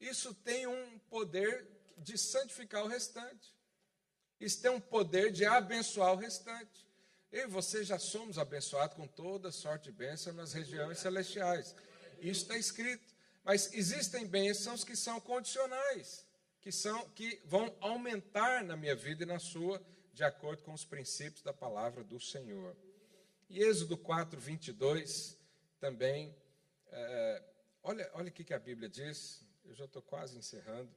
isso 0.00 0.34
tem 0.34 0.66
um 0.66 0.98
poder 1.08 1.64
de 1.96 2.18
santificar 2.18 2.82
o 2.82 2.88
restante. 2.88 3.54
Isso 4.40 4.60
tem 4.60 4.72
um 4.72 4.80
poder 4.80 5.30
de 5.30 5.44
abençoar 5.44 6.12
o 6.12 6.16
restante. 6.16 6.84
Eu 7.30 7.44
e 7.44 7.46
você 7.46 7.84
já 7.84 8.00
somos 8.00 8.36
abençoados 8.36 8.96
com 8.96 9.06
toda 9.06 9.52
sorte 9.52 9.84
de 9.84 9.92
bênção 9.92 10.32
nas 10.32 10.52
regiões 10.52 10.98
celestiais. 10.98 11.72
Isso 12.18 12.42
está 12.42 12.58
escrito. 12.58 13.14
Mas 13.44 13.72
existem 13.74 14.26
bênçãos 14.26 14.82
que 14.82 14.96
são 14.96 15.20
condicionais, 15.20 16.26
que, 16.60 16.72
são, 16.72 17.08
que 17.10 17.40
vão 17.44 17.72
aumentar 17.80 18.64
na 18.64 18.76
minha 18.76 18.96
vida 18.96 19.22
e 19.22 19.26
na 19.26 19.38
sua, 19.38 19.80
de 20.12 20.24
acordo 20.24 20.64
com 20.64 20.72
os 20.72 20.84
princípios 20.84 21.44
da 21.44 21.52
palavra 21.52 22.02
do 22.02 22.18
Senhor. 22.18 22.76
E 23.52 23.62
Êxodo 23.62 23.98
4, 23.98 24.40
22 24.40 25.38
também. 25.78 26.34
É, 26.90 27.42
olha, 27.82 28.10
olha 28.14 28.30
o 28.30 28.32
que 28.32 28.54
a 28.54 28.58
Bíblia 28.58 28.88
diz. 28.88 29.44
Eu 29.62 29.74
já 29.74 29.84
estou 29.84 30.00
quase 30.00 30.38
encerrando. 30.38 30.90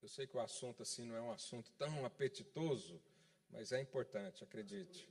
Eu 0.00 0.06
sei 0.08 0.28
que 0.28 0.36
o 0.36 0.40
assunto 0.40 0.84
assim 0.84 1.04
não 1.04 1.16
é 1.16 1.20
um 1.20 1.32
assunto 1.32 1.72
tão 1.72 2.06
apetitoso, 2.06 3.02
mas 3.50 3.72
é 3.72 3.80
importante, 3.80 4.44
acredite. 4.44 5.08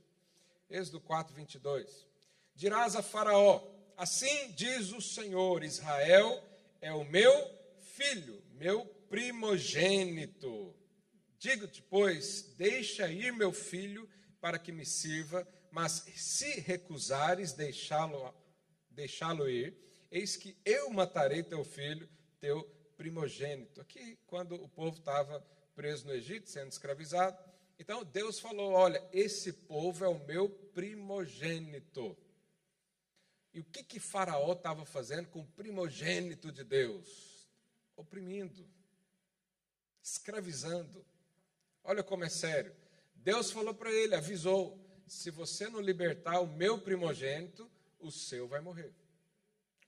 Êxodo 0.70 0.98
4, 1.02 1.34
22. 1.34 2.06
Dirás 2.54 2.96
a 2.96 3.02
Faraó: 3.02 3.62
Assim 3.94 4.50
diz 4.52 4.92
o 4.92 5.00
Senhor: 5.02 5.62
Israel 5.62 6.42
é 6.80 6.90
o 6.90 7.04
meu 7.04 7.34
filho, 7.82 8.42
meu 8.52 8.86
primogênito. 9.10 10.74
Digo-te, 11.38 11.82
pois, 11.82 12.54
deixa 12.56 13.10
ir 13.10 13.30
meu 13.30 13.52
filho 13.52 14.08
para 14.40 14.58
que 14.58 14.72
me 14.72 14.86
sirva, 14.86 15.46
mas 15.70 16.04
se 16.14 16.60
recusares 16.60 17.52
deixá-lo 17.52 18.34
deixá-lo 18.90 19.48
ir, 19.48 19.76
eis 20.10 20.36
que 20.36 20.56
eu 20.64 20.90
matarei 20.90 21.42
teu 21.42 21.64
filho, 21.64 22.08
teu 22.38 22.64
primogênito. 22.96 23.80
Aqui, 23.80 24.18
quando 24.26 24.54
o 24.56 24.68
povo 24.68 24.98
estava 24.98 25.40
preso 25.74 26.06
no 26.06 26.12
Egito, 26.12 26.50
sendo 26.50 26.70
escravizado, 26.70 27.38
então 27.78 28.04
Deus 28.04 28.38
falou: 28.38 28.72
Olha, 28.72 29.02
esse 29.12 29.52
povo 29.52 30.04
é 30.04 30.08
o 30.08 30.26
meu 30.26 30.48
primogênito. 30.48 32.16
E 33.52 33.60
o 33.60 33.64
que 33.64 33.82
que 33.82 33.98
Faraó 33.98 34.52
estava 34.52 34.84
fazendo 34.84 35.28
com 35.28 35.40
o 35.40 35.46
primogênito 35.46 36.52
de 36.52 36.62
Deus? 36.62 37.48
Oprimindo, 37.96 38.68
escravizando. 40.02 41.04
Olha 41.82 42.02
como 42.02 42.24
é 42.24 42.28
sério. 42.28 42.74
Deus 43.14 43.50
falou 43.50 43.74
para 43.74 43.90
ele, 43.90 44.14
avisou: 44.14 44.78
se 45.10 45.28
você 45.28 45.68
não 45.68 45.80
libertar 45.80 46.38
o 46.38 46.46
meu 46.46 46.80
primogênito, 46.80 47.68
o 47.98 48.12
seu 48.12 48.46
vai 48.46 48.60
morrer. 48.60 48.94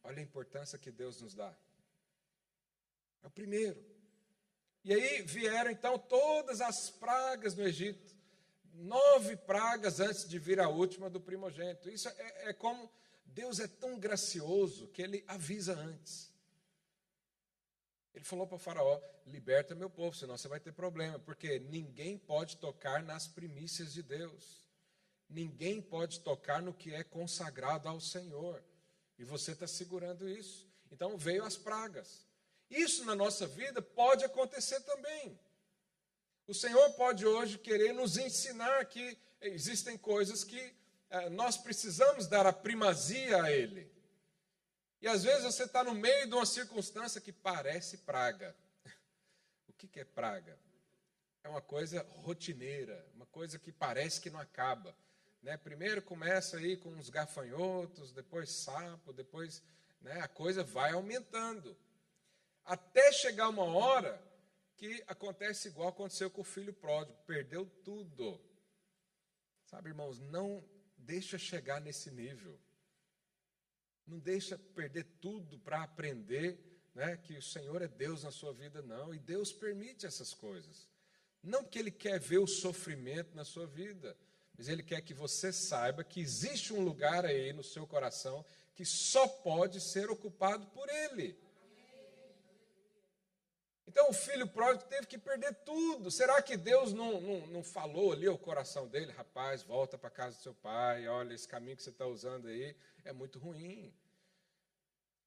Olha 0.02 0.18
a 0.18 0.22
importância 0.22 0.76
que 0.76 0.90
Deus 0.90 1.22
nos 1.22 1.32
dá. 1.32 1.56
É 3.22 3.28
o 3.28 3.30
primeiro. 3.30 3.80
E 4.82 4.92
aí 4.92 5.22
vieram 5.22 5.70
então 5.70 5.96
todas 5.96 6.60
as 6.60 6.90
pragas 6.90 7.54
no 7.54 7.62
Egito. 7.62 8.16
Nove 8.74 9.36
pragas 9.36 10.00
antes 10.00 10.28
de 10.28 10.40
vir 10.40 10.58
a 10.58 10.68
última 10.68 11.08
do 11.08 11.20
primogênito. 11.20 11.88
Isso 11.88 12.08
é, 12.08 12.48
é 12.48 12.52
como 12.52 12.90
Deus 13.24 13.60
é 13.60 13.68
tão 13.68 14.00
gracioso 14.00 14.88
que 14.88 15.02
ele 15.02 15.22
avisa 15.28 15.74
antes. 15.74 16.32
Ele 18.12 18.24
falou 18.24 18.44
para 18.44 18.56
o 18.56 18.58
Faraó: 18.58 19.00
liberta 19.24 19.72
meu 19.72 19.88
povo, 19.88 20.16
senão 20.16 20.36
você 20.36 20.48
vai 20.48 20.58
ter 20.58 20.72
problema, 20.72 21.16
porque 21.20 21.60
ninguém 21.60 22.18
pode 22.18 22.56
tocar 22.56 23.04
nas 23.04 23.28
primícias 23.28 23.92
de 23.92 24.02
Deus, 24.02 24.61
ninguém 25.33 25.80
pode 25.80 26.20
tocar 26.20 26.61
no 26.62 26.74
que 26.74 26.95
é 26.95 27.03
consagrado 27.03 27.89
ao 27.89 28.01
Senhor, 28.01 28.62
e 29.18 29.24
você 29.24 29.53
está 29.53 29.66
segurando 29.66 30.28
isso. 30.28 30.68
Então 30.91 31.16
veio 31.16 31.45
as 31.45 31.57
pragas. 31.57 32.26
Isso 32.70 33.05
na 33.05 33.14
nossa 33.14 33.47
vida 33.47 33.80
pode 33.80 34.24
acontecer 34.24 34.80
também. 34.80 35.39
O 36.47 36.55
Senhor 36.55 36.91
pode 36.95 37.26
hoje 37.26 37.59
querer 37.59 37.93
nos 37.93 38.16
ensinar 38.16 38.85
que 38.87 39.16
existem 39.41 39.97
coisas 39.97 40.45
que 40.45 40.74
é, 41.11 41.28
nós 41.30 41.57
precisamos 41.57 42.26
dar 42.26 42.47
a 42.47 42.53
primazia 42.53 43.43
a 43.43 43.51
Ele. 43.51 43.91
E 45.01 45.09
às 45.09 45.24
vezes 45.24 45.45
você 45.45 45.64
está 45.64 45.83
no 45.83 45.95
meio 45.95 46.28
de 46.28 46.35
uma 46.35 46.47
circunstância 46.47 47.20
que 47.20 47.33
parece 47.33 47.99
praga. 47.99 48.55
O 49.68 49.72
que, 49.83 49.89
que 49.89 50.01
é 50.01 50.05
praga? 50.05 50.57
É 51.43 51.49
uma 51.49 51.61
coisa 51.61 52.07
rotineira, 52.18 53.05
uma 53.16 53.26
coisa 53.26 53.59
que 53.59 53.72
parece 53.72 54.20
que 54.20 54.30
não 54.30 54.39
acaba. 54.39 54.95
Né? 55.43 55.57
Primeiro 55.57 56.01
começa 56.01 56.57
aí 56.57 56.76
com 56.76 56.90
uns 56.90 57.11
gafanhotos, 57.11 58.12
depois 58.12 58.51
sapo, 58.51 59.12
depois 59.12 59.62
né, 60.01 60.20
a 60.20 60.28
coisa 60.28 60.62
vai 60.62 60.93
aumentando. 60.93 61.76
Até 62.64 63.12
chegar 63.12 63.49
uma 63.49 63.64
hora 63.64 64.22
que 64.76 65.03
acontece 65.07 65.68
igual 65.68 65.88
aconteceu 65.88 66.30
com 66.30 66.43
o 66.43 66.45
filho 66.45 66.72
pródigo, 66.72 67.18
perdeu 67.26 67.66
tudo. 67.84 68.40
Sabe, 69.64 69.90
irmãos, 69.90 70.20
não 70.20 70.64
deixa 70.97 71.36
chegar 71.38 71.80
nesse 71.80 72.11
nível. 72.11 72.59
Não 74.07 74.18
deixa 74.18 74.59
perder 74.59 75.05
tudo 75.20 75.59
para 75.59 75.82
aprender 75.82 76.59
né, 76.95 77.16
que 77.16 77.36
o 77.36 77.43
Senhor 77.43 77.82
é 77.82 77.88
Deus 77.88 78.22
na 78.22 78.30
sua 78.30 78.53
vida, 78.53 78.82
não. 78.82 79.14
E 79.14 79.18
Deus 79.18 79.53
permite 79.53 80.07
essas 80.07 80.34
coisas. 80.34 80.88
Não 81.43 81.64
que 81.64 81.78
Ele 81.78 81.90
quer 81.90 82.20
ver 82.20 82.38
o 82.38 82.47
sofrimento 82.47 83.34
na 83.34 83.45
sua 83.45 83.66
vida, 83.66 84.16
mas 84.62 84.68
Ele 84.68 84.84
quer 84.84 85.00
que 85.00 85.12
você 85.12 85.52
saiba 85.52 86.04
que 86.04 86.20
existe 86.20 86.72
um 86.72 86.84
lugar 86.84 87.26
aí 87.26 87.52
no 87.52 87.64
seu 87.64 87.84
coração 87.84 88.44
que 88.76 88.84
só 88.84 89.26
pode 89.26 89.80
ser 89.80 90.08
ocupado 90.08 90.64
por 90.68 90.88
Ele. 90.88 91.36
Então 93.88 94.08
o 94.08 94.12
filho 94.12 94.46
pródigo 94.46 94.88
teve 94.88 95.08
que 95.08 95.18
perder 95.18 95.52
tudo. 95.64 96.12
Será 96.12 96.40
que 96.40 96.56
Deus 96.56 96.92
não, 96.92 97.20
não, 97.20 97.46
não 97.48 97.64
falou 97.64 98.12
ali 98.12 98.28
ao 98.28 98.38
coração 98.38 98.86
dele, 98.86 99.10
rapaz, 99.10 99.64
volta 99.64 99.98
para 99.98 100.08
casa 100.08 100.36
do 100.36 100.42
seu 100.42 100.54
pai, 100.54 101.08
olha, 101.08 101.34
esse 101.34 101.48
caminho 101.48 101.76
que 101.76 101.82
você 101.82 101.90
está 101.90 102.06
usando 102.06 102.46
aí 102.46 102.76
é 103.04 103.12
muito 103.12 103.40
ruim. 103.40 103.92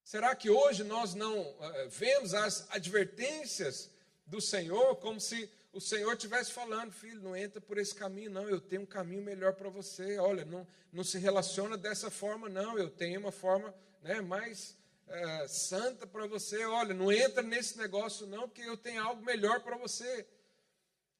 Será 0.01 0.33
que 0.33 0.49
hoje 0.49 0.81
nós 0.86 1.13
não 1.13 1.41
uh, 1.41 1.89
vemos 1.89 2.33
as 2.33 2.71
advertências 2.71 3.89
do 4.25 4.39
Senhor 4.39 4.95
como 4.95 5.19
se 5.19 5.51
o 5.76 5.82
Senhor 5.82 6.13
estivesse 6.13 6.53
falando, 6.53 6.93
filho, 6.93 7.21
não 7.21 7.36
entra 7.36 7.59
por 7.59 7.78
esse 7.78 7.93
caminho, 7.93 8.32
não, 8.32 8.47
eu 8.47 8.61
tenho 8.61 8.84
um 8.84 8.86
caminho 8.86 9.21
melhor 9.21 9.51
para 9.55 9.67
você. 9.67 10.17
Olha, 10.17 10.45
não, 10.45 10.65
não 10.89 11.03
se 11.03 11.17
relaciona 11.17 11.78
dessa 11.78 12.09
forma, 12.09 12.47
não, 12.47 12.80
eu 12.80 12.89
tenho 12.89 13.19
uma 13.19 13.32
forma 13.32 13.76
né, 14.01 14.21
mais 14.21 14.78
é, 15.05 15.47
santa 15.49 16.07
para 16.07 16.28
você. 16.28 16.63
Olha, 16.63 16.93
não 16.93 17.11
entra 17.11 17.43
nesse 17.43 17.78
negócio, 17.78 18.26
não, 18.26 18.47
porque 18.47 18.61
eu 18.61 18.78
tenho 18.78 19.03
algo 19.03 19.21
melhor 19.26 19.59
para 19.63 19.76
você. 19.76 20.26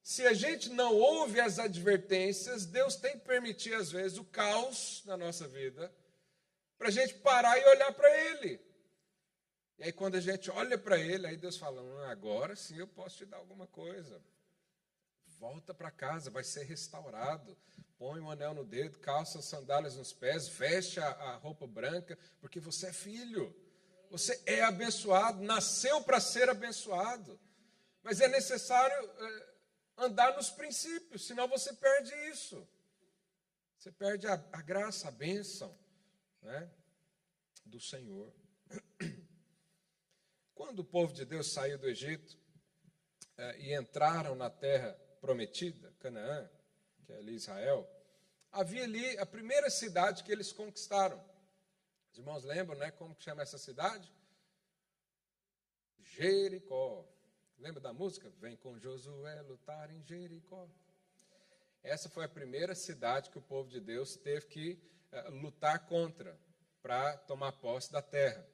Se 0.02 0.26
a 0.26 0.32
gente 0.32 0.70
não 0.70 0.94
ouve 0.94 1.38
as 1.38 1.58
advertências, 1.58 2.64
Deus 2.64 2.96
tem 2.96 3.12
que 3.12 3.26
permitir, 3.26 3.74
às 3.74 3.90
vezes, 3.92 4.16
o 4.16 4.24
caos 4.24 5.02
na 5.04 5.18
nossa 5.18 5.46
vida, 5.46 5.94
para 6.78 6.88
a 6.88 6.92
gente 6.92 7.12
parar 7.16 7.58
e 7.58 7.64
olhar 7.66 7.92
para 7.92 8.08
Ele. 8.30 8.58
E 9.78 9.84
aí, 9.84 9.92
quando 9.92 10.14
a 10.14 10.20
gente 10.20 10.50
olha 10.50 10.78
para 10.78 10.98
Ele, 10.98 11.26
aí 11.26 11.36
Deus 11.36 11.58
fala: 11.58 11.82
hum, 11.82 12.04
agora 12.04 12.56
sim 12.56 12.78
eu 12.78 12.88
posso 12.88 13.18
te 13.18 13.26
dar 13.26 13.36
alguma 13.36 13.66
coisa. 13.66 14.18
Volta 15.38 15.74
para 15.74 15.90
casa, 15.90 16.30
vai 16.30 16.44
ser 16.44 16.64
restaurado. 16.64 17.56
Põe 17.98 18.20
um 18.20 18.30
anel 18.30 18.54
no 18.54 18.64
dedo, 18.64 18.98
calça 18.98 19.38
as 19.38 19.46
sandálias 19.46 19.96
nos 19.96 20.12
pés, 20.12 20.48
veste 20.48 21.00
a, 21.00 21.08
a 21.08 21.36
roupa 21.36 21.66
branca, 21.66 22.18
porque 22.40 22.60
você 22.60 22.88
é 22.88 22.92
filho. 22.92 23.54
Você 24.10 24.40
é 24.46 24.62
abençoado, 24.62 25.42
nasceu 25.42 26.02
para 26.02 26.20
ser 26.20 26.48
abençoado. 26.48 27.38
Mas 28.02 28.20
é 28.20 28.28
necessário 28.28 28.94
é, 28.96 29.54
andar 29.98 30.36
nos 30.36 30.50
princípios, 30.50 31.26
senão 31.26 31.48
você 31.48 31.72
perde 31.72 32.14
isso. 32.30 32.66
Você 33.78 33.90
perde 33.92 34.26
a, 34.26 34.34
a 34.52 34.62
graça, 34.62 35.08
a 35.08 35.10
bênção 35.10 35.76
né, 36.42 36.70
do 37.64 37.80
Senhor. 37.80 38.32
Quando 40.54 40.80
o 40.80 40.84
povo 40.84 41.12
de 41.12 41.24
Deus 41.24 41.52
saiu 41.52 41.78
do 41.78 41.88
Egito 41.88 42.38
é, 43.36 43.58
e 43.58 43.74
entraram 43.74 44.34
na 44.34 44.50
terra 44.50 44.98
prometida, 45.26 45.92
Canaã, 45.98 46.48
que 47.04 47.12
é 47.12 47.16
ali 47.16 47.34
Israel, 47.34 47.84
havia 48.52 48.84
ali 48.84 49.18
a 49.18 49.26
primeira 49.26 49.68
cidade 49.68 50.22
que 50.22 50.30
eles 50.30 50.52
conquistaram. 50.52 51.20
Os 52.12 52.18
irmãos 52.18 52.44
lembram, 52.44 52.78
né, 52.78 52.92
como 52.92 53.12
que 53.12 53.24
chama 53.24 53.42
essa 53.42 53.58
cidade? 53.58 54.08
Jericó. 55.98 57.04
Lembra 57.58 57.80
da 57.80 57.92
música? 57.92 58.30
Vem 58.38 58.54
com 58.56 58.78
Josué 58.78 59.42
lutar 59.42 59.90
em 59.90 60.00
Jericó. 60.04 60.68
Essa 61.82 62.08
foi 62.08 62.24
a 62.24 62.28
primeira 62.28 62.76
cidade 62.76 63.28
que 63.28 63.38
o 63.38 63.42
povo 63.42 63.68
de 63.68 63.80
Deus 63.80 64.14
teve 64.14 64.46
que 64.46 64.80
uh, 65.12 65.30
lutar 65.42 65.86
contra 65.86 66.38
para 66.80 67.16
tomar 67.18 67.50
posse 67.50 67.90
da 67.90 68.00
terra. 68.00 68.46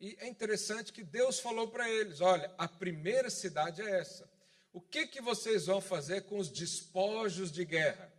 E 0.00 0.16
é 0.20 0.26
interessante 0.26 0.90
que 0.90 1.04
Deus 1.04 1.38
falou 1.38 1.68
para 1.68 1.86
eles: 1.88 2.22
olha, 2.22 2.50
a 2.56 2.66
primeira 2.66 3.28
cidade 3.28 3.82
é 3.82 4.00
essa. 4.00 4.33
O 4.74 4.80
que, 4.80 5.06
que 5.06 5.20
vocês 5.20 5.66
vão 5.66 5.80
fazer 5.80 6.22
com 6.22 6.36
os 6.36 6.50
despojos 6.50 7.52
de 7.52 7.64
guerra? 7.64 8.12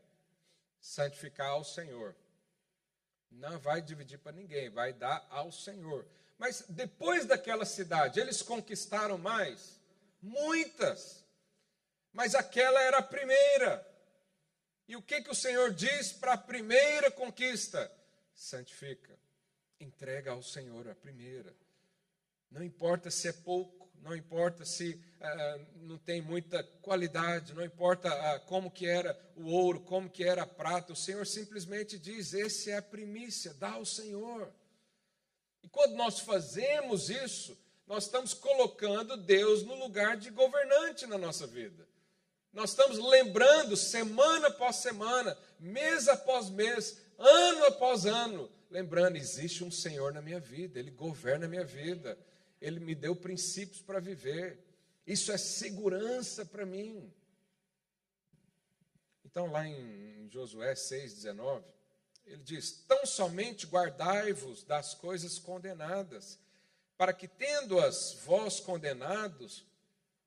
Santificar 0.79 1.49
ao 1.49 1.65
Senhor. 1.65 2.15
Não 3.29 3.59
vai 3.59 3.81
dividir 3.81 4.17
para 4.19 4.31
ninguém, 4.31 4.69
vai 4.69 4.93
dar 4.93 5.27
ao 5.29 5.51
Senhor. 5.51 6.07
Mas 6.37 6.63
depois 6.69 7.25
daquela 7.25 7.65
cidade, 7.65 8.21
eles 8.21 8.41
conquistaram 8.41 9.17
mais? 9.17 9.77
Muitas. 10.21 11.25
Mas 12.13 12.33
aquela 12.33 12.81
era 12.81 12.99
a 12.99 13.03
primeira. 13.03 13.85
E 14.87 14.95
o 14.95 15.01
que, 15.01 15.21
que 15.21 15.31
o 15.31 15.35
Senhor 15.35 15.73
diz 15.73 16.13
para 16.13 16.33
a 16.33 16.37
primeira 16.37 17.11
conquista? 17.11 17.91
Santifica. 18.33 19.19
Entrega 19.77 20.31
ao 20.31 20.41
Senhor 20.41 20.87
a 20.87 20.95
primeira. 20.95 21.53
Não 22.49 22.63
importa 22.63 23.11
se 23.11 23.27
é 23.27 23.33
pouco 23.33 23.84
não 24.05 24.15
importa 24.15 24.63
se 24.63 25.01
ah, 25.19 25.59
não 25.81 25.97
tem 25.97 26.21
muita 26.21 26.61
qualidade, 26.83 27.55
não 27.55 27.65
importa 27.65 28.07
ah, 28.07 28.39
como 28.41 28.69
que 28.69 28.85
era 28.85 29.19
o 29.35 29.49
ouro, 29.49 29.79
como 29.79 30.07
que 30.07 30.23
era 30.23 30.43
a 30.43 30.47
prata, 30.47 30.93
o 30.93 30.95
Senhor 30.95 31.25
simplesmente 31.25 31.97
diz: 31.97 32.31
esse 32.31 32.69
é 32.69 32.77
a 32.77 32.83
primícia, 32.83 33.51
dá 33.55 33.71
ao 33.71 33.83
Senhor. 33.83 34.53
E 35.63 35.67
quando 35.67 35.95
nós 35.95 36.19
fazemos 36.19 37.09
isso, 37.09 37.57
nós 37.87 38.03
estamos 38.03 38.35
colocando 38.35 39.17
Deus 39.17 39.63
no 39.63 39.73
lugar 39.73 40.17
de 40.17 40.29
governante 40.29 41.07
na 41.07 41.17
nossa 41.17 41.47
vida. 41.47 41.87
Nós 42.53 42.69
estamos 42.69 42.99
lembrando 42.99 43.75
semana 43.75 44.49
após 44.49 44.75
semana, 44.75 45.35
mês 45.59 46.07
após 46.07 46.47
mês, 46.51 46.99
ano 47.17 47.65
após 47.65 48.05
ano, 48.05 48.51
lembrando: 48.69 49.17
existe 49.17 49.63
um 49.63 49.71
Senhor 49.71 50.13
na 50.13 50.21
minha 50.21 50.39
vida, 50.39 50.77
Ele 50.77 50.91
governa 50.91 51.47
a 51.47 51.49
minha 51.49 51.65
vida. 51.65 52.15
Ele 52.61 52.79
me 52.79 52.95
deu 52.95 53.15
princípios 53.15 53.81
para 53.81 53.99
viver. 53.99 54.59
Isso 55.05 55.31
é 55.31 55.37
segurança 55.37 56.45
para 56.45 56.65
mim. 56.65 57.11
Então, 59.23 59.51
lá 59.51 59.67
em 59.67 60.29
Josué 60.29 60.73
6,19, 60.73 61.63
ele 62.25 62.41
diz: 62.43 62.71
Tão 62.87 63.05
somente 63.05 63.67
guardai-vos 63.67 64.63
das 64.63 64.93
coisas 64.93 65.37
condenadas, 65.37 66.39
para 66.97 67.13
que, 67.13 67.27
tendo-as 67.27 68.13
vós 68.25 68.59
condenados, 68.59 69.65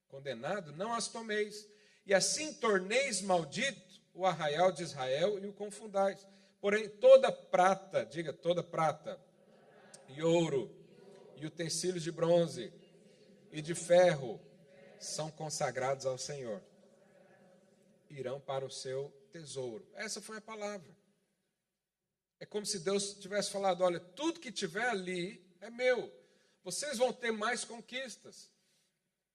condenado, 0.09 0.73
não 0.73 0.93
as 0.93 1.09
tomeis, 1.09 1.67
e 2.05 2.15
assim 2.15 2.53
torneis 2.55 3.21
maldito 3.21 4.01
o 4.15 4.27
arraial 4.27 4.73
de 4.73 4.83
Israel 4.83 5.39
e 5.39 5.47
o 5.47 5.53
confundais. 5.53 6.27
Porém, 6.61 6.89
toda 6.89 7.31
prata, 7.31 8.05
diga 8.05 8.33
toda 8.33 8.63
prata, 8.63 9.21
e 10.09 10.23
ouro, 10.23 10.75
e 11.41 11.47
utensílios 11.47 12.03
de 12.03 12.13
bronze 12.13 12.73
e 13.51 13.61
de 13.61 13.75
ferro 13.75 14.41
são 15.01 15.31
consagrados 15.31 16.07
ao 16.07 16.19
Senhor. 16.19 16.63
Irão 18.11 18.41
para 18.41 18.65
o 18.65 18.71
seu 18.71 19.13
tesouro. 19.33 19.87
Essa 19.95 20.21
foi 20.21 20.39
a 20.39 20.41
palavra. 20.41 20.97
É 22.41 22.47
como 22.47 22.65
se 22.65 22.79
Deus 22.79 23.15
tivesse 23.15 23.51
falado: 23.51 23.83
olha, 23.83 24.01
tudo 24.01 24.41
que 24.41 24.53
tiver 24.53 24.89
ali 24.89 25.45
é 25.61 25.71
meu. 25.71 26.13
Vocês 26.63 26.99
vão 26.99 27.13
ter 27.13 27.33
mais 27.33 27.65
conquistas. 27.65 28.51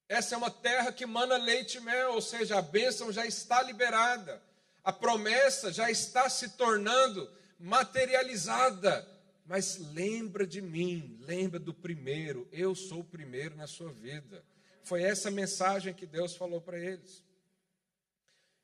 Essa 0.08 0.34
é 0.34 0.38
uma 0.38 0.50
terra 0.50 0.92
que 0.92 1.06
mana 1.06 1.36
leite 1.36 1.78
e 1.78 1.80
mel, 1.80 2.12
ou 2.12 2.22
seja, 2.22 2.58
a 2.58 2.62
bênção 2.62 3.10
já 3.10 3.26
está 3.26 3.62
liberada. 3.62 4.42
A 4.82 4.92
promessa 4.92 5.72
já 5.72 5.90
está 5.90 6.28
se 6.28 6.50
tornando 6.50 7.30
materializada. 7.58 9.08
Mas 9.44 9.76
lembra 9.76 10.46
de 10.46 10.62
mim, 10.62 11.18
lembra 11.20 11.58
do 11.58 11.74
primeiro, 11.74 12.48
eu 12.50 12.74
sou 12.74 13.00
o 13.00 13.04
primeiro 13.04 13.54
na 13.54 13.66
sua 13.66 13.92
vida. 13.92 14.44
Foi 14.82 15.02
essa 15.02 15.30
mensagem 15.30 15.92
que 15.92 16.06
Deus 16.06 16.34
falou 16.34 16.60
para 16.60 16.78
eles. 16.78 17.22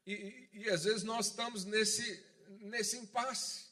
E, 0.07 0.13
e, 0.13 0.63
e, 0.63 0.71
às 0.71 0.85
vezes 0.85 1.03
nós 1.03 1.27
estamos 1.27 1.65
nesse, 1.65 2.25
nesse 2.61 2.97
impasse. 2.97 3.67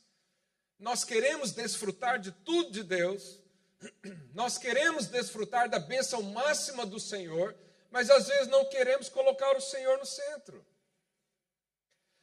Nós 0.79 1.03
queremos 1.03 1.53
desfrutar 1.53 2.19
de 2.19 2.31
tudo 2.31 2.71
de 2.71 2.83
Deus, 2.83 3.41
nós 4.35 4.59
queremos 4.59 5.07
desfrutar 5.07 5.69
da 5.69 5.79
bênção 5.79 6.23
máxima 6.23 6.87
do 6.87 7.01
Senhor, 7.01 7.57
mas 7.91 8.11
às 8.11 8.29
vezes 8.29 8.49
não 8.49 8.69
queremos 8.69 9.09
colocar 9.09 9.57
o 9.57 9.61
Senhor 9.61 9.99
no 9.99 10.07
centro. 10.07 10.65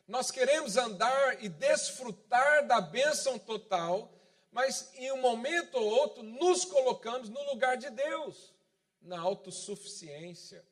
Nós 0.07 0.29
queremos 0.29 0.77
andar 0.77 1.43
e 1.43 1.49
desfrutar 1.49 2.67
da 2.67 2.79
bênção 2.79 3.39
total, 3.39 4.14
mas 4.55 4.89
em 4.95 5.11
um 5.11 5.19
momento 5.19 5.75
ou 5.75 5.83
outro 5.83 6.23
nos 6.23 6.63
colocamos 6.63 7.27
no 7.27 7.43
lugar 7.51 7.75
de 7.75 7.89
Deus, 7.89 8.53
na 9.01 9.19
autossuficiência, 9.19 10.63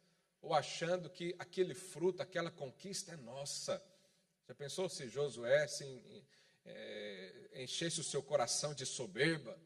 ou 0.42 0.54
achando 0.54 1.10
que 1.10 1.36
aquele 1.38 1.74
fruto, 1.74 2.22
aquela 2.22 2.50
conquista 2.50 3.12
é 3.12 3.18
nossa. 3.18 3.84
Já 4.48 4.56
pensou 4.56 4.88
se 4.88 5.10
Josué 5.10 5.66
assim, 5.66 6.02
é, 6.64 7.50
enchesse 7.56 8.00
o 8.00 8.06
seu 8.06 8.24
coração 8.24 8.74
de 8.74 8.86
soberba? 8.86 9.60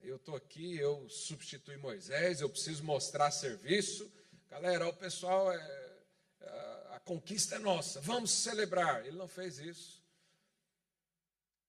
Eu 0.00 0.16
estou 0.16 0.34
aqui, 0.34 0.78
eu 0.78 1.06
substituí 1.10 1.76
Moisés, 1.76 2.40
eu 2.40 2.48
preciso 2.48 2.84
mostrar 2.84 3.30
serviço. 3.30 4.10
Galera, 4.48 4.88
o 4.88 4.94
pessoal, 4.94 5.52
é, 5.52 5.98
a, 6.40 6.96
a 6.96 7.00
conquista 7.00 7.56
é 7.56 7.58
nossa, 7.58 8.00
vamos 8.00 8.30
celebrar. 8.30 9.04
Ele 9.04 9.18
não 9.18 9.28
fez 9.28 9.58
isso. 9.58 9.95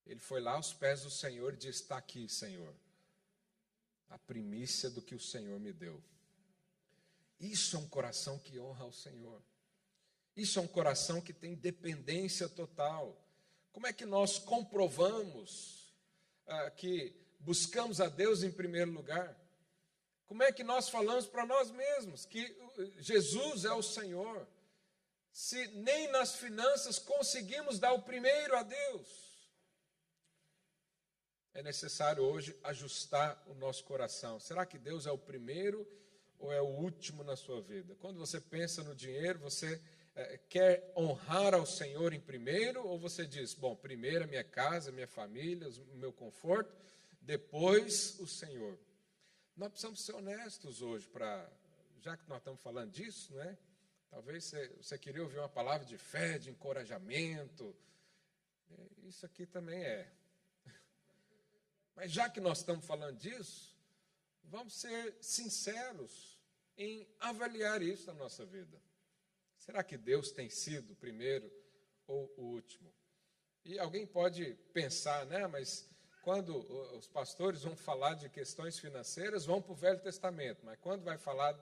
Ele 0.08 0.22
foi 0.22 0.40
lá 0.40 0.54
aos 0.54 0.74
pés 0.74 1.02
do 1.02 1.12
Senhor 1.12 1.54
e 1.54 1.58
disse: 1.58 1.84
Está 1.84 1.98
aqui, 1.98 2.30
Senhor, 2.30 2.74
a 4.10 4.18
primícia 4.18 4.90
do 4.90 5.02
que 5.02 5.14
o 5.14 5.20
Senhor 5.20 5.60
me 5.60 5.74
deu. 5.74 6.02
Isso 7.40 7.76
é 7.76 7.80
um 7.80 7.88
coração 7.88 8.40
que 8.40 8.58
honra 8.58 8.86
ao 8.86 8.94
Senhor. 8.94 9.42
Isso 10.36 10.60
é 10.60 10.62
um 10.62 10.68
coração 10.68 11.20
que 11.20 11.34
tem 11.34 11.56
dependência 11.56 12.48
total. 12.48 13.22
Como 13.74 13.86
é 13.86 13.94
que 13.94 14.06
nós 14.06 14.40
comprovamos 14.40 15.94
ah, 16.48 16.72
que 16.72 17.14
buscamos 17.40 18.00
a 18.00 18.08
Deus 18.08 18.44
em 18.44 18.52
primeiro 18.52 18.92
lugar? 18.92 19.38
Como 20.26 20.42
é 20.42 20.52
que 20.52 20.64
nós 20.64 20.90
falamos 20.90 21.26
para 21.26 21.46
nós 21.46 21.70
mesmos 21.70 22.26
que 22.26 22.56
Jesus 22.98 23.66
é 23.66 23.74
o 23.74 23.84
Senhor? 23.84 24.48
Se 25.32 25.68
nem 25.68 26.08
nas 26.12 26.36
finanças 26.36 26.98
conseguimos 26.98 27.78
dar 27.78 27.94
o 27.94 28.02
primeiro 28.02 28.56
a 28.56 28.64
Deus 28.64 29.27
é 31.58 31.64
necessário 31.64 32.22
hoje 32.22 32.56
ajustar 32.64 33.44
o 33.48 33.56
nosso 33.56 33.84
coração. 33.84 34.40
Será 34.40 34.64
que 34.64 34.78
Deus 34.78 35.08
é 35.08 35.12
o 35.12 35.18
primeiro 35.18 35.88
ou 36.38 36.54
é 36.54 36.62
o 36.62 36.68
último 36.68 37.24
na 37.24 37.36
sua 37.36 37.60
vida? 37.64 37.96
Quando 37.96 38.20
você 38.20 38.40
pensa 38.40 38.84
no 38.84 38.94
dinheiro, 38.94 39.40
você 39.40 39.82
é, 40.14 40.38
quer 40.50 40.94
honrar 40.96 41.56
ao 41.56 41.66
Senhor 41.66 42.14
em 42.14 42.20
primeiro 42.20 42.86
ou 42.86 43.00
você 43.00 43.26
diz, 43.26 43.56
bom, 43.56 43.76
primeiro 43.76 44.26
a 44.26 44.28
minha 44.28 44.44
casa, 44.44 44.92
minha 44.92 45.08
família, 45.08 45.68
o 45.92 45.98
meu 45.98 46.14
conforto, 46.14 46.72
depois 47.20 48.20
o 48.20 48.28
Senhor? 48.28 48.78
Nós 49.56 49.70
precisamos 49.70 50.06
ser 50.06 50.14
honestos 50.14 50.84
hoje 50.84 51.08
para, 51.08 51.52
já 52.02 52.16
que 52.16 52.30
nós 52.30 52.38
estamos 52.38 52.62
falando 52.62 52.92
disso, 52.92 53.34
não 53.34 53.42
é? 53.42 53.58
Talvez 54.12 54.44
você, 54.44 54.68
você 54.80 54.96
queria 55.00 55.24
ouvir 55.24 55.40
uma 55.40 55.50
palavra 55.50 55.88
de 55.88 55.98
fé, 55.98 56.38
de 56.38 56.52
encorajamento. 56.52 57.76
É, 58.70 59.08
isso 59.08 59.26
aqui 59.26 59.48
também 59.48 59.82
é. 59.82 60.08
Mas 61.98 62.12
já 62.12 62.30
que 62.30 62.40
nós 62.40 62.60
estamos 62.60 62.86
falando 62.86 63.18
disso, 63.18 63.76
vamos 64.44 64.76
ser 64.76 65.18
sinceros 65.20 66.40
em 66.78 67.08
avaliar 67.20 67.82
isso 67.82 68.06
na 68.06 68.14
nossa 68.14 68.46
vida. 68.46 68.80
Será 69.58 69.84
que 69.84 69.98
Deus 69.98 70.30
tem 70.30 70.48
sido 70.48 70.94
o 70.94 70.96
primeiro 70.96 71.52
ou 72.06 72.32
o 72.38 72.42
último? 72.54 72.94
E 73.66 73.80
alguém 73.80 74.06
pode 74.06 74.54
pensar, 74.72 75.26
né? 75.26 75.48
Mas 75.48 75.90
quando 76.22 76.60
os 76.96 77.08
pastores 77.08 77.64
vão 77.64 77.76
falar 77.76 78.14
de 78.14 78.30
questões 78.30 78.78
financeiras, 78.78 79.48
vão 79.48 79.60
para 79.60 79.72
o 79.72 79.76
Velho 79.76 80.00
Testamento, 80.00 80.64
mas 80.64 80.78
quando 80.80 81.04
vai 81.04 81.18
falar 81.18 81.58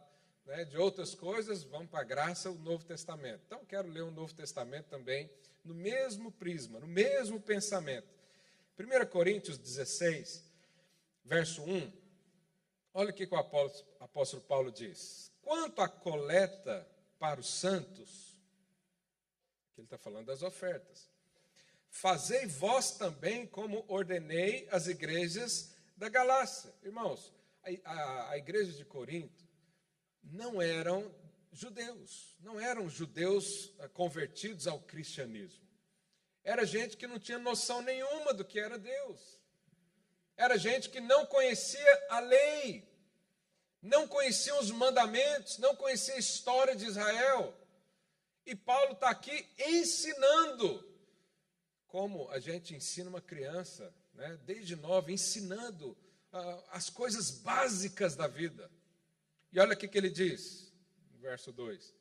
né, 0.45 0.65
de 0.65 0.77
outras 0.77 1.15
coisas, 1.15 1.63
vão 1.63 1.88
para 1.88 2.01
a 2.01 2.03
graça, 2.03 2.51
o 2.51 2.55
Novo 2.55 2.83
Testamento. 2.83 3.41
Então, 3.45 3.63
quero 3.63 3.88
ler 3.88 4.03
o 4.03 4.11
Novo 4.11 4.33
Testamento 4.33 4.88
também 4.89 5.31
no 5.63 5.73
mesmo 5.73 6.29
prisma, 6.29 6.77
no 6.77 6.88
mesmo 6.88 7.39
pensamento. 7.39 8.13
1 8.78 9.05
Coríntios 9.07 9.57
16, 9.57 10.43
verso 11.23 11.63
1, 11.63 11.93
olha 12.93 13.11
o 13.11 13.13
que 13.13 13.23
o 13.23 13.36
apóstolo 13.99 14.41
Paulo 14.43 14.71
diz. 14.71 15.32
Quanto 15.41 15.82
à 15.82 15.88
coleta 15.88 16.86
para 17.17 17.39
os 17.39 17.49
santos, 17.49 18.38
que 19.73 19.82
ele 19.82 19.86
está 19.86 19.97
falando 19.97 20.26
das 20.26 20.41
ofertas, 20.41 21.09
fazei 21.89 22.45
vós 22.47 22.91
também 22.91 23.47
como 23.47 23.86
ordenei 23.88 24.67
as 24.69 24.88
igrejas 24.88 25.73
da 25.95 26.09
Galácia. 26.09 26.73
Irmãos, 26.84 27.34
a, 27.63 27.91
a, 27.91 28.30
a 28.32 28.38
igreja 28.38 28.73
de 28.73 28.84
Corinto 28.84 29.45
não 30.21 30.61
eram 30.61 31.13
judeus, 31.51 32.36
não 32.41 32.59
eram 32.59 32.89
judeus 32.89 33.73
eh, 33.80 33.88
convertidos 33.88 34.67
ao 34.67 34.80
cristianismo. 34.82 35.64
Era 36.46 36.64
gente 36.64 36.96
que 36.96 37.08
não 37.08 37.18
tinha 37.18 37.39
noção 37.39 37.82
nenhuma 37.82 38.32
do 38.32 38.46
que 38.46 38.60
era 38.60 38.78
Deus. 38.78 39.20
Era 40.38 40.60
gente 40.60 40.89
que 40.91 41.02
não 41.02 41.26
conhecia 41.26 42.06
a 42.08 42.20
lei, 42.20 42.88
não 43.82 44.08
conhecia 44.08 44.56
os 44.60 44.70
mandamentos, 44.70 45.58
não 45.58 45.76
conhecia 45.76 46.14
a 46.14 46.20
história 46.20 46.76
de 46.76 46.86
Israel. 46.86 47.52
E 48.46 48.56
Paulo 48.56 48.93
está 48.93 49.10
aqui 49.10 49.48
ensinando, 49.58 50.88
como 51.88 52.30
a 52.30 52.38
gente 52.38 52.76
ensina 52.76 53.10
uma 53.10 53.22
criança, 53.22 53.91
né, 54.14 54.38
desde 54.46 54.76
nova, 54.76 55.12
ensinando 55.12 55.98
uh, 56.32 56.64
as 56.70 56.91
coisas 56.91 57.32
básicas 57.32 58.16
da 58.16 58.28
vida. 58.28 58.70
E 59.52 59.60
olha 59.60 59.74
o 59.74 59.78
que 59.78 59.98
ele 59.98 60.12
diz, 60.12 60.72
no 61.12 61.18
verso 61.18 61.52
2: 61.52 61.91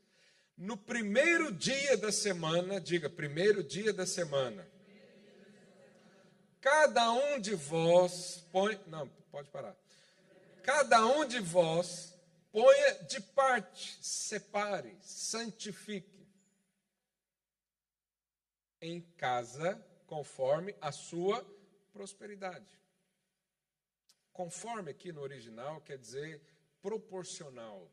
no 0.57 0.77
primeiro 0.77 1.53
dia 1.53 1.97
da 1.97 2.13
semana, 2.13 2.81
diga, 2.81 3.11
primeiro 3.11 3.63
dia 3.63 3.93
da 3.93 4.07
semana, 4.07 4.67
cada 6.61 7.13
um 7.13 7.41
de 7.41 7.55
vós 7.55 8.45
põe, 8.53 8.81
não, 8.87 9.09
pode 9.31 9.49
parar. 9.51 9.77
Cada 10.63 11.07
um 11.07 11.27
de 11.27 11.41
vós 11.41 12.15
ponha 12.51 12.95
de 13.09 13.21
parte, 13.21 13.99
separe, 14.01 14.97
santifique 15.03 16.25
em 18.81 19.01
casa 19.17 19.85
conforme 20.07 20.75
a 20.81 20.93
sua 20.93 21.45
prosperidade. 21.93 22.79
Conforme 24.33 24.91
aqui 24.91 25.11
no 25.11 25.21
original 25.21 25.81
quer 25.81 25.99
dizer 25.99 26.41
proporcional. 26.81 27.91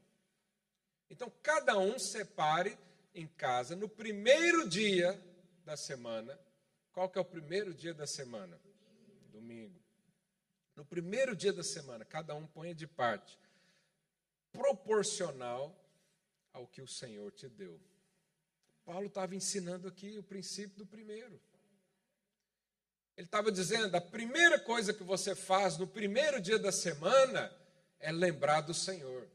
Então, 1.12 1.30
cada 1.44 1.78
um 1.78 2.00
separe 2.00 2.80
em 3.14 3.28
casa, 3.28 3.76
no 3.76 3.90
primeiro 3.90 4.68
dia 4.68 5.22
da 5.66 5.76
semana. 5.76 6.40
Qual 6.94 7.10
que 7.10 7.18
é 7.18 7.22
o 7.22 7.26
primeiro 7.26 7.74
dia 7.74 7.94
da 7.94 8.08
semana? 8.08 8.58
Domingo. 9.30 9.78
No 10.74 10.86
primeiro 10.86 11.36
dia 11.36 11.52
da 11.52 11.64
semana, 11.64 12.06
cada 12.06 12.34
um 12.34 12.48
ponha 12.48 12.74
de 12.74 12.88
parte, 12.88 13.38
proporcional 14.54 15.78
ao 16.54 16.66
que 16.66 16.82
o 16.82 16.88
Senhor 16.88 17.30
te 17.34 17.50
deu. 17.50 17.78
Paulo 18.86 19.08
estava 19.08 19.36
ensinando 19.36 19.90
aqui 19.90 20.18
o 20.18 20.24
princípio 20.24 20.78
do 20.78 20.86
primeiro. 20.86 21.42
Ele 23.18 23.28
estava 23.28 23.52
dizendo: 23.52 23.94
a 23.96 24.02
primeira 24.02 24.58
coisa 24.58 24.94
que 24.94 25.04
você 25.04 25.36
faz 25.36 25.78
no 25.78 25.86
primeiro 25.86 26.40
dia 26.40 26.58
da 26.58 26.72
semana 26.72 27.54
é 28.00 28.14
lembrar 28.14 28.62
do 28.62 28.74
Senhor 28.74 29.30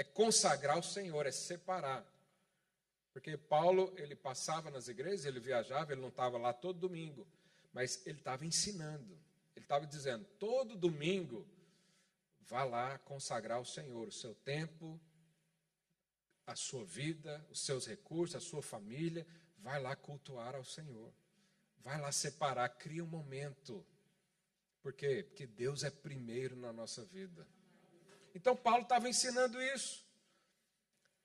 é 0.00 0.04
consagrar 0.04 0.78
o 0.78 0.82
Senhor, 0.82 1.26
é 1.26 1.30
separar. 1.30 2.02
Porque 3.12 3.36
Paulo, 3.36 3.92
ele 3.98 4.16
passava 4.16 4.70
nas 4.70 4.88
igrejas, 4.88 5.26
ele 5.26 5.38
viajava, 5.38 5.92
ele 5.92 6.00
não 6.00 6.08
estava 6.08 6.38
lá 6.38 6.54
todo 6.54 6.78
domingo, 6.78 7.28
mas 7.70 8.00
ele 8.06 8.16
estava 8.16 8.46
ensinando. 8.46 9.12
Ele 9.54 9.66
estava 9.66 9.86
dizendo: 9.86 10.24
todo 10.38 10.74
domingo, 10.74 11.46
vá 12.40 12.64
lá 12.64 12.96
consagrar 13.00 13.60
o 13.60 13.66
Senhor, 13.66 14.08
o 14.08 14.12
seu 14.12 14.34
tempo, 14.36 14.98
a 16.46 16.56
sua 16.56 16.82
vida, 16.82 17.46
os 17.50 17.60
seus 17.60 17.86
recursos, 17.86 18.36
a 18.36 18.40
sua 18.40 18.62
família, 18.62 19.26
vai 19.58 19.82
lá 19.82 19.94
cultuar 19.94 20.54
ao 20.54 20.64
Senhor. 20.64 21.12
Vai 21.80 22.00
lá 22.00 22.10
separar, 22.10 22.70
cria 22.70 23.04
um 23.04 23.06
momento. 23.06 23.84
Por 24.80 24.94
quê? 24.94 25.22
Porque 25.28 25.46
Deus 25.46 25.84
é 25.84 25.90
primeiro 25.90 26.56
na 26.56 26.72
nossa 26.72 27.04
vida. 27.04 27.46
Então, 28.34 28.56
Paulo 28.56 28.82
estava 28.82 29.08
ensinando 29.08 29.60
isso. 29.62 30.04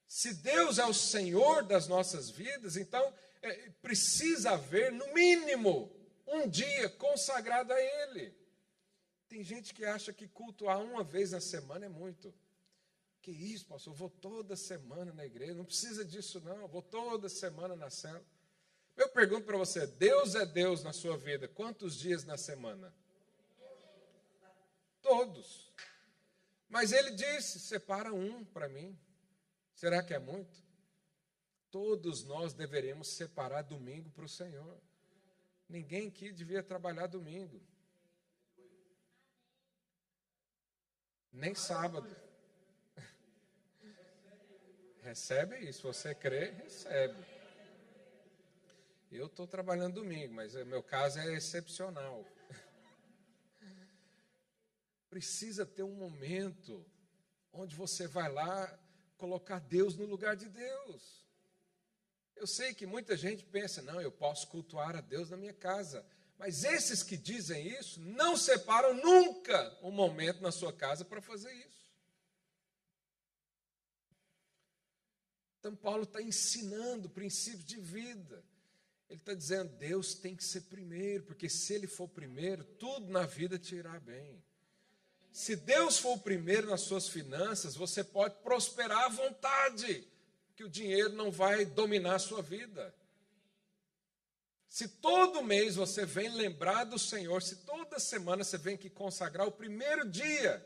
Se 0.08 0.34
Deus 0.36 0.78
é 0.78 0.86
o 0.86 0.93
Senhor 0.93 1.64
das 1.64 1.88
nossas 1.88 2.30
vidas, 2.30 2.78
então 2.78 3.14
é, 3.41 3.70
precisa 3.82 4.51
haver, 4.51 4.91
no 4.91 5.14
mínimo, 5.14 5.91
um 6.28 6.47
dia 6.47 6.89
consagrado 6.89 7.74
a 7.74 7.82
Ele. 7.82 8.34
Tem 9.28 9.43
gente 9.43 9.74
que 9.74 9.84
acha 9.86 10.14
que 10.14 10.28
cultuar 10.28 10.80
uma 10.82 11.03
vez 11.03 11.32
na 11.32 11.41
semana 11.41 11.86
é 11.86 11.89
muito. 11.89 12.34
Que 13.22 13.32
isso, 13.32 13.66
pastor? 13.66 13.93
Eu 13.93 13.97
vou 13.97 14.10
toda 14.10 14.56
semana 14.56 15.12
na 15.12 15.26
igreja. 15.26 15.56
Não 15.56 15.66
precisa 15.66 16.06
disso, 16.06 16.39
não. 16.41 16.62
Eu 16.62 16.68
vou 16.68 16.82
toda 16.82 17.28
semana 17.28 17.76
na 17.76 17.89
cela. 17.89 18.24
Eu 18.95 19.10
pergunto 19.10 19.45
para 19.45 19.58
você: 19.58 19.88
Deus 19.88 20.36
é 20.36 20.45
Deus 20.45 20.84
na 20.84 20.93
sua 20.93 21.18
vida? 21.18 21.47
Quantos 21.47 21.97
dias 21.97 22.24
na 22.24 22.38
semana? 22.38 22.93
Todos. 25.01 25.74
Mas 26.70 26.91
ele 26.91 27.11
disse: 27.11 27.59
separa 27.59 28.13
um 28.13 28.43
para 28.45 28.68
mim. 28.68 28.97
Será 29.74 30.01
que 30.01 30.13
é 30.13 30.20
muito? 30.20 30.63
Todos 31.70 32.24
nós 32.24 32.53
deveremos 32.53 33.09
separar 33.09 33.63
domingo 33.63 34.09
para 34.11 34.26
o 34.26 34.30
Senhor. 34.30 34.80
Ninguém 35.68 36.07
aqui 36.07 36.32
devia 36.32 36.63
trabalhar 36.63 37.07
domingo. 37.07 37.61
Nem 41.34 41.53
sábado. 41.53 42.16
Recebe 45.03 45.57
isso. 45.68 45.84
Você 45.84 46.16
crê, 46.16 46.51
recebe. 46.51 47.26
Eu 49.11 49.28
estou 49.28 49.47
trabalhando 49.47 49.95
domingo, 49.95 50.34
mas 50.34 50.55
o 50.55 50.66
meu 50.66 50.82
caso 50.82 51.20
é 51.20 51.34
excepcional. 51.34 52.26
Precisa 55.16 55.66
ter 55.66 55.82
um 55.82 55.95
momento 55.95 56.86
onde 57.53 57.74
você 57.74 58.05
vai 58.05 58.30
lá 58.30 58.78
colocar 59.16 59.59
Deus 59.59 59.95
no 59.95 60.05
lugar 60.05 60.36
de 60.36 60.49
Deus. 60.49 61.26
Eu 62.36 62.45
sei 62.45 62.74
que 62.74 62.86
muita 62.86 63.16
gente 63.16 63.45
pensa, 63.45 63.82
não, 63.82 64.01
eu 64.01 64.11
posso 64.11 64.45
cultuar 64.49 64.93
a 64.93 64.99
Deus 64.99 65.30
na 65.30 65.38
minha 65.38 65.53
casa. 65.53 66.05
Mas 66.38 66.66
esses 66.66 67.01
que 67.01 67.16
dizem 67.16 67.66
isso 67.66 68.01
não 68.01 68.36
separam 68.36 68.93
nunca 68.93 69.80
um 69.82 69.89
momento 69.89 70.41
na 70.41 70.51
sua 70.51 70.74
casa 70.74 71.05
para 71.05 71.22
fazer 71.22 71.53
isso. 71.53 71.89
Então, 75.59 75.74
Paulo 75.78 76.03
está 76.03 76.22
ensinando 76.22 77.09
princípios 77.09 77.63
de 77.63 77.80
vida. 77.80 78.43
Ele 79.09 79.22
está 79.22 79.34
dizendo: 79.34 79.78
Deus 79.78 80.13
tem 80.13 80.36
que 80.36 80.43
ser 80.43 80.63
primeiro, 80.63 81.24
porque 81.24 81.47
se 81.47 81.74
Ele 81.74 81.88
for 81.88 82.09
primeiro, 82.09 82.66
tudo 82.66 83.07
na 83.07 83.26
vida 83.26 83.57
te 83.57 83.76
irá 83.76 83.97
bem. 83.97 84.43
Se 85.36 85.53
Deus 85.53 85.97
for 85.97 86.13
o 86.13 86.21
primeiro 86.21 86.69
nas 86.69 86.79
suas 86.79 87.09
finanças, 87.09 87.75
você 87.75 88.05
pode 88.05 88.36
prosperar 88.36 89.03
à 89.03 89.09
vontade, 89.09 90.07
que 90.55 90.63
o 90.63 90.69
dinheiro 90.69 91.11
não 91.11 91.29
vai 91.29 91.65
dominar 91.65 92.15
a 92.15 92.19
sua 92.19 92.41
vida. 92.41 92.95
Se 94.69 94.88
todo 94.88 95.43
mês 95.43 95.75
você 95.75 96.05
vem 96.05 96.29
lembrar 96.29 96.86
do 96.86 96.97
Senhor, 96.97 97.43
se 97.43 97.57
toda 97.65 97.99
semana 97.99 98.45
você 98.45 98.57
vem 98.57 98.75
aqui 98.75 98.89
consagrar 98.89 99.45
o 99.45 99.51
primeiro 99.51 100.09
dia, 100.09 100.65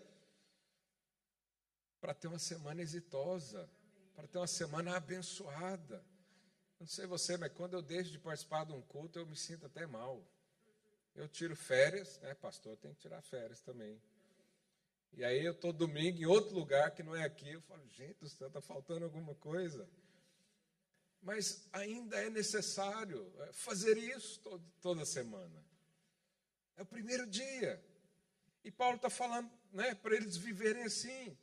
para 2.00 2.14
ter 2.14 2.28
uma 2.28 2.38
semana 2.38 2.80
exitosa, 2.80 3.68
para 4.16 4.28
ter 4.28 4.38
uma 4.38 4.46
semana 4.46 4.96
abençoada. 4.96 6.06
Não 6.80 6.86
sei 6.86 7.08
você, 7.08 7.38
mas 7.38 7.52
quando 7.54 7.74
eu 7.74 7.82
deixo 7.82 8.12
de 8.12 8.20
participar 8.20 8.68
de 8.68 8.74
um 8.74 8.84
culto, 8.84 9.18
eu 9.18 9.26
me 9.26 9.36
sinto 9.36 9.66
até 9.66 9.88
mal. 9.88 10.24
Eu 11.16 11.28
tiro 11.28 11.56
férias, 11.56 12.20
né, 12.20 12.36
pastor? 12.36 12.78
Tem 12.78 12.94
que 12.94 13.00
tirar 13.00 13.20
férias 13.24 13.62
também. 13.62 14.00
E 15.14 15.24
aí 15.24 15.44
eu 15.44 15.52
estou 15.52 15.74
domingo 15.74 16.20
em 16.20 16.26
outro 16.26 16.56
lugar 16.56 16.92
que 16.92 17.04
não 17.04 17.16
é 17.16 17.24
aqui. 17.24 17.50
Eu 17.50 17.62
falo, 17.62 17.86
gente 17.90 18.20
do 18.20 18.30
céu, 18.30 18.48
está 18.48 18.62
faltando 18.62 19.06
alguma 19.06 19.36
coisa. 19.36 19.88
Mas 21.22 21.68
ainda 21.74 22.18
é 22.18 22.30
necessário 22.30 23.32
é, 23.40 23.54
fazer 23.54 23.98
isso 23.98 24.40
todo, 24.40 24.64
toda 24.82 25.06
semana. 25.06 25.64
É 26.78 26.82
o 26.82 26.86
primeiro 26.86 27.28
dia. 27.28 27.84
E 28.64 28.72
Paulo 28.72 28.96
está 28.96 29.10
falando 29.10 29.52
né, 29.72 29.94
para 29.96 30.16
eles 30.16 30.38
viverem 30.38 30.84
assim. 30.84 31.38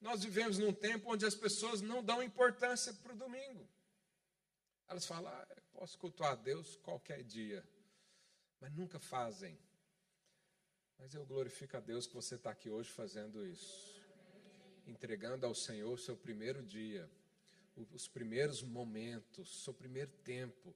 Nós 0.00 0.22
vivemos 0.22 0.58
num 0.58 0.72
tempo 0.72 1.12
onde 1.12 1.24
as 1.24 1.34
pessoas 1.34 1.80
não 1.80 2.02
dão 2.02 2.22
importância 2.22 2.92
para 2.92 3.12
o 3.12 3.16
domingo. 3.16 3.66
Elas 4.86 5.06
falam, 5.06 5.30
ah, 5.30 5.46
posso 5.72 5.98
cultuar 5.98 6.32
a 6.32 6.36
Deus 6.36 6.76
qualquer 6.76 7.22
dia, 7.22 7.66
mas 8.60 8.72
nunca 8.72 8.98
fazem. 8.98 9.58
Mas 10.98 11.14
eu 11.14 11.24
glorifico 11.24 11.76
a 11.76 11.80
Deus 11.80 12.06
que 12.06 12.14
você 12.14 12.34
está 12.34 12.50
aqui 12.50 12.68
hoje 12.68 12.90
fazendo 12.90 13.46
isso, 13.46 14.00
entregando 14.86 15.46
ao 15.46 15.54
Senhor 15.54 15.92
o 15.92 15.98
seu 15.98 16.16
primeiro 16.16 16.62
dia 16.62 17.08
os 17.92 18.08
primeiros 18.08 18.62
momentos, 18.62 19.62
seu 19.62 19.72
primeiro 19.72 20.10
tempo. 20.24 20.74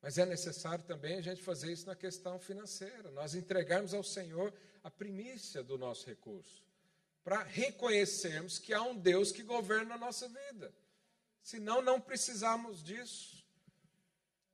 Mas 0.00 0.16
é 0.18 0.24
necessário 0.24 0.84
também 0.84 1.16
a 1.16 1.20
gente 1.20 1.42
fazer 1.42 1.72
isso 1.72 1.86
na 1.86 1.96
questão 1.96 2.38
financeira, 2.38 3.10
nós 3.10 3.34
entregarmos 3.34 3.92
ao 3.92 4.04
Senhor 4.04 4.54
a 4.82 4.90
primícia 4.90 5.62
do 5.62 5.76
nosso 5.76 6.06
recurso, 6.06 6.64
para 7.24 7.42
reconhecermos 7.42 8.58
que 8.58 8.72
há 8.72 8.80
um 8.82 8.96
Deus 8.96 9.32
que 9.32 9.42
governa 9.42 9.96
a 9.96 9.98
nossa 9.98 10.28
vida. 10.28 10.72
Senão, 11.42 11.82
não 11.82 12.00
precisamos 12.00 12.82
disso. 12.82 13.44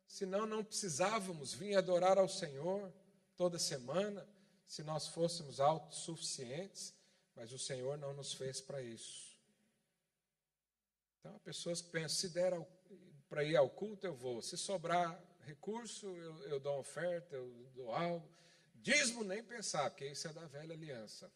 Senão, 0.07 0.47
não 0.47 0.65
precisávamos 0.65 1.53
vir 1.53 1.77
adorar 1.77 2.19
ao 2.19 2.29
Senhor 2.29 2.93
toda 3.37 3.59
semana, 3.59 4.27
se 4.67 4.83
nós 4.83 5.07
fôssemos 5.09 5.61
autossuficientes, 5.61 6.95
mas 7.35 7.53
o 7.53 7.59
Senhor 7.59 7.99
não 7.99 8.13
nos 8.15 8.33
fez 8.33 8.61
para 8.61 8.83
isso. 8.83 9.37
Então, 11.19 11.39
pessoas 11.41 11.81
que 11.81 11.91
pensam, 11.91 12.11
se 12.11 12.29
der 12.31 12.53
para 13.29 13.43
ir 13.45 13.57
ao 13.57 13.69
culto, 13.69 14.07
eu 14.07 14.15
vou. 14.15 14.43
Se 14.43 14.57
sobrar 14.57 15.19
recurso, 15.41 16.07
eu, 16.07 16.39
eu 16.49 16.61
dou 16.61 16.79
oferta, 16.79 17.35
eu 17.35 17.71
dou 17.75 17.93
algo. 17.93 18.29
Dízimo 18.75 19.25
nem 19.25 19.43
pensar, 19.43 19.91
porque 19.91 20.07
isso 20.07 20.29
é 20.29 20.33
da 20.33 20.47
velha 20.47 20.75
aliança. 20.75 21.31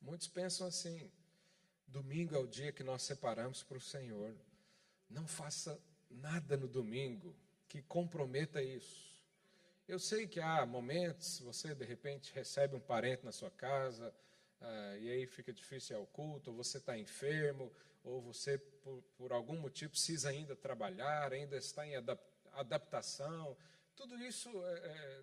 Muitos 0.00 0.28
pensam 0.28 0.66
assim: 0.66 1.10
domingo 1.86 2.34
é 2.34 2.38
o 2.38 2.46
dia 2.46 2.72
que 2.72 2.82
nós 2.82 3.02
separamos 3.02 3.62
para 3.62 3.78
o 3.78 3.80
Senhor. 3.80 4.36
Não 5.08 5.26
faça 5.26 5.80
nada 6.10 6.56
no 6.56 6.68
domingo 6.68 7.34
que 7.68 7.80
comprometa 7.82 8.62
isso. 8.62 9.11
Eu 9.88 9.98
sei 9.98 10.26
que 10.26 10.40
há 10.40 10.64
momentos, 10.64 11.40
você 11.40 11.74
de 11.74 11.84
repente 11.84 12.32
recebe 12.32 12.76
um 12.76 12.80
parente 12.80 13.24
na 13.24 13.32
sua 13.32 13.50
casa, 13.50 14.14
ah, 14.60 14.96
e 14.98 15.10
aí 15.10 15.26
fica 15.26 15.52
difícil 15.52 15.96
ao 15.96 16.06
culto, 16.06 16.50
ou 16.50 16.56
você 16.56 16.78
está 16.78 16.96
enfermo, 16.96 17.72
ou 18.04 18.20
você, 18.20 18.58
por, 18.58 19.02
por, 19.16 19.32
algum 19.32 19.58
motivo, 19.58 19.90
precisa 19.90 20.28
ainda 20.30 20.54
trabalhar, 20.54 21.32
ainda 21.32 21.56
está 21.56 21.86
em 21.86 21.94
adaptação. 22.52 23.56
Tudo 23.96 24.16
isso, 24.18 24.48
é, 24.64 24.72
é, 24.74 25.22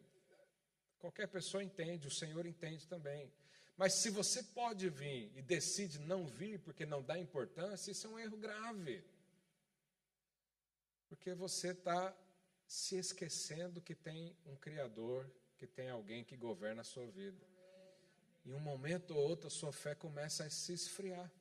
qualquer 0.99 1.27
pessoa 1.27 1.63
entende, 1.63 2.07
o 2.07 2.11
Senhor 2.11 2.45
entende 2.45 2.85
também. 2.87 3.31
Mas 3.77 3.93
se 3.93 4.09
você 4.09 4.43
pode 4.43 4.89
vir 4.89 5.31
e 5.35 5.41
decide 5.41 5.99
não 5.99 6.25
vir 6.25 6.59
porque 6.59 6.85
não 6.85 7.01
dá 7.01 7.17
importância, 7.17 7.91
isso 7.91 8.07
é 8.07 8.09
um 8.09 8.19
erro 8.19 8.37
grave. 8.37 9.03
Porque 11.07 11.33
você 11.33 11.69
está 11.69 12.13
se 12.69 12.95
esquecendo 12.95 13.81
que 13.81 13.93
tem 13.93 14.33
um 14.45 14.55
Criador, 14.55 15.29
que 15.57 15.67
tem 15.67 15.89
alguém 15.89 16.23
que 16.23 16.37
governa 16.37 16.81
a 16.81 16.85
sua 16.85 17.05
vida 17.07 17.49
em 18.45 18.53
um 18.53 18.59
momento 18.59 19.11
ou 19.15 19.29
outro 19.29 19.47
a 19.47 19.51
sua 19.51 19.71
fé 19.71 19.93
começa 19.93 20.43
a 20.43 20.49
se 20.49 20.73
esfriar. 20.73 21.31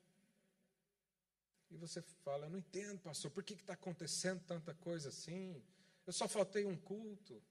E 1.70 1.76
você 1.76 2.02
fala, 2.24 2.46
eu 2.46 2.50
não 2.50 2.58
entendo, 2.58 3.00
pastor, 3.00 3.30
por 3.30 3.42
que 3.42 3.54
está 3.54 3.74
acontecendo 3.74 4.42
tanta 4.46 4.74
coisa 4.74 5.08
assim? 5.10 5.62
Eu 6.06 6.12
só 6.12 6.26
faltei 6.26 6.64
um 6.64 6.76
culto. 6.76 7.42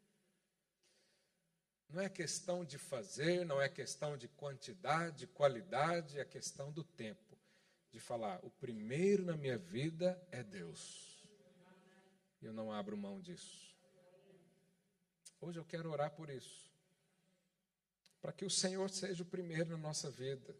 Não 1.89 2.01
é 2.01 2.09
questão 2.09 2.65
de 2.65 2.77
fazer, 2.77 3.45
não 3.45 3.61
é 3.61 3.69
questão 3.69 4.17
de 4.17 4.27
quantidade, 4.27 5.19
de 5.19 5.27
qualidade, 5.27 6.19
é 6.19 6.25
questão 6.25 6.71
do 6.71 6.83
tempo. 6.83 7.37
De 7.91 7.99
falar, 7.99 8.43
o 8.43 8.49
primeiro 8.49 9.23
na 9.23 9.37
minha 9.37 9.57
vida 9.57 10.21
é 10.31 10.43
Deus. 10.43 11.17
Eu 12.41 12.51
não 12.51 12.71
abro 12.71 12.97
mão 12.97 13.21
disso. 13.21 13.66
Hoje 15.39 15.59
eu 15.59 15.65
quero 15.65 15.91
orar 15.91 16.11
por 16.11 16.29
isso 16.29 16.67
para 18.27 18.33
que 18.33 18.43
o 18.43 18.49
Senhor 18.49 18.89
seja 18.89 19.23
o 19.23 19.25
primeiro 19.25 19.69
na 19.69 19.77
nossa 19.77 20.09
vida. 20.09 20.53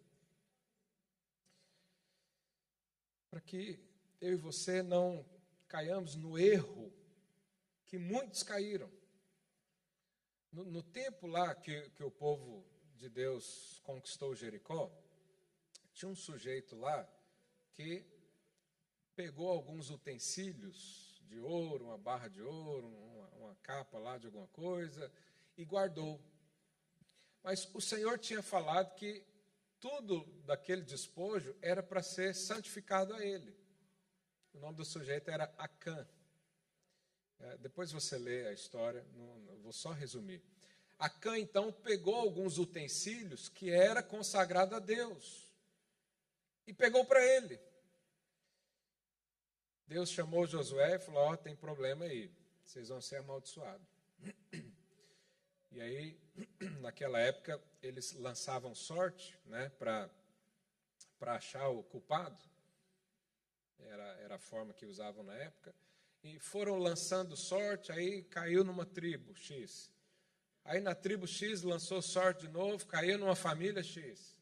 Para 3.30 3.42
que 3.42 3.78
eu 4.22 4.34
e 4.34 4.38
você 4.38 4.82
não 4.82 5.26
caiamos 5.68 6.16
no 6.16 6.40
erro 6.40 6.94
que 7.86 7.98
muitos 7.98 8.44
caíram. 8.44 8.90
No, 10.52 10.64
no 10.64 10.82
tempo 10.82 11.28
lá 11.28 11.54
que, 11.54 11.90
que 11.90 12.04
o 12.04 12.10
povo 12.10 12.66
de 12.96 13.10
Deus 13.10 13.82
conquistou 13.84 14.34
Jericó, 14.34 14.90
tinha 15.94 16.10
um 16.10 16.16
sujeito 16.16 16.76
lá 16.76 17.06
que 17.74 18.06
pegou 19.16 19.50
alguns 19.50 19.90
utensílios 19.90 21.07
de 21.28 21.40
ouro, 21.40 21.86
uma 21.86 21.98
barra 21.98 22.28
de 22.28 22.42
ouro, 22.42 22.88
uma, 22.88 23.28
uma 23.40 23.56
capa 23.64 23.98
lá 23.98 24.18
de 24.18 24.26
alguma 24.26 24.48
coisa, 24.48 25.12
e 25.58 25.64
guardou. 25.64 26.20
Mas 27.44 27.70
o 27.74 27.82
Senhor 27.82 28.18
tinha 28.18 28.42
falado 28.42 28.96
que 28.96 29.24
tudo 29.80 30.26
daquele 30.46 30.82
despojo 30.82 31.56
era 31.62 31.84
para 31.84 32.02
ser 32.02 32.34
santificado 32.34 33.14
a 33.14 33.24
Ele. 33.24 33.56
O 34.54 34.60
nome 34.60 34.76
do 34.76 34.86
sujeito 34.86 35.30
era 35.30 35.44
Acã. 35.58 36.08
É, 37.40 37.58
depois 37.58 37.92
você 37.92 38.18
lê 38.18 38.48
a 38.48 38.54
história, 38.54 39.06
não, 39.14 39.40
não, 39.40 39.58
vou 39.58 39.72
só 39.72 39.92
resumir. 39.92 40.42
Acã 40.98 41.38
então 41.38 41.72
pegou 41.72 42.16
alguns 42.16 42.58
utensílios 42.58 43.50
que 43.50 43.70
era 43.70 44.02
consagrado 44.02 44.76
a 44.76 44.80
Deus 44.80 45.48
e 46.66 46.74
pegou 46.74 47.06
para 47.06 47.24
ele. 47.24 47.60
Deus 49.88 50.12
chamou 50.12 50.46
Josué 50.46 50.96
e 50.96 51.00
falou: 51.00 51.22
Ó, 51.22 51.34
oh, 51.34 51.38
tem 51.38 51.56
problema 51.56 52.06
aí, 52.06 52.30
vocês 52.66 52.90
vão 52.90 53.02
ser 53.02 53.18
amaldiçoados. 53.18 53.88
E 55.70 55.82
aí, 55.82 56.18
naquela 56.82 57.20
época, 57.20 57.62
eles 57.84 58.14
lançavam 58.14 58.74
sorte 58.74 59.38
né, 59.46 59.70
para 59.78 60.10
achar 61.22 61.68
o 61.68 61.84
culpado. 61.84 62.42
Era, 63.78 64.04
era 64.22 64.36
a 64.36 64.40
forma 64.40 64.74
que 64.74 64.88
usavam 64.88 65.24
na 65.24 65.36
época. 65.36 65.76
E 66.24 66.40
foram 66.40 66.80
lançando 66.80 67.38
sorte, 67.38 67.92
aí 67.92 68.24
caiu 68.24 68.64
numa 68.64 68.86
tribo 68.88 69.36
X. 69.36 69.92
Aí 70.66 70.80
na 70.80 70.96
tribo 70.96 71.28
X 71.28 71.62
lançou 71.62 72.02
sorte 72.02 72.48
de 72.48 72.52
novo, 72.52 72.84
caiu 72.88 73.20
numa 73.20 73.36
família 73.36 73.84
X. 73.84 74.36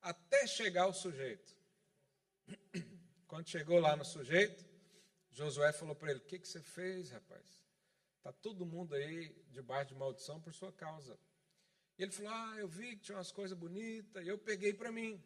até 0.00 0.48
chegar 0.48 0.86
o 0.86 0.92
sujeito. 0.92 1.54
Quando 3.28 3.48
chegou 3.48 3.78
lá 3.78 3.94
no 3.94 4.04
sujeito, 4.04 4.71
Josué 5.32 5.72
falou 5.72 5.94
para 5.94 6.10
ele: 6.10 6.20
O 6.20 6.24
que, 6.24 6.38
que 6.38 6.48
você 6.48 6.62
fez, 6.62 7.10
rapaz? 7.10 7.62
Está 8.18 8.32
todo 8.32 8.66
mundo 8.66 8.94
aí 8.94 9.34
debaixo 9.50 9.88
de 9.88 9.94
maldição 9.94 10.40
por 10.40 10.52
sua 10.52 10.72
causa. 10.72 11.18
E 11.98 12.02
ele 12.02 12.12
falou: 12.12 12.32
Ah, 12.32 12.56
eu 12.58 12.68
vi 12.68 12.96
que 12.96 13.02
tinha 13.02 13.18
umas 13.18 13.32
coisas 13.32 13.56
bonitas, 13.56 14.24
e 14.24 14.28
eu 14.28 14.38
peguei 14.38 14.72
para 14.72 14.92
mim. 14.92 15.22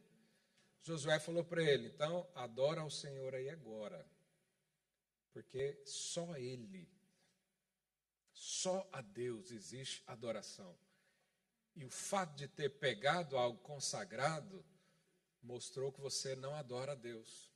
Josué 0.83 1.19
falou 1.19 1.45
para 1.45 1.63
ele: 1.63 1.89
Então, 1.89 2.29
adora 2.35 2.81
ao 2.81 2.91
Senhor 2.91 3.35
aí 3.35 3.51
agora, 3.51 4.07
porque 5.33 5.83
só 5.85 6.37
Ele, 6.37 6.89
só 8.33 8.89
a 8.93 9.01
Deus 9.01 9.51
existe 9.51 10.03
adoração. 10.07 10.79
E 11.75 11.85
o 11.85 11.91
fato 11.91 12.35
de 12.37 12.49
ter 12.49 12.71
pegado 12.71 13.37
algo 13.37 13.59
consagrado 13.59 14.65
mostrou 15.43 15.93
que 15.93 16.01
você 16.01 16.35
não 16.35 16.55
adora 16.55 16.93
a 16.93 16.95
Deus. 16.95 17.53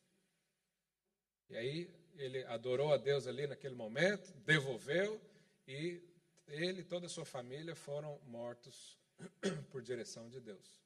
E 1.49 1.57
aí 1.57 2.00
ele 2.21 2.45
adorou 2.45 2.93
a 2.93 2.97
Deus 2.97 3.27
ali 3.27 3.47
naquele 3.47 3.75
momento, 3.75 4.33
devolveu 4.45 5.21
e 5.67 6.03
ele 6.47 6.83
e 6.83 6.85
toda 6.85 7.07
a 7.07 7.09
sua 7.09 7.25
família 7.25 7.75
foram 7.75 8.21
mortos 8.27 8.99
por 9.71 9.83
direção 9.83 10.29
de 10.29 10.41
Deus. 10.41 10.81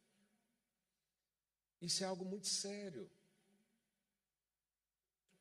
Isso 1.80 2.04
é 2.04 2.06
algo 2.06 2.24
muito 2.24 2.46
sério. 2.46 3.10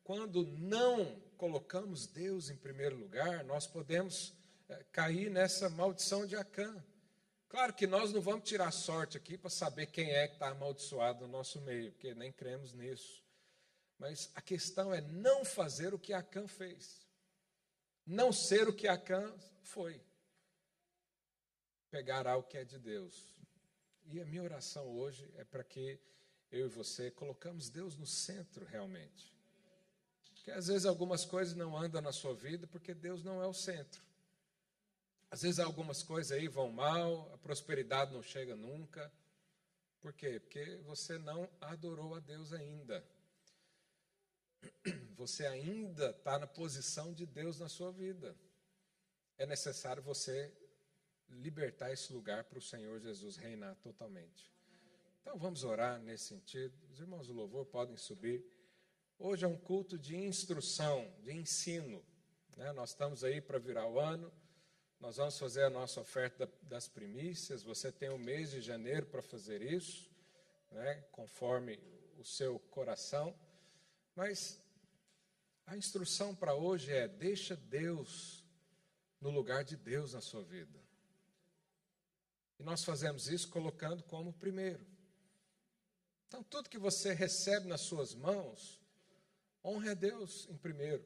Quando 0.04 0.46
não 0.58 1.22
colocamos 1.38 2.08
Deus 2.08 2.50
em 2.50 2.58
primeiro 2.58 2.98
lugar, 2.98 3.44
nós 3.46 3.68
podemos 3.68 4.34
é, 4.68 4.84
cair 4.92 5.30
nessa 5.30 5.70
maldição 5.70 6.26
de 6.26 6.36
Acã. 6.36 6.84
Claro 7.48 7.74
que 7.74 7.86
nós 7.86 8.12
não 8.12 8.20
vamos 8.20 8.50
tirar 8.50 8.72
sorte 8.72 9.16
aqui 9.16 9.38
para 9.38 9.50
saber 9.50 9.86
quem 9.86 10.12
é 10.12 10.28
que 10.28 10.34
está 10.34 10.50
amaldiçoado 10.50 11.22
no 11.22 11.32
nosso 11.32 11.62
meio, 11.62 11.92
porque 11.92 12.14
nem 12.14 12.32
cremos 12.32 12.74
nisso. 12.74 13.23
Mas 13.98 14.30
a 14.36 14.42
questão 14.42 14.94
é 14.94 15.02
não 15.02 15.46
fazer 15.46 15.94
o 15.94 16.00
que 16.00 16.14
Acã 16.14 16.48
fez. 16.48 17.06
Não 18.06 18.32
ser 18.34 18.68
o 18.68 18.74
que 18.74 18.88
Acã 18.88 19.34
foi. 19.62 20.02
Pegar 21.90 22.28
algo 22.28 22.48
que 22.48 22.58
é 22.58 22.66
de 22.66 22.78
Deus. 22.78 23.34
E 24.06 24.20
a 24.20 24.26
minha 24.26 24.44
oração 24.44 24.88
hoje 24.88 25.32
é 25.38 25.44
para 25.44 25.64
que 25.64 26.00
eu 26.52 26.66
e 26.68 26.70
você 26.70 27.10
colocamos 27.10 27.70
Deus 27.70 27.96
no 27.96 28.06
centro 28.06 28.66
realmente. 28.66 29.34
Porque 30.34 30.52
às 30.52 30.68
vezes 30.68 30.86
algumas 30.86 31.24
coisas 31.24 31.56
não 31.56 31.78
andam 31.78 32.02
na 32.02 32.12
sua 32.12 32.36
vida 32.36 32.68
porque 32.68 32.94
Deus 32.94 33.24
não 33.24 33.42
é 33.42 33.48
o 33.48 33.54
centro. 33.54 34.04
Às 35.32 35.42
vezes 35.42 35.58
algumas 35.58 36.04
coisas 36.04 36.32
aí 36.32 36.48
vão 36.48 36.72
mal, 36.72 37.32
a 37.34 37.38
prosperidade 37.38 38.14
não 38.14 38.22
chega 38.22 38.56
nunca. 38.56 39.12
Por 40.02 40.14
quê? 40.14 40.40
Porque 40.40 40.78
você 40.86 41.18
não 41.18 41.50
adorou 41.62 42.14
a 42.14 42.20
Deus 42.20 42.52
ainda. 42.52 43.04
Você 45.16 45.46
ainda 45.46 46.10
está 46.10 46.38
na 46.40 46.48
posição 46.48 47.14
de 47.14 47.26
Deus 47.26 47.60
na 47.60 47.70
sua 47.70 47.92
vida. 47.92 48.36
É 49.38 49.46
necessário 49.46 50.04
você 50.04 50.54
libertar 51.30 51.92
esse 51.92 52.14
lugar 52.14 52.44
para 52.44 52.60
o 52.60 52.62
Senhor 52.62 53.00
Jesus 53.00 53.38
reinar 53.38 53.76
totalmente. 53.78 54.54
Então 55.22 55.38
vamos 55.38 55.64
orar 55.64 56.00
nesse 56.00 56.26
sentido. 56.26 56.74
Os 56.92 57.00
irmãos 57.00 57.28
do 57.28 57.34
louvor 57.34 57.66
podem 57.66 57.98
subir. 57.98 58.46
Hoje 59.18 59.46
é 59.46 59.48
um 59.48 59.58
culto 59.58 59.98
de 59.98 60.16
instrução, 60.16 61.12
de 61.22 61.32
ensino. 61.32 62.04
Né? 62.58 62.72
Nós 62.74 62.90
estamos 62.90 63.24
aí 63.24 63.42
para 63.42 63.58
virar 63.58 63.88
o 63.88 64.00
ano. 64.00 64.32
Nós 65.00 65.18
vamos 65.18 65.38
fazer 65.38 65.64
a 65.64 65.70
nossa 65.70 66.00
oferta 66.00 66.50
das 66.62 66.88
primícias. 66.88 67.64
Você 67.64 67.92
tem 67.92 68.10
o 68.10 68.18
mês 68.18 68.52
de 68.52 68.62
janeiro 68.62 69.06
para 69.06 69.22
fazer 69.22 69.62
isso, 69.62 70.10
né, 70.72 70.96
conforme 71.12 71.78
o 72.18 72.24
seu 72.24 72.60
coração. 72.60 73.36
Mas 74.16 74.60
a 75.66 75.76
instrução 75.78 76.36
para 76.36 76.54
hoje 76.54 76.92
é: 76.92 77.08
deixa 77.08 77.56
Deus 77.56 78.44
no 79.20 79.30
lugar 79.30 79.64
de 79.64 79.76
Deus 79.76 80.14
na 80.14 80.22
sua 80.22 80.44
vida. 80.44 80.80
E 82.60 82.64
nós 82.64 82.84
fazemos 82.84 83.28
isso 83.28 83.50
colocando 83.50 84.04
como 84.04 84.34
primeiro. 84.34 84.86
Então, 86.28 86.44
tudo 86.44 86.70
que 86.70 86.78
você 86.78 87.14
recebe 87.14 87.68
nas 87.68 87.82
suas 87.82 88.14
mãos, 88.14 88.82
honre 89.64 89.90
a 89.90 89.94
Deus 89.94 90.48
em 90.50 90.58
primeiro. 90.58 91.06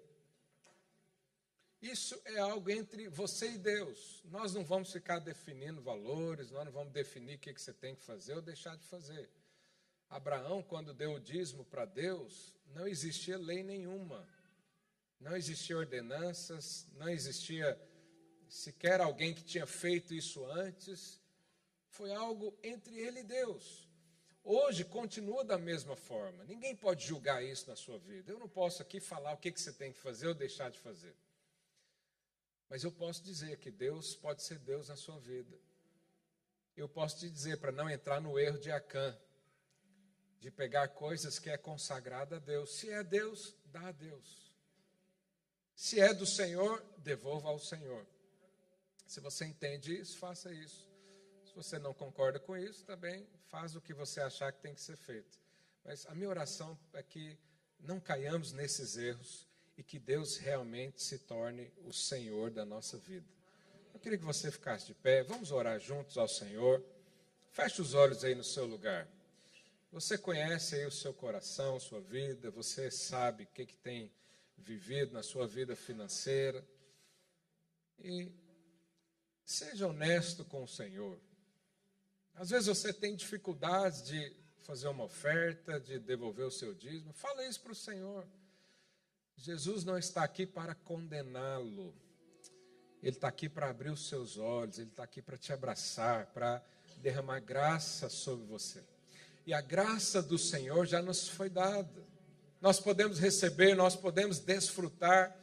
Isso 1.81 2.19
é 2.25 2.39
algo 2.39 2.69
entre 2.71 3.07
você 3.07 3.51
e 3.51 3.57
Deus. 3.57 4.21
Nós 4.25 4.53
não 4.53 4.63
vamos 4.63 4.91
ficar 4.91 5.19
definindo 5.19 5.81
valores, 5.81 6.49
nós 6.49 6.65
não 6.65 6.71
vamos 6.71 6.91
definir 6.91 7.35
o 7.35 7.39
que 7.39 7.53
você 7.53 7.73
tem 7.73 7.95
que 7.95 8.03
fazer 8.03 8.33
ou 8.33 8.41
deixar 8.41 8.75
de 8.77 8.85
fazer. 8.85 9.29
Abraão, 10.09 10.63
quando 10.63 10.93
deu 10.93 11.13
o 11.13 11.19
dízimo 11.19 11.65
para 11.65 11.85
Deus, 11.85 12.56
não 12.73 12.87
existia 12.87 13.37
lei 13.37 13.63
nenhuma, 13.63 14.27
não 15.19 15.35
existia 15.35 15.77
ordenanças, 15.77 16.87
não 16.93 17.09
existia 17.09 17.79
sequer 18.47 19.01
alguém 19.01 19.33
que 19.33 19.43
tinha 19.43 19.65
feito 19.65 20.13
isso 20.13 20.45
antes. 20.45 21.21
Foi 21.89 22.13
algo 22.13 22.57
entre 22.63 22.97
ele 22.97 23.21
e 23.21 23.23
Deus. 23.23 23.87
Hoje 24.43 24.85
continua 24.85 25.43
da 25.43 25.57
mesma 25.57 25.95
forma. 25.95 26.45
Ninguém 26.45 26.75
pode 26.75 27.05
julgar 27.05 27.43
isso 27.43 27.69
na 27.69 27.75
sua 27.75 27.97
vida. 27.97 28.31
Eu 28.31 28.39
não 28.39 28.47
posso 28.47 28.81
aqui 28.81 28.99
falar 28.99 29.33
o 29.33 29.37
que 29.37 29.51
você 29.51 29.73
tem 29.73 29.91
que 29.91 29.99
fazer 29.99 30.27
ou 30.27 30.33
deixar 30.33 30.71
de 30.71 30.79
fazer. 30.79 31.15
Mas 32.69 32.83
eu 32.83 32.91
posso 32.91 33.23
dizer 33.23 33.57
que 33.57 33.71
Deus 33.71 34.15
pode 34.15 34.43
ser 34.43 34.59
Deus 34.59 34.89
na 34.89 34.95
sua 34.95 35.19
vida. 35.19 35.57
Eu 36.75 36.87
posso 36.87 37.19
te 37.19 37.29
dizer 37.29 37.57
para 37.57 37.71
não 37.71 37.89
entrar 37.89 38.21
no 38.21 38.37
erro 38.37 38.59
de 38.59 38.71
Acã, 38.71 39.17
de 40.39 40.51
pegar 40.51 40.87
coisas 40.89 41.39
que 41.39 41.49
é 41.49 41.57
consagrada 41.57 42.37
a 42.37 42.39
Deus. 42.39 42.75
Se 42.75 42.89
é 42.89 43.03
Deus, 43.03 43.55
dá 43.65 43.87
a 43.87 43.91
Deus. 43.91 44.51
Se 45.75 45.99
é 45.99 46.13
do 46.13 46.25
Senhor, 46.25 46.83
devolva 46.97 47.49
ao 47.49 47.59
Senhor. 47.59 48.05
Se 49.05 49.19
você 49.19 49.45
entende 49.45 49.95
isso, 49.97 50.17
faça 50.17 50.51
isso. 50.51 50.87
Se 51.45 51.53
você 51.55 51.79
não 51.79 51.93
concorda 51.93 52.39
com 52.39 52.57
isso, 52.57 52.83
também 52.85 53.27
faz 53.47 53.75
o 53.75 53.81
que 53.81 53.93
você 53.93 54.19
achar 54.21 54.51
que 54.51 54.61
tem 54.61 54.73
que 54.73 54.81
ser 54.81 54.97
feito. 54.97 55.39
Mas 55.83 56.05
a 56.07 56.13
minha 56.13 56.29
oração 56.29 56.77
é 56.93 57.01
que 57.01 57.37
não 57.79 57.99
caiamos 57.99 58.51
nesses 58.51 58.97
erros 58.97 59.47
e 59.77 59.83
que 59.83 59.99
Deus 59.99 60.37
realmente 60.37 61.01
se 61.01 61.19
torne 61.19 61.71
o 61.85 61.93
Senhor 61.93 62.49
da 62.49 62.65
nossa 62.65 62.97
vida. 62.97 63.25
Eu 63.93 63.99
queria 63.99 64.17
que 64.17 64.25
você 64.25 64.51
ficasse 64.51 64.87
de 64.87 64.93
pé, 64.93 65.23
vamos 65.23 65.51
orar 65.51 65.79
juntos 65.79 66.17
ao 66.17 66.27
Senhor. 66.27 66.83
Feche 67.51 67.81
os 67.81 67.93
olhos 67.93 68.23
aí 68.23 68.35
no 68.35 68.43
seu 68.43 68.65
lugar. 68.65 69.07
Você 69.91 70.17
conhece 70.17 70.75
aí 70.75 70.85
o 70.85 70.91
seu 70.91 71.13
coração, 71.13 71.79
sua 71.79 72.01
vida, 72.01 72.51
você 72.51 72.91
sabe 72.91 73.45
o 73.45 73.47
que, 73.47 73.65
que 73.65 73.77
tem 73.77 74.11
vivido 74.57 75.13
na 75.13 75.23
sua 75.23 75.47
vida 75.47 75.75
financeira. 75.75 76.65
E 77.99 78.29
seja 79.45 79.87
honesto 79.87 80.43
com 80.43 80.63
o 80.63 80.67
Senhor. 80.67 81.19
Às 82.35 82.49
vezes 82.49 82.67
você 82.67 82.91
tem 82.91 83.15
dificuldades 83.15 84.03
de 84.03 84.35
fazer 84.59 84.89
uma 84.89 85.05
oferta, 85.05 85.79
de 85.79 85.97
devolver 85.97 86.45
o 86.45 86.51
seu 86.51 86.73
dízimo. 86.75 87.13
Fala 87.13 87.47
isso 87.47 87.61
para 87.61 87.71
o 87.71 87.75
Senhor. 87.75 88.27
Jesus 89.37 89.85
não 89.85 89.97
está 89.97 90.23
aqui 90.23 90.45
para 90.45 90.75
condená-lo. 90.75 91.95
Ele 93.01 93.15
está 93.15 93.29
aqui 93.29 93.47
para 93.47 93.69
abrir 93.69 93.89
os 93.89 94.09
seus 94.09 94.37
olhos, 94.37 94.79
ele 94.79 94.89
está 94.89 95.03
aqui 95.03 95.21
para 95.21 95.37
te 95.37 95.53
abraçar, 95.53 96.27
para 96.27 96.61
derramar 96.97 97.39
graça 97.39 98.09
sobre 98.09 98.45
você. 98.45 98.83
E 99.47 99.53
a 99.53 99.61
graça 99.61 100.21
do 100.21 100.37
Senhor 100.37 100.85
já 100.85 101.01
nos 101.01 101.27
foi 101.27 101.49
dada. 101.49 102.05
Nós 102.61 102.79
podemos 102.79 103.17
receber, 103.17 103.75
nós 103.75 103.95
podemos 103.95 104.37
desfrutar. 104.37 105.35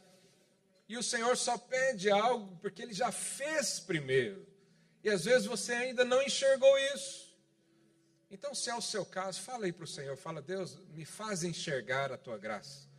E 0.87 0.97
o 0.97 1.03
Senhor 1.03 1.35
só 1.35 1.57
pede 1.57 2.09
algo 2.09 2.55
porque 2.61 2.81
ele 2.81 2.93
já 2.93 3.11
fez 3.11 3.81
primeiro. 3.81 4.47
E 5.03 5.09
às 5.09 5.25
vezes 5.25 5.45
você 5.45 5.73
ainda 5.73 6.05
não 6.05 6.21
enxergou 6.21 6.77
isso. 6.95 7.35
Então, 8.31 8.55
se 8.55 8.69
é 8.69 8.75
o 8.75 8.81
seu 8.81 9.05
caso, 9.05 9.41
fala 9.41 9.65
aí 9.65 9.73
para 9.73 9.83
o 9.83 9.87
Senhor, 9.87 10.15
fala, 10.15 10.41
Deus, 10.41 10.79
me 10.93 11.03
faz 11.03 11.43
enxergar 11.43 12.13
a 12.13 12.17
tua 12.17 12.37
graça 12.37 12.95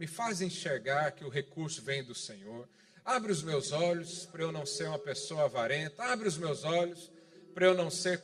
me 0.00 0.06
faz 0.06 0.40
enxergar 0.40 1.12
que 1.12 1.26
o 1.26 1.28
recurso 1.28 1.82
vem 1.82 2.02
do 2.02 2.14
Senhor. 2.14 2.66
Abre 3.04 3.30
os 3.30 3.42
meus 3.42 3.70
olhos 3.70 4.24
para 4.24 4.42
eu 4.42 4.50
não 4.50 4.64
ser 4.64 4.84
uma 4.84 4.98
pessoa 4.98 5.44
avarenta. 5.44 6.02
Abre 6.04 6.26
os 6.26 6.38
meus 6.38 6.64
olhos 6.64 7.12
para 7.52 7.66
eu 7.66 7.74
não 7.74 7.90
ser 7.90 8.18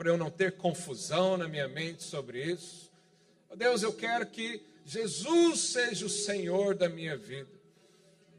para 0.00 0.08
eu 0.08 0.16
não 0.16 0.30
ter 0.30 0.52
confusão 0.52 1.36
na 1.36 1.46
minha 1.46 1.68
mente 1.68 2.02
sobre 2.02 2.42
isso. 2.42 2.90
Oh, 3.50 3.54
Deus, 3.54 3.82
eu 3.82 3.92
quero 3.92 4.24
que 4.24 4.62
Jesus 4.86 5.60
seja 5.60 6.06
o 6.06 6.08
Senhor 6.08 6.74
da 6.74 6.88
minha 6.88 7.18
vida. 7.18 7.50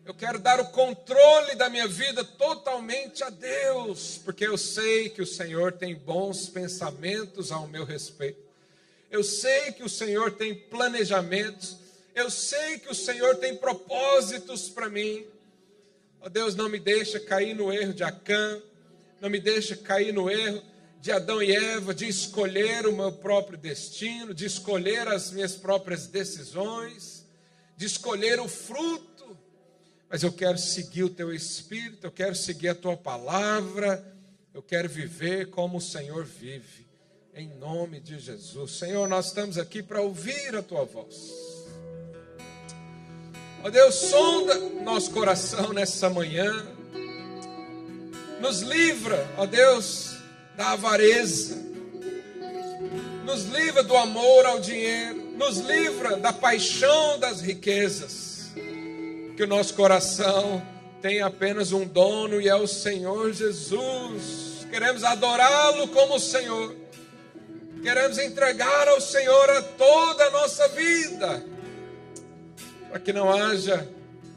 Eu 0.04 0.16
quero 0.16 0.40
dar 0.40 0.60
o 0.60 0.72
controle 0.72 1.54
da 1.54 1.70
minha 1.70 1.88
vida 1.88 2.24
totalmente 2.26 3.24
a 3.24 3.30
Deus, 3.30 4.20
porque 4.26 4.48
eu 4.48 4.58
sei 4.58 5.10
que 5.10 5.22
o 5.22 5.28
Senhor 5.28 5.74
tem 5.74 5.94
bons 5.94 6.50
pensamentos 6.50 7.52
ao 7.52 7.68
meu 7.68 7.86
respeito. 7.86 8.42
Eu 9.12 9.24
sei 9.24 9.72
que 9.72 9.84
o 9.84 9.90
Senhor 9.90 10.32
tem 10.32 10.56
planejamentos 10.56 11.78
eu 12.16 12.32
sei 12.32 12.80
que 12.80 12.90
o 12.90 12.96
Senhor 12.96 13.38
tem 13.38 13.56
propósitos 13.56 14.68
para 14.68 14.90
mim. 14.90 15.26
Oh, 16.20 16.28
Deus, 16.28 16.56
não 16.56 16.68
me 16.68 16.80
deixa 16.80 17.20
cair 17.20 17.54
no 17.54 17.72
erro 17.72 17.94
de 17.94 18.04
Acã, 18.04 18.60
não 19.22 19.30
me 19.30 19.40
deixa 19.40 19.76
cair 19.78 20.12
no 20.12 20.28
erro 20.28 20.71
de 21.02 21.12
Adão 21.12 21.42
e 21.42 21.52
Eva, 21.52 21.96
de 21.96 22.08
escolher 22.08 22.86
o 22.86 22.96
meu 22.96 23.12
próprio 23.12 23.58
destino, 23.58 24.36
de 24.36 24.46
escolher 24.46 25.08
as 25.08 25.32
minhas 25.32 25.56
próprias 25.56 26.06
decisões, 26.06 27.26
de 27.76 27.88
escolher 27.88 28.40
o 28.40 28.48
fruto, 28.48 29.36
mas 30.08 30.22
eu 30.22 30.32
quero 30.32 30.60
seguir 30.60 31.04
o 31.04 31.10
teu 31.10 31.34
espírito, 31.34 32.06
eu 32.06 32.12
quero 32.12 32.36
seguir 32.36 32.70
a 32.70 32.76
tua 32.76 32.96
palavra, 32.96 34.06
eu 34.54 34.62
quero 34.62 34.88
viver 34.88 35.50
como 35.50 35.80
o 35.80 35.82
Senhor 35.82 36.24
vive, 36.24 36.86
em 37.34 37.48
nome 37.48 38.00
de 38.00 38.20
Jesus. 38.20 38.74
Senhor, 38.78 39.08
nós 39.08 39.28
estamos 39.28 39.58
aqui 39.58 39.82
para 39.82 40.02
ouvir 40.02 40.56
a 40.56 40.62
tua 40.62 40.86
voz. 40.86 41.16
Ó 43.64 43.72
Deus, 43.72 43.96
sonda 43.96 44.56
nosso 44.84 45.10
coração 45.10 45.74
nessa 45.74 46.12
manhã, 46.12 46.52
nos 48.40 48.62
livra, 48.62 49.28
ó 49.38 49.48
Deus, 49.48 50.11
da 50.62 50.74
avareza, 50.74 51.58
nos 53.26 53.46
livra 53.46 53.82
do 53.82 53.98
amor 53.98 54.46
ao 54.46 54.60
dinheiro, 54.60 55.32
nos 55.36 55.58
livra 55.58 56.18
da 56.18 56.32
paixão 56.32 57.18
das 57.18 57.42
riquezas. 57.42 58.52
Que 59.36 59.42
o 59.42 59.48
nosso 59.48 59.74
coração 59.74 60.62
tem 61.02 61.20
apenas 61.20 61.72
um 61.72 61.84
dono 61.84 62.40
e 62.40 62.48
é 62.48 62.54
o 62.54 62.68
Senhor 62.68 63.34
Jesus. 63.34 64.68
Queremos 64.70 65.04
adorá-lo 65.04 65.88
como 65.88 66.20
Senhor. 66.20 66.76
Queremos 67.82 68.20
entregar 68.20 68.88
ao 68.88 69.02
Senhor 69.02 69.50
a 69.50 69.64
toda 69.64 70.26
a 70.26 70.30
nossa 70.30 70.68
vida, 70.68 71.44
para 72.88 73.00
que 73.00 73.12
não 73.12 73.32
haja, 73.34 73.90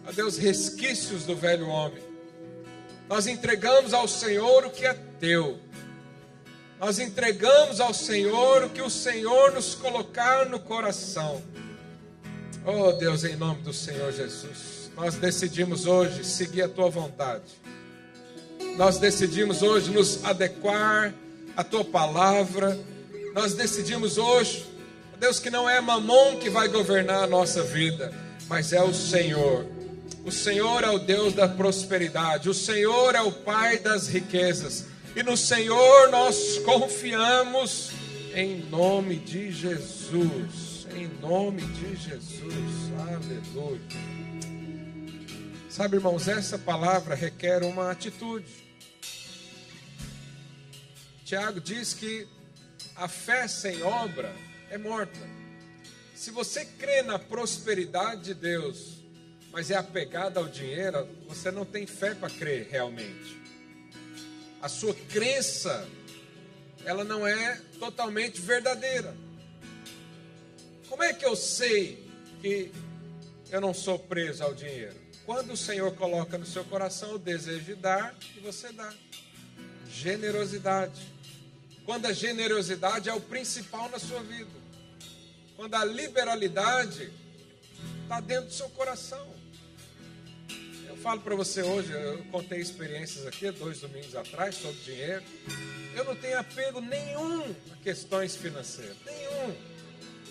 a 0.06 0.10
Deus, 0.10 0.38
resquícios 0.38 1.24
do 1.24 1.36
velho 1.36 1.68
homem. 1.68 2.02
Nós 3.10 3.26
entregamos 3.26 3.92
ao 3.92 4.08
Senhor 4.08 4.64
o 4.64 4.70
que 4.70 4.86
é 4.86 4.94
teu. 5.20 5.60
Nós 6.84 6.98
entregamos 6.98 7.80
ao 7.80 7.94
Senhor 7.94 8.64
o 8.64 8.68
que 8.68 8.82
o 8.82 8.90
Senhor 8.90 9.52
nos 9.52 9.74
colocar 9.74 10.44
no 10.44 10.60
coração. 10.60 11.40
Oh 12.62 12.92
Deus, 12.92 13.24
em 13.24 13.36
nome 13.36 13.62
do 13.62 13.72
Senhor 13.72 14.12
Jesus, 14.12 14.90
nós 14.94 15.14
decidimos 15.14 15.86
hoje 15.86 16.22
seguir 16.22 16.60
a 16.60 16.68
tua 16.68 16.90
vontade. 16.90 17.44
Nós 18.76 18.98
decidimos 18.98 19.62
hoje 19.62 19.90
nos 19.90 20.22
adequar 20.26 21.14
à 21.56 21.64
tua 21.64 21.86
palavra. 21.86 22.78
Nós 23.34 23.54
decidimos 23.54 24.18
hoje, 24.18 24.66
Deus, 25.18 25.38
que 25.38 25.48
não 25.48 25.66
é 25.66 25.80
mamon 25.80 26.36
que 26.36 26.50
vai 26.50 26.68
governar 26.68 27.24
a 27.24 27.26
nossa 27.26 27.62
vida, 27.62 28.12
mas 28.46 28.74
é 28.74 28.82
o 28.82 28.92
Senhor. 28.92 29.64
O 30.22 30.30
Senhor 30.30 30.84
é 30.84 30.90
o 30.90 30.98
Deus 30.98 31.32
da 31.32 31.48
prosperidade, 31.48 32.50
o 32.50 32.54
Senhor 32.54 33.14
é 33.14 33.22
o 33.22 33.32
Pai 33.32 33.78
das 33.78 34.06
riquezas 34.06 34.92
e 35.16 35.22
no 35.22 35.36
Senhor 35.36 36.10
nós 36.10 36.58
confiamos 36.64 37.92
em 38.34 38.58
nome 38.68 39.16
de 39.16 39.52
Jesus. 39.52 40.88
Em 40.92 41.06
nome 41.20 41.62
de 41.62 41.94
Jesus. 41.94 42.50
Aleluia. 42.98 43.80
Sabe, 45.70 45.96
irmãos, 45.96 46.26
essa 46.26 46.58
palavra 46.58 47.14
requer 47.14 47.62
uma 47.62 47.92
atitude. 47.92 48.64
Tiago 51.24 51.60
diz 51.60 51.94
que 51.94 52.26
a 52.96 53.06
fé 53.06 53.46
sem 53.46 53.82
obra 53.84 54.34
é 54.68 54.76
morta. 54.76 55.18
Se 56.14 56.32
você 56.32 56.64
crê 56.64 57.02
na 57.02 57.20
prosperidade 57.20 58.24
de 58.24 58.34
Deus, 58.34 58.98
mas 59.52 59.70
é 59.70 59.76
apegado 59.76 60.38
ao 60.38 60.48
dinheiro, 60.48 61.08
você 61.28 61.52
não 61.52 61.64
tem 61.64 61.86
fé 61.86 62.14
para 62.14 62.30
crer 62.30 62.68
realmente 62.68 63.43
a 64.64 64.68
sua 64.70 64.94
crença, 64.94 65.86
ela 66.86 67.04
não 67.04 67.26
é 67.26 67.60
totalmente 67.78 68.40
verdadeira. 68.40 69.14
Como 70.88 71.02
é 71.02 71.12
que 71.12 71.26
eu 71.26 71.36
sei 71.36 72.02
que 72.40 72.72
eu 73.50 73.60
não 73.60 73.74
sou 73.74 73.98
preso 73.98 74.42
ao 74.42 74.54
dinheiro? 74.54 74.96
Quando 75.26 75.52
o 75.52 75.56
Senhor 75.56 75.94
coloca 75.96 76.38
no 76.38 76.46
seu 76.46 76.64
coração 76.64 77.16
o 77.16 77.18
desejo 77.18 77.60
de 77.60 77.74
dar, 77.74 78.14
e 78.34 78.40
você 78.40 78.72
dá. 78.72 78.90
Generosidade. 79.90 81.12
Quando 81.84 82.06
a 82.06 82.14
generosidade 82.14 83.10
é 83.10 83.12
o 83.12 83.20
principal 83.20 83.90
na 83.90 83.98
sua 83.98 84.22
vida. 84.22 84.48
Quando 85.56 85.74
a 85.74 85.84
liberalidade 85.84 87.12
está 88.02 88.18
dentro 88.18 88.46
do 88.46 88.54
seu 88.54 88.70
coração 88.70 89.28
falo 91.04 91.20
para 91.20 91.36
você 91.36 91.60
hoje, 91.60 91.92
eu 91.92 92.24
contei 92.32 92.60
experiências 92.60 93.26
aqui 93.26 93.50
dois 93.50 93.78
domingos 93.80 94.16
atrás 94.16 94.54
sobre 94.54 94.80
dinheiro. 94.80 95.22
Eu 95.94 96.02
não 96.02 96.16
tenho 96.16 96.38
apego 96.38 96.80
nenhum 96.80 97.42
a 97.70 97.76
questões 97.82 98.34
financeiras, 98.34 98.96
nenhum. 99.04 99.54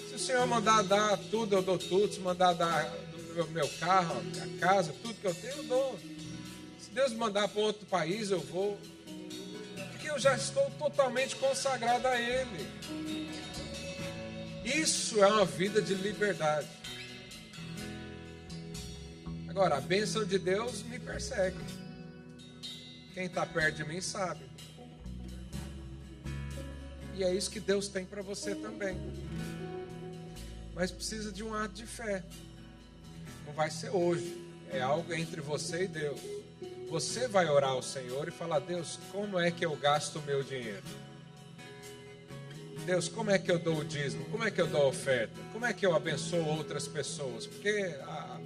Se 0.10 0.16
o 0.16 0.20
Senhor 0.20 0.48
mandar 0.48 0.82
dar 0.82 1.16
tudo, 1.30 1.58
eu 1.58 1.62
dou 1.62 1.78
tudo. 1.78 2.12
Se 2.12 2.20
mandar 2.20 2.54
dar 2.54 2.92
meu, 3.36 3.48
meu 3.50 3.70
carro, 3.80 4.20
a 4.42 4.60
casa, 4.60 4.92
tudo 5.04 5.14
que 5.14 5.28
eu 5.28 5.36
tenho, 5.36 5.58
eu 5.58 5.64
dou. 5.66 6.00
Se 6.80 6.90
Deus 6.90 7.14
mandar 7.14 7.48
para 7.50 7.62
outro 7.62 7.86
país, 7.86 8.32
eu 8.32 8.40
vou. 8.40 8.76
Porque 9.92 10.10
eu 10.10 10.18
já 10.18 10.36
estou 10.36 10.68
totalmente 10.80 11.36
consagrado 11.36 12.08
a 12.08 12.20
Ele. 12.20 12.68
Isso 14.66 15.24
é 15.24 15.28
uma 15.28 15.46
vida 15.46 15.80
de 15.80 15.94
liberdade. 15.94 16.68
Agora, 19.54 19.78
a 19.78 19.82
bênção 19.82 20.26
de 20.26 20.40
Deus 20.40 20.82
me 20.82 20.98
persegue. 20.98 21.60
Quem 23.14 23.26
está 23.26 23.46
perto 23.46 23.76
de 23.76 23.86
mim 23.86 24.02
sabe. 24.02 24.44
E 27.14 27.24
é 27.24 27.32
isso 27.32 27.52
que 27.52 27.60
Deus 27.60 27.88
tem 27.88 28.04
para 28.04 28.24
você 28.24 28.56
também. 28.56 28.98
Mas 30.74 30.90
precisa 30.90 31.32
de 31.32 31.44
um 31.44 31.54
ato 31.54 31.76
de 31.76 31.86
fé. 31.86 32.24
Não 33.46 33.54
vai 33.54 33.70
ser 33.70 33.92
hoje. 33.92 34.44
É 34.72 34.82
algo 34.82 35.14
entre 35.14 35.40
você 35.40 35.84
e 35.84 35.88
Deus. 35.88 36.20
Você 36.90 37.28
vai 37.28 37.48
orar 37.48 37.74
ao 37.74 37.84
Senhor 37.84 38.28
e 38.28 38.32
falar: 38.32 38.58
Deus, 38.58 38.98
como 39.12 39.38
é 39.38 39.52
que 39.52 39.64
eu 39.64 39.76
gasto 39.76 40.16
o 40.16 40.22
meu 40.24 40.42
dinheiro? 40.42 40.82
Deus, 42.88 43.08
como 43.08 43.30
é 43.30 43.38
que 43.38 43.52
eu 43.52 43.60
dou 43.60 43.82
o 43.82 43.86
dízimo? 43.86 44.26
Como 44.32 44.44
é 44.44 44.50
que 44.50 44.60
eu 44.60 44.66
dou 44.66 44.82
a 44.82 44.88
oferta? 44.88 45.40
Como 45.52 45.64
é 45.64 45.72
que 45.74 45.86
eu 45.86 45.96
abençoo 45.96 46.44
outras 46.44 46.88
pessoas? 46.88 47.46
Porque 47.46 47.96
a, 48.02 48.40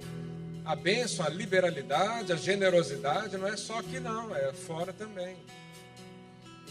a 0.68 0.76
bênção, 0.76 1.24
a 1.24 1.30
liberalidade, 1.30 2.30
a 2.30 2.36
generosidade 2.36 3.38
não 3.38 3.48
é 3.48 3.56
só 3.56 3.78
aqui 3.78 3.98
não, 3.98 4.36
é 4.36 4.52
fora 4.52 4.92
também. 4.92 5.34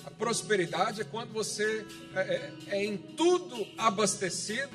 A 0.05 0.11
prosperidade 0.11 1.01
é 1.01 1.03
quando 1.03 1.33
você 1.33 1.83
é, 2.13 2.19
é, 2.19 2.53
é 2.67 2.85
em 2.85 2.95
tudo 2.95 3.65
abastecido 3.75 4.69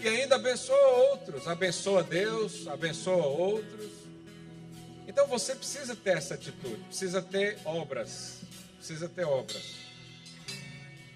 e 0.00 0.08
ainda 0.08 0.34
abençoa 0.34 0.88
outros, 1.12 1.46
abençoa 1.46 2.02
Deus, 2.02 2.66
abençoa 2.66 3.24
outros. 3.24 3.92
Então 5.06 5.28
você 5.28 5.54
precisa 5.54 5.94
ter 5.94 6.16
essa 6.16 6.34
atitude, 6.34 6.82
precisa 6.88 7.22
ter 7.22 7.56
obras, 7.64 8.40
precisa 8.76 9.08
ter 9.08 9.24
obras. 9.24 9.76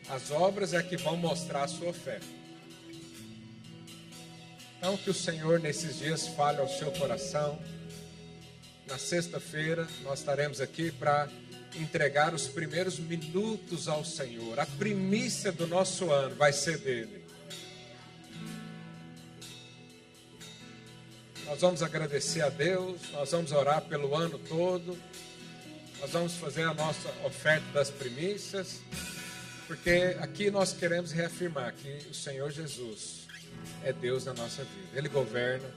As 0.09 0.31
obras 0.31 0.75
é 0.75 0.81
que 0.81 0.97
vão 0.97 1.17
mostrar 1.17 1.65
a 1.65 1.69
sua 1.69 1.93
fé. 1.93 2.21
Então, 4.81 4.97
que 4.97 5.11
o 5.11 5.15
Senhor 5.15 5.61
nesses 5.61 5.99
dias 5.99 6.27
fale 6.29 6.59
ao 6.59 6.67
seu 6.67 6.91
coração. 6.93 7.61
Na 8.87 8.97
sexta-feira, 8.97 9.87
nós 10.03 10.21
estaremos 10.21 10.59
aqui 10.59 10.91
para 10.91 11.29
entregar 11.77 12.33
os 12.33 12.49
primeiros 12.49 12.99
minutos 12.99 13.89
ao 13.89 14.03
Senhor. 14.03 14.59
A 14.59 14.65
primícia 14.65 15.53
do 15.53 15.67
nosso 15.67 16.11
ano 16.11 16.35
vai 16.35 16.55
ser 16.55 16.79
dele. 16.79 17.23
Nós 21.45 21.61
vamos 21.61 21.83
agradecer 21.83 22.41
a 22.41 22.49
Deus, 22.49 23.03
nós 23.13 23.31
vamos 23.33 23.53
orar 23.53 23.83
pelo 23.83 24.17
ano 24.17 24.39
todo, 24.39 24.99
nós 26.01 26.11
vamos 26.11 26.37
fazer 26.37 26.63
a 26.63 26.73
nossa 26.73 27.11
oferta 27.27 27.67
das 27.75 27.91
primícias, 27.91 28.81
porque 29.67 30.17
aqui 30.21 30.51
nós 30.51 30.73
queremos 30.73 31.13
reafirmar 31.13 31.75
que 31.75 32.09
o 32.09 32.15
Senhor 32.15 32.51
Jesus 32.51 33.20
é 33.85 33.93
Deus 33.93 34.25
na 34.25 34.35
nossa 34.35 34.65
vida. 34.65 34.89
Ele 34.95 35.09
governa, 35.09 35.69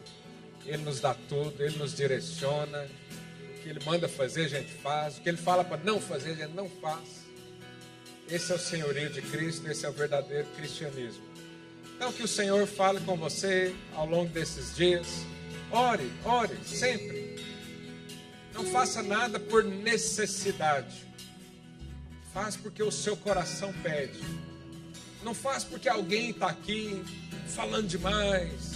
Ele 0.66 0.84
nos 0.84 1.00
dá 1.00 1.14
tudo, 1.14 1.64
Ele 1.64 1.78
nos 1.78 1.96
direciona. 1.96 2.88
O 3.58 3.62
que 3.62 3.70
Ele 3.70 3.84
manda 3.86 4.08
fazer, 4.08 4.46
a 4.46 4.50
gente 4.50 4.72
faz. 4.72 5.18
O 5.18 5.22
que 5.22 5.30
Ele 5.30 5.38
fala 5.38 5.64
para 5.64 5.82
não 5.84 6.00
fazer, 6.00 6.32
a 6.32 6.36
gente 6.36 6.54
não 6.54 6.70
faz. 6.70 7.24
Esse 8.30 8.52
é 8.52 8.56
o 8.56 8.60
senhorio 8.60 9.10
de 9.10 9.22
Cristo, 9.22 9.68
esse 9.70 9.86
é 9.86 9.90
o 9.90 9.94
verdadeiro 9.94 10.48
cristianismo. 10.56 11.24
Então, 11.96 12.12
que 12.12 12.24
o 12.24 12.28
Senhor 12.28 12.66
fale 12.66 13.00
com 13.02 13.16
você 13.16 13.76
ao 13.94 14.06
longo 14.06 14.30
desses 14.32 14.76
dias. 14.76 15.08
Ore, 15.72 16.12
ore, 16.26 16.58
sempre. 16.66 17.36
Não 18.54 18.66
faça 18.66 19.02
nada 19.02 19.40
por 19.40 19.64
necessidade. 19.64 21.06
Faz 22.34 22.56
porque 22.56 22.82
o 22.82 22.92
seu 22.92 23.16
coração 23.16 23.74
pede. 23.84 24.20
Não 25.24 25.34
faz 25.34 25.64
porque 25.64 25.88
alguém 25.88 26.32
está 26.32 26.48
aqui 26.48 27.02
falando 27.48 27.88
demais. 27.88 28.74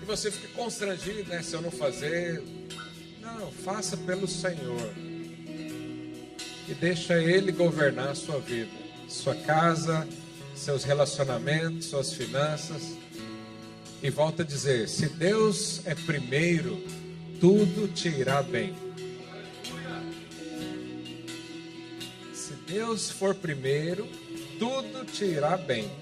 E 0.00 0.04
você 0.04 0.30
fica 0.30 0.48
constrangido, 0.54 1.28
né? 1.28 1.42
Se 1.42 1.54
eu 1.54 1.62
não 1.62 1.70
fazer. 1.70 2.42
Não, 3.20 3.50
faça 3.50 3.96
pelo 3.96 4.26
Senhor. 4.26 4.92
e 6.68 6.74
deixa 6.74 7.20
Ele 7.20 7.50
governar 7.52 8.08
a 8.08 8.14
sua 8.14 8.38
vida, 8.38 8.70
sua 9.08 9.34
casa, 9.34 10.06
seus 10.54 10.84
relacionamentos, 10.84 11.86
suas 11.86 12.12
finanças. 12.12 12.96
E 14.02 14.10
volta 14.10 14.42
a 14.42 14.46
dizer: 14.46 14.88
se 14.88 15.08
Deus 15.08 15.82
é 15.84 15.94
primeiro, 15.94 16.82
tudo 17.40 17.88
te 17.88 18.08
irá 18.08 18.42
bem. 18.42 18.74
Se 22.32 22.54
Deus 22.66 23.10
for 23.10 23.34
primeiro, 23.34 24.08
tudo 24.62 25.04
te 25.04 25.24
irá 25.24 25.56
bem. 25.56 26.01